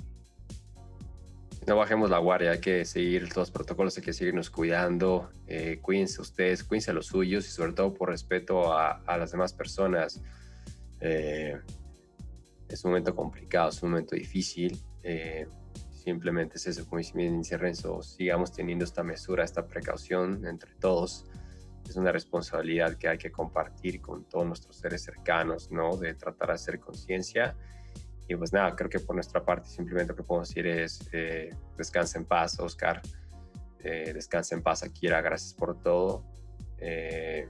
[1.66, 5.78] no bajemos la guardia, hay que seguir todos los protocolos, hay que seguirnos cuidando, eh,
[5.82, 9.52] cuídense ustedes, cuídense a los suyos y sobre todo por respeto a, a las demás
[9.52, 10.20] personas.
[11.00, 11.60] Eh,
[12.68, 14.80] es un momento complicado, es un momento difícil.
[15.02, 15.46] Eh,
[15.90, 21.26] simplemente es eso, como dice Renzo, sigamos teniendo esta mesura, esta precaución entre todos.
[21.88, 25.96] Es una responsabilidad que hay que compartir con todos nuestros seres cercanos, ¿no?
[25.96, 27.56] De tratar de hacer conciencia.
[28.28, 31.50] Y pues nada, creo que por nuestra parte simplemente lo que podemos decir es eh,
[31.76, 33.02] descansa en paz, Oscar.
[33.82, 36.24] Eh, descansa en paz, Akira, gracias por todo.
[36.78, 37.48] Eh,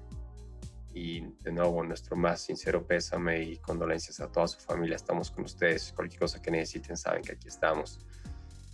[0.92, 4.96] y de nuevo, nuestro más sincero pésame y condolencias a toda su familia.
[4.96, 5.92] Estamos con ustedes.
[5.94, 7.98] Cualquier cosa que necesiten, saben que aquí estamos.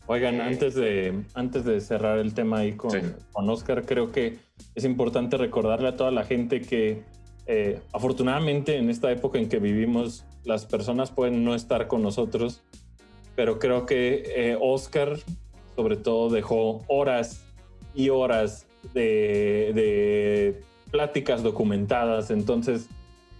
[0.07, 2.99] Oigan, Eh, antes, de, antes de cerrar el tema ahí con, Sí.
[3.33, 4.39] con Oscar, creo que
[4.75, 7.03] es importante recordarle a toda la gente que
[7.49, 12.63] eh, afortunadamente en esta época en que vivimos, las personas pueden no estar con nosotros,
[13.37, 15.17] pero creo que eh, Oscar
[15.77, 17.45] sobre todo dejó horas
[17.95, 22.89] y horas de, de pláticas documentadas, entonces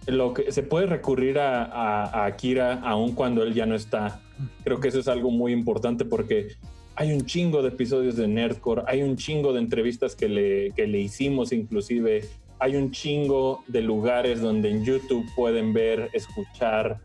[0.05, 4.21] lo que se puede recurrir a, a, a Akira aun cuando él ya no está.
[4.63, 6.49] Creo que eso es algo muy importante porque
[6.95, 10.87] hay un chingo de episodios de Nerdcore, hay un chingo de entrevistas que le, que
[10.87, 12.21] le hicimos inclusive,
[12.59, 16.99] hay un chingo de lugares donde en YouTube pueden ver, escuchar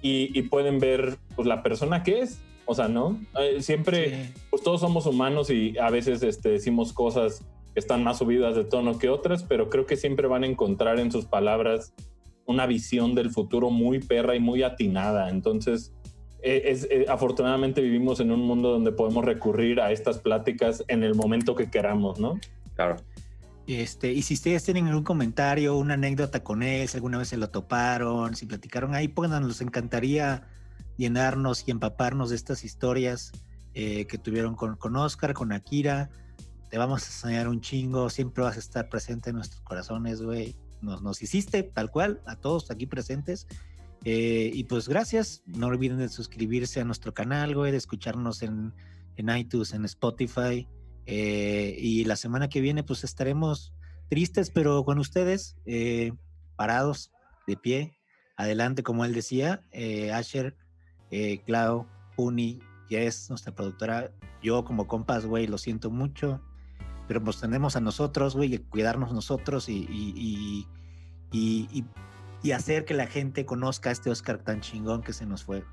[0.00, 2.40] y, y pueden ver pues, la persona que es.
[2.66, 3.20] O sea, ¿no?
[3.38, 4.32] Eh, siempre, Sí.
[4.50, 7.44] pues todos somos humanos y a veces este, decimos cosas
[7.74, 11.10] están más subidas de tono que otras, pero creo que siempre van a encontrar en
[11.10, 11.94] sus palabras
[12.46, 15.30] una visión del futuro muy perra y muy atinada.
[15.30, 15.92] Entonces,
[16.42, 21.02] eh, es, eh, afortunadamente vivimos en un mundo donde podemos recurrir a estas pláticas en
[21.02, 22.38] el momento que queramos, ¿no?
[22.74, 22.96] Claro.
[23.66, 27.38] Este, y si ustedes tienen algún comentario, una anécdota con él, si alguna vez se
[27.38, 30.46] lo toparon, si platicaron ahí, pónganos, nos encantaría
[30.98, 33.32] llenarnos y empaparnos de estas historias
[33.72, 36.10] eh, que tuvieron con, con Oscar, con Akira.
[36.76, 40.56] Vamos a enseñar un chingo, siempre vas a estar presente en nuestros corazones, güey.
[40.80, 43.46] Nos, hiciste tal cual, a todos aquí presentes.
[44.04, 48.74] Eh, y pues gracias, no olviden de suscribirse a nuestro canal, güey, de escucharnos en,
[49.16, 50.68] en iTunes, en Spotify.
[51.06, 53.72] Eh, y la semana que viene, pues estaremos
[54.08, 56.12] tristes, pero con ustedes, eh,
[56.56, 57.10] parados,
[57.46, 57.98] de pie,
[58.36, 59.62] adelante, como él decía.
[59.72, 60.56] Eh, Asher,
[61.46, 61.86] Clau,
[62.16, 64.10] Puni, Jess, nuestra productora,
[64.42, 66.42] yo como compas, güey, lo siento mucho,
[67.08, 70.68] pero pues tenemos a nosotros, güey, y cuidarnos nosotros y, y, y,
[71.30, 71.84] y, y-
[72.42, 75.64] y hacer que la gente conozca a este Oscar tan chingón que se nos fue.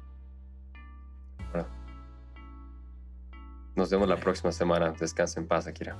[3.75, 4.91] Nos vemos la próxima semana.
[4.91, 5.97] Descansa en paz, Akira.